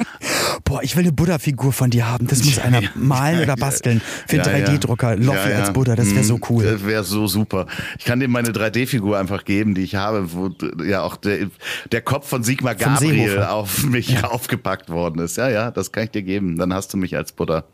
Boah, 0.64 0.82
ich 0.82 0.96
will 0.96 1.04
eine 1.04 1.12
Buddha-Figur 1.12 1.72
von 1.72 1.90
dir 1.90 2.08
haben. 2.08 2.26
Das 2.26 2.42
muss 2.44 2.58
einer 2.58 2.80
malen 2.94 3.40
oder 3.44 3.54
basteln. 3.56 4.00
Für 4.26 4.42
einen 4.42 4.50
Ja, 4.50 4.58
ja. 4.58 4.66
3D-Drucker. 4.66 5.16
Loffi 5.16 5.38
Ja, 5.38 5.50
ja. 5.50 5.58
als 5.60 5.72
Buddha, 5.72 5.94
das 5.94 6.12
wäre 6.14 6.24
so 6.24 6.34
Mhm, 6.36 6.42
cool. 6.48 6.64
Das 6.64 6.84
wäre 6.86 7.04
so 7.04 7.26
super. 7.26 7.66
Ich 7.98 8.04
kann 8.04 8.18
dir 8.20 8.28
meine 8.28 8.50
3D-Figur 8.50 9.18
einfach 9.18 9.44
geben, 9.44 9.74
die 9.74 9.82
ich 9.82 9.94
habe, 9.94 10.32
wo 10.32 10.50
ja 10.82 11.02
auch 11.02 11.16
der, 11.16 11.48
der 11.92 12.00
Kopf 12.02 12.28
von 12.28 12.42
Sigmar 12.42 12.74
Gabriel 12.74 13.42
auf 13.42 13.84
mich 13.84 14.24
aufgepackt 14.24 14.88
worden 14.90 15.20
ist. 15.20 15.36
Ja, 15.36 15.48
ja, 15.48 15.70
das 15.70 15.92
kann 15.92 16.04
ich 16.04 16.10
dir 16.10 16.22
geben. 16.22 16.56
Dann 16.58 16.72
hast 16.74 16.92
du 16.92 16.96
mich 16.96 17.16
als 17.16 17.32
Buddha. 17.32 17.64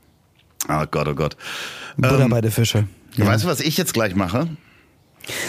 Oh 0.69 0.85
Gott, 0.91 1.09
oh 1.09 1.15
Gott. 1.15 1.37
Buddha 1.97 2.25
Ähm, 2.25 2.31
bei 2.31 2.41
der 2.41 2.51
Fische. 2.51 2.87
Weißt 3.17 3.45
du, 3.45 3.49
was 3.49 3.61
ich 3.61 3.77
jetzt 3.77 3.95
gleich 3.95 4.15
mache? 4.15 4.49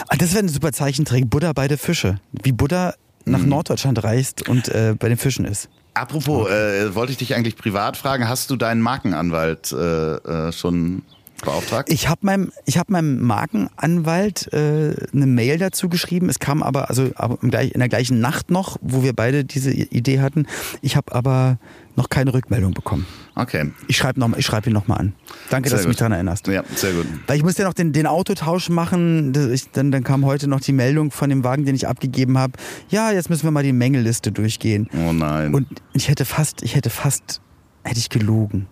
Ah, 0.08 0.16
das 0.18 0.34
wäre 0.34 0.44
ein 0.44 0.50
super 0.50 0.72
Zeichentrick. 0.72 1.30
Buddha 1.30 1.54
bei 1.54 1.68
der 1.68 1.78
Fische. 1.78 2.20
Wie 2.44 2.52
Buddha 2.52 2.94
nach 3.26 3.40
Mhm. 3.40 3.50
Norddeutschland 3.50 4.04
reist 4.04 4.48
und 4.50 4.68
äh, 4.70 4.96
bei 4.98 5.08
den 5.10 5.18
Fischen 5.18 5.46
ist. 5.46 5.70
Apropos, 5.94 6.50
äh, 6.50 6.96
wollte 6.96 7.12
ich 7.12 7.18
dich 7.18 7.36
eigentlich 7.36 7.56
privat 7.58 7.98
fragen, 7.98 8.28
hast 8.28 8.50
du 8.50 8.56
deinen 8.56 8.82
Markenanwalt 8.82 9.72
äh, 9.74 9.76
äh, 10.16 10.52
schon 10.52 11.04
beauftragt? 11.42 11.90
Ich 11.92 12.08
habe 12.10 12.26
meinem, 12.26 12.52
ich 12.66 12.78
hab 12.78 12.90
meinem 12.90 13.22
Markenanwalt 13.22 14.52
äh, 14.54 14.96
eine 15.14 15.26
Mail 15.28 15.58
dazu 15.58 15.90
geschrieben. 15.90 16.30
Es 16.30 16.40
kam 16.40 16.64
aber, 16.64 16.90
also 16.90 17.10
aber 17.16 17.38
in 17.42 17.52
der 17.52 17.90
gleichen 17.90 18.20
Nacht 18.20 18.52
noch, 18.52 18.78
wo 18.82 19.04
wir 19.04 19.14
beide 19.14 19.44
diese 19.46 19.72
Idee 19.72 20.20
hatten. 20.20 20.46
Ich 20.82 20.96
habe 20.96 21.14
aber 21.14 21.58
noch 21.96 22.10
keine 22.10 22.34
Rückmeldung 22.34 22.74
bekommen. 22.74 23.06
Okay, 23.36 23.72
Ich 23.88 23.98
schreibe 23.98 24.20
noch, 24.20 24.36
ich 24.38 24.46
schreib 24.46 24.66
ihn 24.68 24.74
nochmal 24.74 25.00
an. 25.00 25.14
Danke, 25.50 25.70
Sehr 25.70 25.78
dass 25.78 25.84
du 25.84 25.90
mich 25.90 25.98
gut. 25.98 26.02
daran 26.02 26.14
erinnerst. 26.14 26.48
ja, 26.48 26.64
sehr 26.76 26.94
gut. 26.94 27.06
Weil 27.28 27.38
ich 27.38 27.44
musste 27.44 27.62
ja 27.64 27.68
noch 27.68 27.74
den, 27.74 27.92
den 27.94 28.08
Autotausch 28.08 28.70
machen. 28.70 29.34
Ich, 29.54 29.72
dann, 29.72 29.92
dann 29.92 30.04
kam 30.04 30.26
heute 30.26 30.48
noch 30.48 30.60
die 30.62 30.72
Meldung 30.74 31.12
von 31.12 31.30
dem 31.30 31.44
Wagen, 31.44 31.66
den 31.66 31.76
ich 31.76 31.88
abgegeben 31.88 32.38
habe. 32.38 32.54
Ja, 32.90 33.12
jetzt 33.12 33.30
müssen 33.30 33.44
wir 33.44 33.52
mal 33.52 33.64
die 33.64 33.74
Mängelliste 33.74 34.32
durchgehen. 34.32 34.90
Oh 34.94 35.12
nein. 35.14 35.54
Und 35.54 35.68
ich 35.94 36.08
hätte 36.10 36.26
fast, 36.26 36.62
ich 36.62 36.76
hätte 36.76 36.90
fast, 36.90 37.42
hätte 37.84 38.00
ich 38.00 38.10
gelogen. 38.10 38.68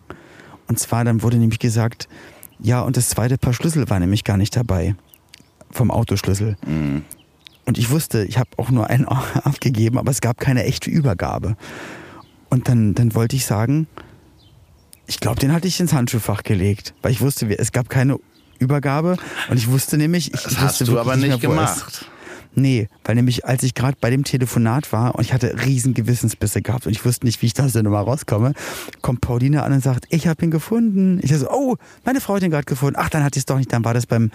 Und 0.67 0.77
zwar, 0.79 1.03
dann 1.03 1.23
wurde 1.23 1.37
nämlich 1.37 1.59
gesagt, 1.59 2.07
ja, 2.61 2.81
und 2.81 2.97
das 2.97 3.09
zweite 3.09 3.37
Paar 3.37 3.53
Schlüssel 3.53 3.89
war 3.89 3.99
nämlich 3.99 4.23
gar 4.23 4.37
nicht 4.37 4.55
dabei. 4.55 4.95
Vom 5.71 5.91
Autoschlüssel. 5.91 6.57
Mhm. 6.65 7.03
Und 7.65 7.77
ich 7.77 7.91
wusste, 7.91 8.25
ich 8.25 8.37
habe 8.37 8.49
auch 8.57 8.71
nur 8.71 8.89
einen 8.89 9.05
abgegeben, 9.43 9.97
aber 9.97 10.11
es 10.11 10.21
gab 10.21 10.39
keine 10.39 10.63
echte 10.63 10.89
Übergabe. 10.89 11.55
Und 12.49 12.67
dann, 12.67 12.95
dann 12.95 13.13
wollte 13.13 13.35
ich 13.35 13.45
sagen, 13.45 13.87
ich 15.05 15.19
glaube, 15.19 15.39
den 15.39 15.53
hatte 15.53 15.67
ich 15.67 15.79
ins 15.79 15.93
Handschuhfach 15.93 16.43
gelegt, 16.43 16.93
weil 17.01 17.11
ich 17.11 17.21
wusste, 17.21 17.47
es 17.57 17.71
gab 17.71 17.89
keine 17.89 18.17
Übergabe 18.59 19.17
und 19.49 19.57
ich 19.57 19.69
wusste 19.69 19.97
nämlich, 19.97 20.33
ich 20.33 20.41
das 20.41 20.45
wusste 20.51 20.61
hast 20.61 20.87
du 20.87 20.99
aber 20.99 21.15
nicht 21.15 21.27
mehr, 21.27 21.37
gemacht. 21.37 22.05
Nee, 22.55 22.87
weil 23.03 23.15
nämlich 23.15 23.45
als 23.45 23.63
ich 23.63 23.75
gerade 23.75 23.97
bei 24.01 24.09
dem 24.09 24.23
Telefonat 24.23 24.91
war 24.91 25.15
und 25.15 25.21
ich 25.21 25.33
hatte 25.33 25.65
riesen 25.65 25.93
Gewissensbisse 25.93 26.61
gehabt 26.61 26.87
und 26.87 26.91
ich 26.91 27.05
wusste 27.05 27.25
nicht, 27.25 27.41
wie 27.41 27.45
ich 27.45 27.53
da 27.53 27.67
der 27.67 27.83
Nummer 27.83 28.01
rauskomme, 28.01 28.53
kommt 29.01 29.21
Pauline 29.21 29.63
an 29.63 29.71
und 29.71 29.83
sagt, 29.83 30.05
ich 30.09 30.27
habe 30.27 30.43
ihn 30.43 30.51
gefunden. 30.51 31.19
Ich 31.21 31.31
so, 31.33 31.49
oh, 31.49 31.77
meine 32.05 32.21
Frau 32.21 32.35
hat 32.35 32.43
ihn 32.43 32.49
gerade 32.49 32.65
gefunden. 32.65 32.95
Ach, 32.99 33.09
dann 33.09 33.23
hatte 33.23 33.37
ich 33.37 33.41
es 33.41 33.45
doch 33.45 33.57
nicht, 33.57 33.71
dann 33.71 33.85
war 33.85 33.93
das 33.93 34.07
beim... 34.07 34.31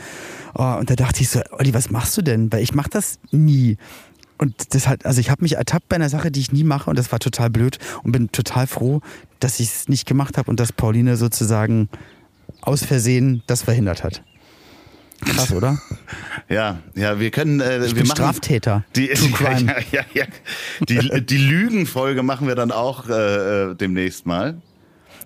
Oh, 0.55 0.77
und 0.79 0.91
da 0.91 0.95
dachte 0.95 1.23
ich 1.23 1.29
so, 1.29 1.41
Olli, 1.51 1.75
was 1.75 1.91
machst 1.91 2.17
du 2.17 2.23
denn? 2.23 2.53
Weil 2.53 2.63
ich 2.63 2.75
mache 2.75 2.91
das 2.91 3.19
nie. 3.33 3.77
Und 4.39 4.75
das 4.75 4.89
hat, 4.89 5.07
also 5.07 5.21
ich 5.21 5.31
habe 5.31 5.43
mich 5.43 5.57
ertappt 5.57 5.89
bei 5.89 5.97
einer 5.97 6.09
Sache, 6.09 6.31
die 6.31 6.41
ich 6.41 6.53
nie 6.53 6.65
mache 6.65 6.91
und 6.91 6.99
das 6.99 7.13
war 7.13 7.19
total 7.19 7.51
blöd 7.51 7.79
und 8.03 8.13
bin 8.13 8.31
total 8.33 8.67
froh, 8.67 9.01
dass 9.41 9.61
ich 9.61 9.69
es 9.69 9.89
nicht 9.89 10.07
gemacht 10.07 10.39
habe 10.39 10.51
und 10.51 10.61
dass 10.61 10.73
Pauline 10.73 11.17
sozusagen 11.17 11.89
aus 12.61 12.85
Versehen 12.85 13.43
das 13.47 13.63
verhindert 13.63 14.03
hat. 14.05 14.23
Krass, 15.21 15.53
oder? 15.53 15.79
Ja, 16.49 16.79
ja, 16.95 17.19
wir 17.19 17.31
können. 17.31 17.61
Äh, 17.61 17.85
Ich 17.87 17.95
wir 17.95 18.03
machen 18.05 18.17
Straftäter. 18.17 18.85
Die. 18.97 19.09
Ja, 19.41 19.77
ja, 19.93 20.03
ja. 20.13 20.25
Die, 20.89 21.25
die 21.25 21.37
Lügenfolge 21.39 22.23
machen 22.23 22.47
wir 22.47 22.55
dann 22.55 22.71
auch 22.73 23.09
äh, 23.09 23.13
äh, 23.71 23.75
demnächst 23.75 24.27
mal. 24.27 24.61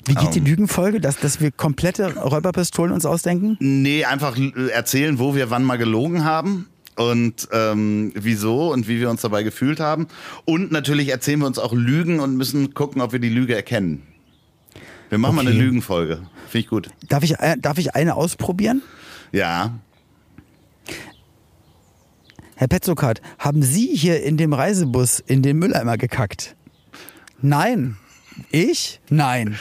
Wie 0.06 0.14
geht 0.14 0.34
die 0.34 0.38
Ähm. 0.38 0.46
Lügenfolge, 0.46 1.00
dass, 1.00 1.18
dass 1.18 1.40
wir 1.40 1.50
komplette 1.50 2.14
Räuberpistolen 2.16 2.92
uns 2.92 3.04
ausdenken? 3.04 3.56
Nee, 3.60 4.04
einfach 4.04 4.36
äh, 4.38 4.68
erzählen, 4.70 5.18
wo 5.18 5.34
wir 5.34 5.50
wann 5.50 5.64
mal 5.64 5.76
gelogen 5.78 6.24
haben 6.24 6.66
und 6.96 7.48
ähm, 7.52 8.12
wieso 8.14 8.72
und 8.72 8.88
wie 8.88 9.00
wir 9.00 9.10
uns 9.10 9.20
dabei 9.22 9.42
gefühlt 9.42 9.80
haben. 9.80 10.06
Und 10.44 10.70
natürlich 10.72 11.08
erzählen 11.08 11.40
wir 11.40 11.46
uns 11.46 11.58
auch 11.58 11.72
Lügen 11.72 12.20
und 12.20 12.36
müssen 12.36 12.72
gucken, 12.74 13.02
ob 13.02 13.12
wir 13.12 13.18
die 13.18 13.28
Lüge 13.28 13.54
erkennen. 13.54 14.02
Wir 15.10 15.18
machen 15.18 15.36
mal 15.36 15.42
Okay. 15.46 15.50
eine 15.52 15.58
Lügenfolge. 15.64 16.16
Finde 16.48 16.58
ich 16.64 16.68
gut. 16.68 16.88
Darf 17.08 17.22
ich, 17.24 17.38
äh, 17.40 17.56
darf 17.58 17.78
ich 17.78 17.94
eine 17.94 18.14
ausprobieren? 18.14 18.82
Ja. 19.32 19.78
Herr 22.56 22.68
Petzokat, 22.68 23.20
haben 23.38 23.62
Sie 23.62 23.86
hier 23.94 24.22
in 24.22 24.36
dem 24.36 24.52
Reisebus 24.52 25.20
in 25.20 25.42
den 25.42 25.58
Mülleimer 25.58 25.96
gekackt? 25.96 26.56
Nein. 27.40 27.96
Ich? 28.50 29.00
Nein. 29.10 29.58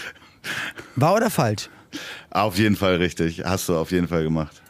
Wahr 0.95 1.15
oder 1.15 1.29
falsch? 1.29 1.69
Auf 2.31 2.57
jeden 2.57 2.75
Fall 2.75 2.95
richtig. 2.95 3.43
Hast 3.45 3.69
du 3.69 3.77
auf 3.77 3.91
jeden 3.91 4.07
Fall 4.07 4.23
gemacht. 4.23 4.61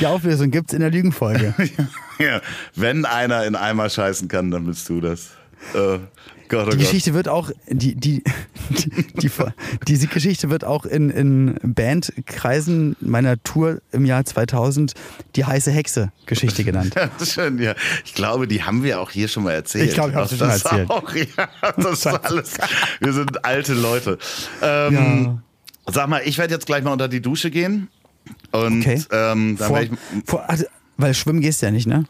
Die 0.00 0.06
Auflösung 0.06 0.50
gibt's 0.50 0.72
in 0.72 0.80
der 0.80 0.90
Lügenfolge. 0.90 1.54
Ja, 2.18 2.40
wenn 2.74 3.04
einer 3.04 3.44
in 3.44 3.54
Eimer 3.54 3.90
scheißen 3.90 4.28
kann, 4.28 4.50
dann 4.50 4.64
bist 4.64 4.88
du 4.88 5.02
das. 5.02 5.32
Äh, 5.74 5.98
Gott, 6.48 6.66
oh 6.66 6.70
Die 6.70 6.76
Gott. 6.76 6.78
Geschichte 6.86 7.14
wird 7.14 7.28
auch, 7.28 7.50
die, 7.68 7.94
die, 7.94 8.22
die, 8.70 8.90
die, 9.20 9.30
diese 9.88 10.06
Geschichte 10.06 10.50
wird 10.50 10.64
auch 10.64 10.84
in, 10.84 11.10
in 11.10 11.58
Bandkreisen 11.62 12.96
meiner 13.00 13.42
Tour 13.42 13.80
im 13.92 14.04
Jahr 14.04 14.24
2000 14.24 14.94
die 15.34 15.44
heiße 15.44 15.70
Hexe 15.70 16.12
Geschichte 16.26 16.64
genannt. 16.64 16.94
Ja, 16.96 17.10
das 17.18 17.32
schön, 17.32 17.58
ja. 17.58 17.74
Ich 18.04 18.14
glaube, 18.14 18.46
die 18.48 18.62
haben 18.62 18.82
wir 18.82 19.00
auch 19.00 19.10
hier 19.10 19.28
schon 19.28 19.42
mal 19.44 19.52
erzählt. 19.52 19.88
Ich 19.88 19.94
glaube, 19.94 20.10
ich 20.10 20.16
habe 20.16 20.28
sie 20.28 20.36
schon 20.38 20.48
Das 20.48 20.62
erzählt. 20.64 20.90
Auch, 20.90 21.14
ja, 21.14 21.48
das 21.76 21.92
ist 21.92 22.06
alles. 22.06 22.54
Wir 23.00 23.12
sind 23.12 23.44
alte 23.44 23.74
Leute. 23.74 24.18
Ähm, 24.62 25.40
Sag 25.88 26.08
mal, 26.08 26.22
ich 26.24 26.38
werde 26.38 26.54
jetzt 26.54 26.66
gleich 26.66 26.82
mal 26.82 26.92
unter 26.92 27.08
die 27.08 27.20
Dusche 27.20 27.50
gehen. 27.50 27.88
Und 28.50 28.80
Okay. 28.80 29.02
ähm, 29.12 29.56
dann 29.58 29.68
Vor, 29.68 29.80
ich, 29.82 29.90
vor, 30.24 30.48
also, 30.50 30.64
weil 30.96 31.14
schwimmen 31.14 31.40
gehst 31.40 31.62
du 31.62 31.66
ja 31.66 31.72
nicht, 31.72 31.86
ne? 31.86 32.04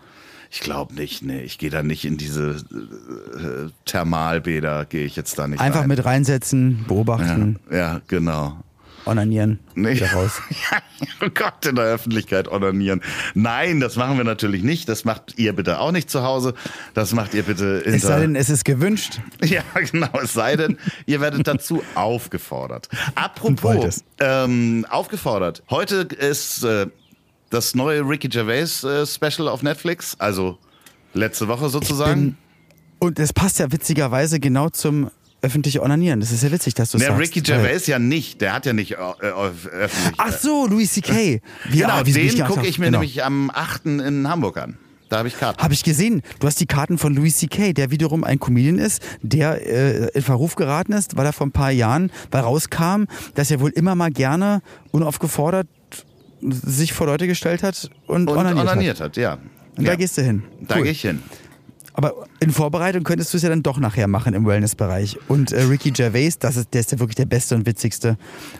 Ich 0.56 0.60
glaube 0.62 0.94
nicht, 0.94 1.22
nee, 1.22 1.42
ich 1.42 1.58
gehe 1.58 1.68
da 1.68 1.82
nicht 1.82 2.06
in 2.06 2.16
diese 2.16 2.52
äh, 2.52 3.70
Thermalbäder, 3.84 4.86
gehe 4.86 5.04
ich 5.04 5.14
jetzt 5.14 5.38
da 5.38 5.46
nicht 5.46 5.60
Einfach 5.60 5.80
rein. 5.82 5.88
mit 5.88 6.02
reinsetzen, 6.02 6.86
beobachten, 6.88 7.58
Ja, 7.70 7.76
ja, 7.76 8.00
genau. 8.08 8.56
onanieren, 9.04 9.58
Nee. 9.74 10.02
raus. 10.14 10.40
oh 11.22 11.28
Gott, 11.34 11.66
in 11.66 11.76
der 11.76 11.84
Öffentlichkeit 11.84 12.50
onanieren. 12.50 13.02
Nein, 13.34 13.80
das 13.80 13.96
machen 13.96 14.16
wir 14.16 14.24
natürlich 14.24 14.62
nicht. 14.62 14.88
Das 14.88 15.04
macht 15.04 15.38
ihr 15.38 15.52
bitte 15.52 15.78
auch 15.78 15.92
nicht 15.92 16.08
zu 16.08 16.22
Hause. 16.22 16.54
Das 16.94 17.12
macht 17.12 17.34
ihr 17.34 17.42
bitte 17.42 17.84
Es 17.84 18.00
sei 18.00 18.20
denn, 18.20 18.34
es 18.34 18.48
ist 18.48 18.64
gewünscht. 18.64 19.20
Ja, 19.44 19.62
genau. 19.90 20.08
Es 20.22 20.32
sei 20.32 20.56
denn, 20.56 20.78
ihr 21.04 21.20
werdet 21.20 21.46
dazu 21.46 21.82
aufgefordert. 21.94 22.88
Apropos 23.14 24.02
ähm, 24.20 24.86
aufgefordert. 24.88 25.62
Heute 25.68 25.96
ist 25.96 26.64
äh, 26.64 26.86
das 27.50 27.74
neue 27.74 28.00
Ricky 28.02 28.28
Gervais 28.28 28.84
äh, 28.84 29.06
Special 29.06 29.48
auf 29.48 29.62
Netflix. 29.62 30.16
Also 30.18 30.58
letzte 31.14 31.48
Woche 31.48 31.68
sozusagen. 31.68 32.36
Und 32.98 33.18
es 33.18 33.32
passt 33.32 33.58
ja 33.58 33.70
witzigerweise 33.70 34.40
genau 34.40 34.68
zum 34.70 35.10
öffentlichen 35.42 35.80
Onanieren. 35.80 36.20
Das 36.20 36.32
ist 36.32 36.42
ja 36.42 36.50
witzig, 36.50 36.74
dass 36.74 36.90
du 36.90 36.98
Der 36.98 37.08
sagst. 37.08 37.20
Ricky 37.20 37.40
Gervais 37.40 37.86
ja 37.86 37.98
nicht. 37.98 38.40
Der 38.40 38.52
hat 38.52 38.66
ja 38.66 38.72
nicht 38.72 38.92
äh, 38.92 38.96
äh, 38.96 39.26
öffentlich. 39.26 40.14
Ach 40.16 40.32
so, 40.32 40.66
Louis 40.66 40.92
C.K. 40.92 41.40
Wie, 41.68 41.78
genau, 41.78 41.90
ah, 41.90 42.02
bin 42.02 42.14
den 42.14 42.44
gucke 42.46 42.66
ich 42.66 42.78
mir 42.78 42.86
genau. 42.86 42.98
nämlich 42.98 43.22
am 43.22 43.50
8. 43.50 43.86
in 43.86 44.28
Hamburg 44.28 44.56
an. 44.56 44.78
Da 45.08 45.18
habe 45.18 45.28
ich 45.28 45.38
Karten. 45.38 45.62
Habe 45.62 45.72
ich 45.72 45.84
gesehen. 45.84 46.22
Du 46.40 46.48
hast 46.48 46.58
die 46.58 46.66
Karten 46.66 46.98
von 46.98 47.14
Louis 47.14 47.36
C.K., 47.36 47.72
der 47.74 47.92
wiederum 47.92 48.24
ein 48.24 48.40
Comedian 48.40 48.78
ist, 48.78 49.02
der 49.22 49.64
äh, 49.64 50.08
in 50.08 50.22
Verruf 50.22 50.56
geraten 50.56 50.92
ist, 50.92 51.16
weil 51.16 51.26
er 51.26 51.32
vor 51.32 51.46
ein 51.46 51.52
paar 51.52 51.70
Jahren 51.70 52.10
bei 52.30 52.40
rauskam, 52.40 53.04
dass 53.34 53.50
er 53.50 53.60
wohl 53.60 53.70
immer 53.70 53.94
mal 53.94 54.10
gerne 54.10 54.62
unaufgefordert 54.90 55.68
sich 56.50 56.92
vor 56.92 57.06
Leute 57.06 57.26
gestellt 57.26 57.62
hat 57.62 57.90
und, 58.06 58.28
Und 58.28 58.36
onaniert, 58.36 58.58
onaniert 58.66 59.00
hat. 59.00 59.06
hat, 59.10 59.16
ja. 59.16 59.38
Und 59.76 59.84
ja. 59.84 59.90
da 59.90 59.96
gehst 59.96 60.16
du 60.18 60.22
hin. 60.22 60.42
Da 60.62 60.76
Cool. 60.76 60.84
gehe 60.84 60.92
ich 60.92 61.02
hin. 61.02 61.22
Aber 61.98 62.26
in 62.40 62.50
Vorbereitung 62.50 63.04
könntest 63.04 63.32
du 63.32 63.38
es 63.38 63.42
ja 63.42 63.48
dann 63.48 63.62
doch 63.62 63.78
nachher 63.78 64.06
machen 64.06 64.34
im 64.34 64.46
Wellnessbereich. 64.46 65.16
Und 65.28 65.52
äh, 65.52 65.62
Ricky 65.62 65.92
Gervais, 65.92 66.38
das 66.38 66.56
ist, 66.56 66.74
der 66.74 66.80
ist 66.82 66.92
ja 66.92 66.98
wirklich 66.98 67.14
der 67.16 67.24
Beste 67.24 67.54
und 67.54 67.64
Witzigste. 67.64 68.18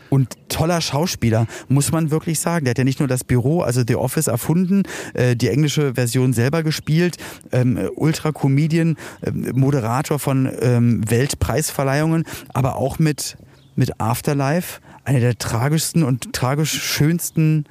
Und 0.09 0.39
toller 0.49 0.81
Schauspieler, 0.81 1.47
muss 1.69 1.93
man 1.93 2.11
wirklich 2.11 2.41
sagen. 2.41 2.65
Der 2.65 2.71
hat 2.71 2.79
ja 2.79 2.85
nicht 2.85 2.99
nur 2.99 3.09
das 3.09 3.25
Büro, 3.25 3.61
also 3.61 3.83
The 3.87 3.97
Office 3.97 4.29
erfunden, 4.29 4.85
äh, 5.13 5.37
die 5.37 5.49
englische 5.51 5.95
Version 5.95 6.33
selber 6.33 6.63
gespielt, 6.63 7.19
ähm, 7.53 7.79
Ultra-Comedian, 7.97 8.97
ähm, 9.23 9.51
Moderator 9.55 10.19
von 10.19 10.51
ähm, 10.63 11.03
Weltpreisverleihungen, 11.07 12.25
aber 12.55 12.77
auch 12.77 12.99
mit, 12.99 13.37
mit 13.75 14.01
Afterlife, 14.01 14.81
eine 15.07 15.21
der 15.21 15.39
tragischsten 15.39 16.03
und 16.03 16.33
tragisch 16.33 16.73
schönsten 16.73 17.65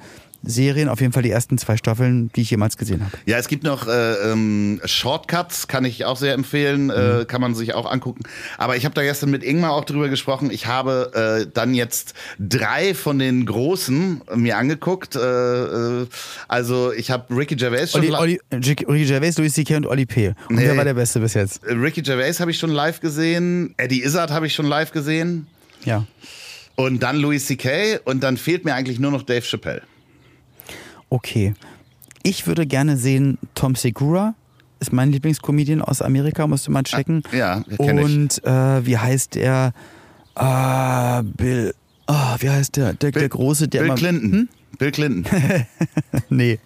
Serien, 0.48 0.88
auf 0.88 1.00
jeden 1.00 1.12
Fall 1.12 1.24
die 1.24 1.30
ersten 1.32 1.58
zwei 1.58 1.76
Staffeln, 1.76 2.30
die 2.36 2.42
ich 2.42 2.50
jemals 2.50 2.76
gesehen 2.76 3.04
habe. 3.04 3.10
Ja, 3.26 3.36
es 3.36 3.48
gibt 3.48 3.64
noch 3.64 3.88
äh, 3.88 4.30
ähm, 4.30 4.80
Shortcuts, 4.84 5.66
kann 5.66 5.84
ich 5.84 6.04
auch 6.04 6.16
sehr 6.16 6.34
empfehlen, 6.34 6.88
äh, 6.90 7.20
Mhm. 7.22 7.26
kann 7.26 7.40
man 7.40 7.56
sich 7.56 7.74
auch 7.74 7.90
angucken. 7.90 8.22
Aber 8.56 8.76
ich 8.76 8.84
habe 8.84 8.94
da 8.94 9.02
gestern 9.02 9.30
mit 9.30 9.42
Ingmar 9.42 9.72
auch 9.72 9.84
drüber 9.84 10.08
gesprochen. 10.08 10.52
Ich 10.52 10.66
habe 10.66 11.46
äh, 11.46 11.50
dann 11.52 11.74
jetzt 11.74 12.14
drei 12.38 12.94
von 12.94 13.18
den 13.18 13.44
großen 13.44 14.20
mir 14.36 14.56
angeguckt. 14.56 15.16
Äh, 15.16 15.20
äh, 15.20 16.06
also 16.46 16.92
ich 16.92 17.10
habe 17.10 17.36
Ricky 17.36 17.56
Gervais 17.56 17.88
schon 17.90 18.02
Olli, 18.02 18.10
li- 18.10 18.40
Olli, 18.52 18.64
Ricky 18.64 19.04
Gervais, 19.04 19.32
Louis 19.38 19.52
C.K. 19.52 19.76
und 19.78 19.86
Olli 19.86 20.06
P. 20.06 20.28
Und 20.48 20.56
Nee. 20.56 20.62
wer 20.66 20.76
war 20.76 20.84
der 20.84 20.94
Beste 20.94 21.18
bis 21.18 21.34
jetzt? 21.34 21.60
Ricky 21.66 22.02
Gervais 22.02 22.38
habe 22.38 22.52
ich 22.52 22.58
schon 22.58 22.70
live 22.70 23.00
gesehen, 23.00 23.74
Eddie 23.78 24.04
Izzard 24.04 24.30
habe 24.30 24.46
ich 24.46 24.54
schon 24.54 24.66
live 24.66 24.92
gesehen 24.92 25.48
Ja. 25.84 26.04
Und 26.76 27.02
dann 27.02 27.16
Louis 27.16 27.44
C.K. 27.46 27.98
und 28.04 28.22
dann 28.22 28.36
fehlt 28.36 28.64
mir 28.64 28.74
eigentlich 28.74 28.98
nur 28.98 29.10
noch 29.10 29.22
Dave 29.22 29.42
Chappelle. 29.42 29.82
Okay. 31.08 31.54
Ich 32.22 32.46
würde 32.46 32.66
gerne 32.66 32.96
sehen 32.96 33.38
Tom 33.54 33.74
Segura. 33.74 34.34
Ist 34.78 34.92
mein 34.92 35.10
Lieblingscomedian 35.10 35.80
aus 35.80 36.02
Amerika, 36.02 36.46
musst 36.46 36.66
du 36.66 36.70
mal 36.70 36.82
checken. 36.82 37.22
Ja, 37.32 37.62
kenne 37.78 38.02
ich. 38.02 38.06
Und 38.06 38.44
äh, 38.44 38.84
wie 38.84 38.98
heißt 38.98 39.34
der? 39.36 39.72
Ah, 40.34 41.22
Bill. 41.22 41.74
Ah, 42.06 42.36
wie 42.40 42.50
heißt 42.50 42.76
der? 42.76 42.92
Der, 42.92 43.10
der 43.10 43.28
Große, 43.28 43.68
der 43.68 43.80
Bill 43.80 43.86
immer. 43.86 43.96
Clinton. 43.96 44.32
Hm? 44.32 44.48
Bill 44.78 44.90
Clinton. 44.92 45.24
nee. 46.28 46.58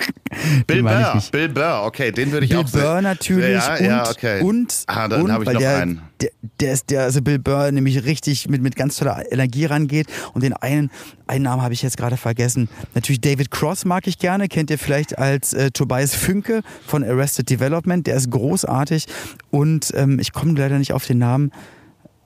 Bill 0.66 0.82
Burr. 0.82 1.22
Bill 1.32 1.48
Burr, 1.48 1.82
okay, 1.84 2.12
den 2.12 2.32
würde 2.32 2.44
ich 2.46 2.50
Bill 2.52 2.60
auch 2.60 2.68
sehen. 2.68 2.80
Burr 2.80 3.02
natürlich 3.02 3.50
Ja, 3.62 3.74
und, 3.76 3.84
ja, 3.84 4.10
okay. 4.10 4.40
und, 4.42 4.84
ah, 4.86 5.08
dann 5.08 5.22
und 5.22 5.32
habe 5.32 5.44
ich 5.44 5.50
noch 5.52 5.60
der, 5.60 5.76
einen. 5.78 6.02
Der, 6.20 6.30
der 6.60 6.72
ist 6.72 6.90
der, 6.90 7.02
also 7.02 7.20
Bill 7.22 7.38
Burr 7.38 7.70
nämlich 7.72 8.04
richtig 8.04 8.48
mit, 8.48 8.62
mit 8.62 8.76
ganz 8.76 8.96
toller 8.96 9.30
Energie 9.32 9.64
rangeht 9.66 10.06
und 10.34 10.42
den 10.42 10.52
einen, 10.54 10.90
einen 11.26 11.44
Namen 11.44 11.62
habe 11.62 11.74
ich 11.74 11.82
jetzt 11.82 11.96
gerade 11.96 12.16
vergessen. 12.16 12.68
Natürlich 12.94 13.20
David 13.20 13.50
Cross 13.50 13.84
mag 13.84 14.06
ich 14.06 14.18
gerne, 14.18 14.48
kennt 14.48 14.70
ihr 14.70 14.78
vielleicht 14.78 15.18
als 15.18 15.52
äh, 15.52 15.70
Tobias 15.70 16.14
Fünke 16.14 16.62
von 16.86 17.04
Arrested 17.04 17.50
Development, 17.50 18.06
der 18.06 18.16
ist 18.16 18.30
großartig 18.30 19.06
und 19.50 19.92
ähm, 19.94 20.18
ich 20.18 20.32
komme 20.32 20.58
leider 20.58 20.78
nicht 20.78 20.92
auf 20.92 21.06
den 21.06 21.18
Namen. 21.18 21.52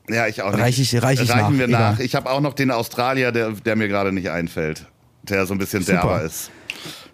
Ja, 0.09 0.27
ich 0.27 0.43
auch 0.43 0.53
nicht. 0.53 0.61
Reich 0.61 0.79
ich- 0.79 1.03
reich 1.03 1.21
ich 1.23 1.31
Reichen 1.31 1.53
nach, 1.55 1.59
wir 1.59 1.65
egal. 1.67 1.93
nach. 1.95 1.99
Ich 2.01 2.15
habe 2.15 2.31
auch 2.31 2.41
noch 2.41 2.53
den 2.53 2.71
Australier, 2.71 3.33
der, 3.33 3.53
der 3.53 3.75
mir 3.77 3.89
gerade 3.89 4.13
nicht 4.13 4.29
einfällt. 4.31 4.87
Der 5.23 5.47
so 5.47 5.55
ein 5.55 5.59
bisschen 5.59 5.83
Super. 5.83 5.93
derber 6.03 6.23
ist. 6.23 6.51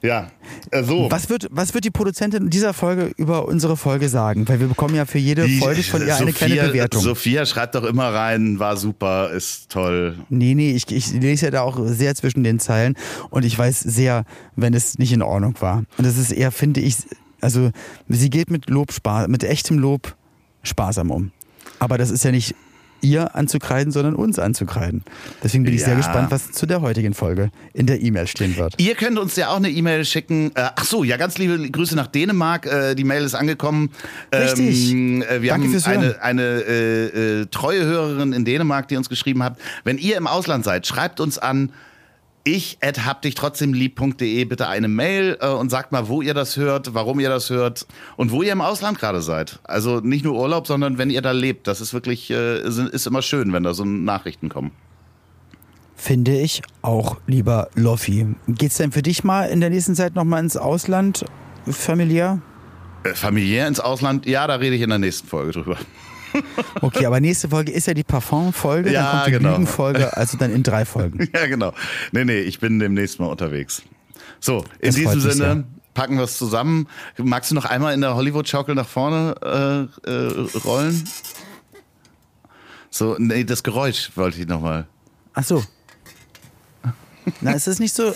Ja, 0.02 0.30
äh, 0.70 0.82
so. 0.82 1.10
Was 1.10 1.28
wird, 1.28 1.46
was 1.50 1.74
wird 1.74 1.84
die 1.84 1.90
Produzentin 1.90 2.48
dieser 2.48 2.72
Folge 2.72 3.12
über 3.16 3.46
unsere 3.46 3.76
Folge 3.76 4.08
sagen? 4.08 4.48
Weil 4.48 4.58
wir 4.60 4.66
bekommen 4.68 4.94
ja 4.94 5.04
für 5.04 5.18
jede 5.18 5.46
Die- 5.46 5.58
Folge 5.58 5.82
von 5.82 6.06
ihr 6.06 6.16
eine 6.16 6.32
kleine 6.32 6.54
Bewertung. 6.68 7.02
Sophia 7.02 7.44
schreibt 7.44 7.74
doch 7.74 7.84
immer 7.84 8.12
rein, 8.12 8.58
war 8.58 8.76
super, 8.78 9.30
ist 9.30 9.70
toll. 9.70 10.16
Nee, 10.30 10.54
nee, 10.54 10.72
ich, 10.72 10.90
ich 10.90 11.12
lese 11.12 11.46
ja 11.46 11.50
da 11.50 11.60
auch 11.62 11.78
sehr 11.86 12.14
zwischen 12.14 12.42
den 12.44 12.58
Zeilen 12.60 12.96
und 13.28 13.44
ich 13.44 13.58
weiß 13.58 13.80
sehr, 13.80 14.24
wenn 14.56 14.72
es 14.72 14.98
nicht 14.98 15.12
in 15.12 15.20
Ordnung 15.22 15.54
war. 15.60 15.84
Und 15.98 16.06
das 16.06 16.16
ist 16.16 16.32
eher, 16.32 16.50
finde 16.50 16.80
ich, 16.80 16.96
also 17.42 17.70
sie 18.08 18.30
geht 18.30 18.50
mit 18.50 18.70
Lob, 18.70 18.88
mit 19.28 19.44
echtem 19.44 19.78
Lob 19.78 20.16
sparsam 20.62 21.10
um. 21.10 21.30
Aber 21.78 21.98
das 21.98 22.10
ist 22.10 22.24
ja 22.24 22.30
nicht 22.30 22.54
ihr 23.02 23.34
anzukreiden, 23.34 23.92
sondern 23.92 24.14
uns 24.14 24.38
anzukreiden. 24.38 25.02
Deswegen 25.42 25.64
bin 25.64 25.74
ich 25.74 25.84
sehr 25.84 25.96
gespannt, 25.96 26.30
was 26.30 26.52
zu 26.52 26.66
der 26.66 26.80
heutigen 26.80 27.14
Folge 27.14 27.50
in 27.72 27.86
der 27.86 28.00
E-Mail 28.00 28.26
stehen 28.26 28.56
wird. 28.56 28.74
Ihr 28.78 28.94
könnt 28.94 29.18
uns 29.18 29.36
ja 29.36 29.48
auch 29.48 29.56
eine 29.56 29.70
E-Mail 29.70 30.04
schicken. 30.04 30.50
Äh, 30.54 30.70
ach 30.76 30.84
so, 30.84 31.04
ja, 31.04 31.16
ganz 31.16 31.38
liebe 31.38 31.70
Grüße 31.70 31.96
nach 31.96 32.06
Dänemark. 32.06 32.66
Äh, 32.66 32.94
die 32.94 33.04
Mail 33.04 33.24
ist 33.24 33.34
angekommen. 33.34 33.90
Richtig. 34.34 34.92
Ähm, 34.92 35.22
äh, 35.22 35.42
wir 35.42 35.50
Danke 35.50 35.64
haben 35.66 35.72
fürs 35.72 35.86
Hören. 35.86 36.14
eine, 36.20 36.22
eine 36.22 36.42
äh, 36.42 37.40
äh, 37.40 37.46
treue 37.46 37.84
Hörerin 37.84 38.32
in 38.32 38.44
Dänemark, 38.44 38.88
die 38.88 38.96
uns 38.96 39.08
geschrieben 39.08 39.42
hat. 39.42 39.58
Wenn 39.84 39.98
ihr 39.98 40.16
im 40.16 40.26
Ausland 40.26 40.64
seid, 40.64 40.86
schreibt 40.86 41.20
uns 41.20 41.38
an 41.38 41.72
ich 42.44 42.78
at 42.80 43.04
hab 43.04 43.22
dich 43.22 43.34
trotzdem 43.34 43.72
lieb.de 43.72 44.44
bitte 44.44 44.68
eine 44.68 44.88
Mail 44.88 45.38
äh, 45.40 45.48
und 45.48 45.70
sagt 45.70 45.92
mal, 45.92 46.08
wo 46.08 46.22
ihr 46.22 46.34
das 46.34 46.56
hört, 46.56 46.94
warum 46.94 47.20
ihr 47.20 47.28
das 47.28 47.50
hört 47.50 47.86
und 48.16 48.32
wo 48.32 48.42
ihr 48.42 48.52
im 48.52 48.60
Ausland 48.60 48.98
gerade 48.98 49.20
seid. 49.20 49.60
Also 49.64 50.00
nicht 50.00 50.24
nur 50.24 50.34
Urlaub, 50.38 50.66
sondern 50.66 50.98
wenn 50.98 51.10
ihr 51.10 51.22
da 51.22 51.32
lebt. 51.32 51.66
Das 51.66 51.80
ist 51.80 51.92
wirklich, 51.92 52.30
äh, 52.30 52.60
ist 52.62 53.06
immer 53.06 53.22
schön, 53.22 53.52
wenn 53.52 53.62
da 53.62 53.74
so 53.74 53.84
Nachrichten 53.84 54.48
kommen. 54.48 54.72
Finde 55.96 56.38
ich 56.38 56.62
auch, 56.80 57.18
lieber 57.26 57.68
Loffi. 57.74 58.26
Geht's 58.48 58.78
denn 58.78 58.90
für 58.90 59.02
dich 59.02 59.22
mal 59.22 59.44
in 59.50 59.60
der 59.60 59.68
nächsten 59.68 59.94
Zeit 59.94 60.14
nochmal 60.14 60.42
ins 60.42 60.56
Ausland, 60.56 61.26
familiär? 61.66 62.40
Äh, 63.04 63.14
familiär 63.14 63.68
ins 63.68 63.80
Ausland, 63.80 64.24
ja, 64.24 64.46
da 64.46 64.54
rede 64.54 64.76
ich 64.76 64.82
in 64.82 64.88
der 64.88 64.98
nächsten 64.98 65.28
Folge 65.28 65.52
drüber. 65.52 65.76
Okay, 66.80 67.06
aber 67.06 67.20
nächste 67.20 67.48
Folge 67.48 67.72
ist 67.72 67.86
ja 67.86 67.94
die 67.94 68.04
Parfum-Folge, 68.04 68.92
Ja, 68.92 69.02
dann 69.02 69.12
kommt 69.12 69.26
die 69.26 69.30
genau. 69.32 69.50
Lügen-Folge, 69.52 70.16
also 70.16 70.36
dann 70.38 70.52
in 70.52 70.62
drei 70.62 70.84
Folgen. 70.84 71.28
Ja, 71.34 71.46
genau. 71.46 71.72
Nee, 72.12 72.24
nee, 72.24 72.40
ich 72.40 72.60
bin 72.60 72.78
demnächst 72.78 73.20
mal 73.20 73.26
unterwegs. 73.26 73.82
So, 74.40 74.64
in 74.78 74.88
Das 74.88 74.94
diesem 74.94 75.20
Sinne 75.20 75.34
sehr. 75.34 75.64
packen 75.94 76.16
wir 76.16 76.24
es 76.24 76.38
zusammen. 76.38 76.88
Magst 77.18 77.50
du 77.50 77.54
noch 77.54 77.64
einmal 77.66 77.94
in 77.94 78.00
der 78.00 78.14
Hollywood-Schaukel 78.14 78.74
nach 78.74 78.88
vorne 78.88 79.88
äh, 80.04 80.10
äh, 80.10 80.58
rollen? 80.64 81.04
So, 82.90 83.16
nee, 83.18 83.44
das 83.44 83.62
Geräusch 83.62 84.10
wollte 84.16 84.40
ich 84.40 84.46
nochmal. 84.46 84.86
Ach 85.34 85.44
so. 85.44 85.62
Na, 87.40 87.52
ist 87.52 87.68
es 87.68 87.78
nicht 87.78 87.94
so? 87.94 88.12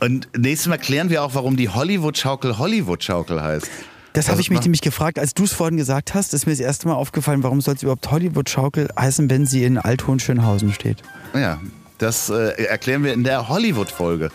Und 0.00 0.28
nächstes 0.36 0.68
Mal 0.68 0.78
klären 0.78 1.10
wir 1.10 1.22
auch, 1.22 1.34
warum 1.34 1.56
die 1.56 1.68
Hollywood-Schaukel 1.68 2.58
Hollywood-Schaukel 2.58 3.42
heißt. 3.42 3.68
Das 4.14 4.26
habe 4.26 4.32
Also 4.32 4.40
ich 4.42 4.50
mich 4.50 4.60
nämlich 4.60 4.82
gefragt, 4.82 5.18
als 5.18 5.32
du 5.34 5.44
es 5.44 5.52
vorhin 5.52 5.76
gesagt 5.78 6.12
hast, 6.14 6.34
ist 6.34 6.46
mir 6.46 6.52
das 6.52 6.60
erste 6.60 6.86
Mal 6.86 6.94
aufgefallen, 6.94 7.42
warum 7.42 7.60
soll 7.62 7.74
es 7.74 7.82
überhaupt 7.82 8.10
Hollywood-Schaukel 8.10 8.88
heißen, 8.98 9.30
wenn 9.30 9.46
sie 9.46 9.64
in 9.64 9.78
Althohenschönhausen 9.78 10.72
steht? 10.74 10.98
Ja, 11.34 11.58
das 11.96 12.28
äh, 12.28 12.64
erklären 12.64 13.04
wir 13.04 13.14
in 13.14 13.24
der 13.24 13.48
Hollywood-Folge. 13.48 14.30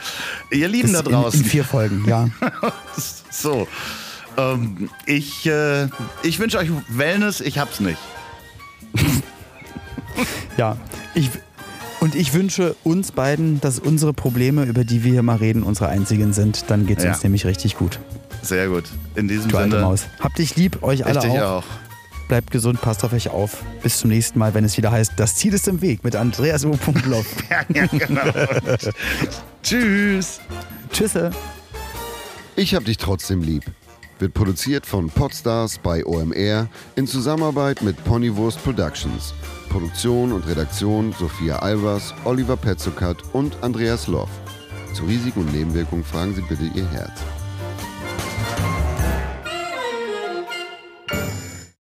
Ihr 0.51 0.67
Lieben 0.67 0.91
Das 0.93 1.03
da 1.03 1.09
in, 1.09 1.15
draußen. 1.15 1.41
in 1.41 1.45
vier 1.45 1.63
Folgen, 1.63 2.05
ja. 2.07 2.27
So, 3.29 3.67
ähm, 4.37 4.89
ich, 5.05 5.45
äh, 5.45 5.87
ich 6.23 6.39
wünsche 6.39 6.57
euch 6.57 6.69
Wellness, 6.89 7.39
ich 7.41 7.59
hab's 7.59 7.79
nicht. 7.79 7.99
ja. 10.57 10.77
Ich, 11.13 11.29
und 11.99 12.15
ich 12.15 12.33
wünsche 12.33 12.75
uns 12.83 13.11
beiden, 13.11 13.59
dass 13.61 13.79
unsere 13.79 14.13
Probleme, 14.13 14.63
über 14.65 14.83
die 14.83 15.03
wir 15.03 15.11
hier 15.11 15.23
mal 15.23 15.37
reden, 15.37 15.61
unsere 15.63 15.89
einzigen 15.89 16.33
sind. 16.33 16.65
Dann 16.69 16.85
geht 16.87 16.99
es 16.99 17.03
Ja. 17.03 17.11
uns 17.11 17.23
nämlich 17.23 17.45
richtig 17.45 17.75
gut. 17.75 17.99
Sehr 18.47 18.69
gut. 18.69 18.85
In 19.15 19.27
diesem 19.27 19.49
Du 19.51 19.57
alte 19.57 19.71
Sinne. 19.71 19.81
Maus. 19.83 20.05
Habt 20.19 20.37
dich 20.37 20.55
lieb, 20.55 20.81
euch 20.83 21.05
alle 21.05 21.21
Richtig 21.21 21.41
auch. 21.41 21.63
auch. 21.63 21.63
Bleibt 22.29 22.51
gesund, 22.51 22.81
passt 22.81 23.03
auf 23.03 23.13
euch 23.13 23.29
auf. 23.29 23.63
Bis 23.83 23.99
zum 23.99 24.09
nächsten 24.09 24.39
Mal, 24.39 24.53
wenn 24.53 24.63
es 24.63 24.77
wieder 24.77 24.91
heißt, 24.91 25.13
das 25.17 25.35
Ziel 25.35 25.53
ist 25.53 25.67
im 25.67 25.81
Weg 25.81 26.03
mit 26.03 26.15
Andreas 26.15 26.65
O. 26.65 26.71
Ja, 27.73 27.85
genau. 27.87 28.21
Tschüss. 29.63 30.39
Tschüsse. 30.91 31.31
Ich 32.55 32.73
hab 32.75 32.85
dich 32.85 32.97
trotzdem 32.97 33.41
lieb. 33.41 33.63
Wird 34.19 34.33
produziert 34.33 34.85
von 34.85 35.09
Podstars 35.09 35.77
bei 35.77 36.05
OMR 36.05 36.67
in 36.95 37.05
Zusammenarbeit 37.05 37.81
mit 37.81 38.03
Ponywurst 38.03 38.63
Productions. 38.63 39.33
Produktion 39.69 40.31
und 40.31 40.47
Redaktion 40.47 41.13
Sophia 41.19 41.59
Albers, 41.59 42.13
Oliver 42.23 42.57
Petzokat 42.57 43.17
und 43.33 43.55
Andreas 43.61 44.07
Loff. 44.07 44.29
Zu 44.93 45.03
Risiken 45.03 45.41
und 45.41 45.53
Nebenwirkungen 45.53 46.03
fragen 46.03 46.33
Sie 46.33 46.41
bitte 46.41 46.63
Ihr 46.73 46.89
Herz. 46.89 47.19
Thank 48.39 48.67
you. 48.67 48.76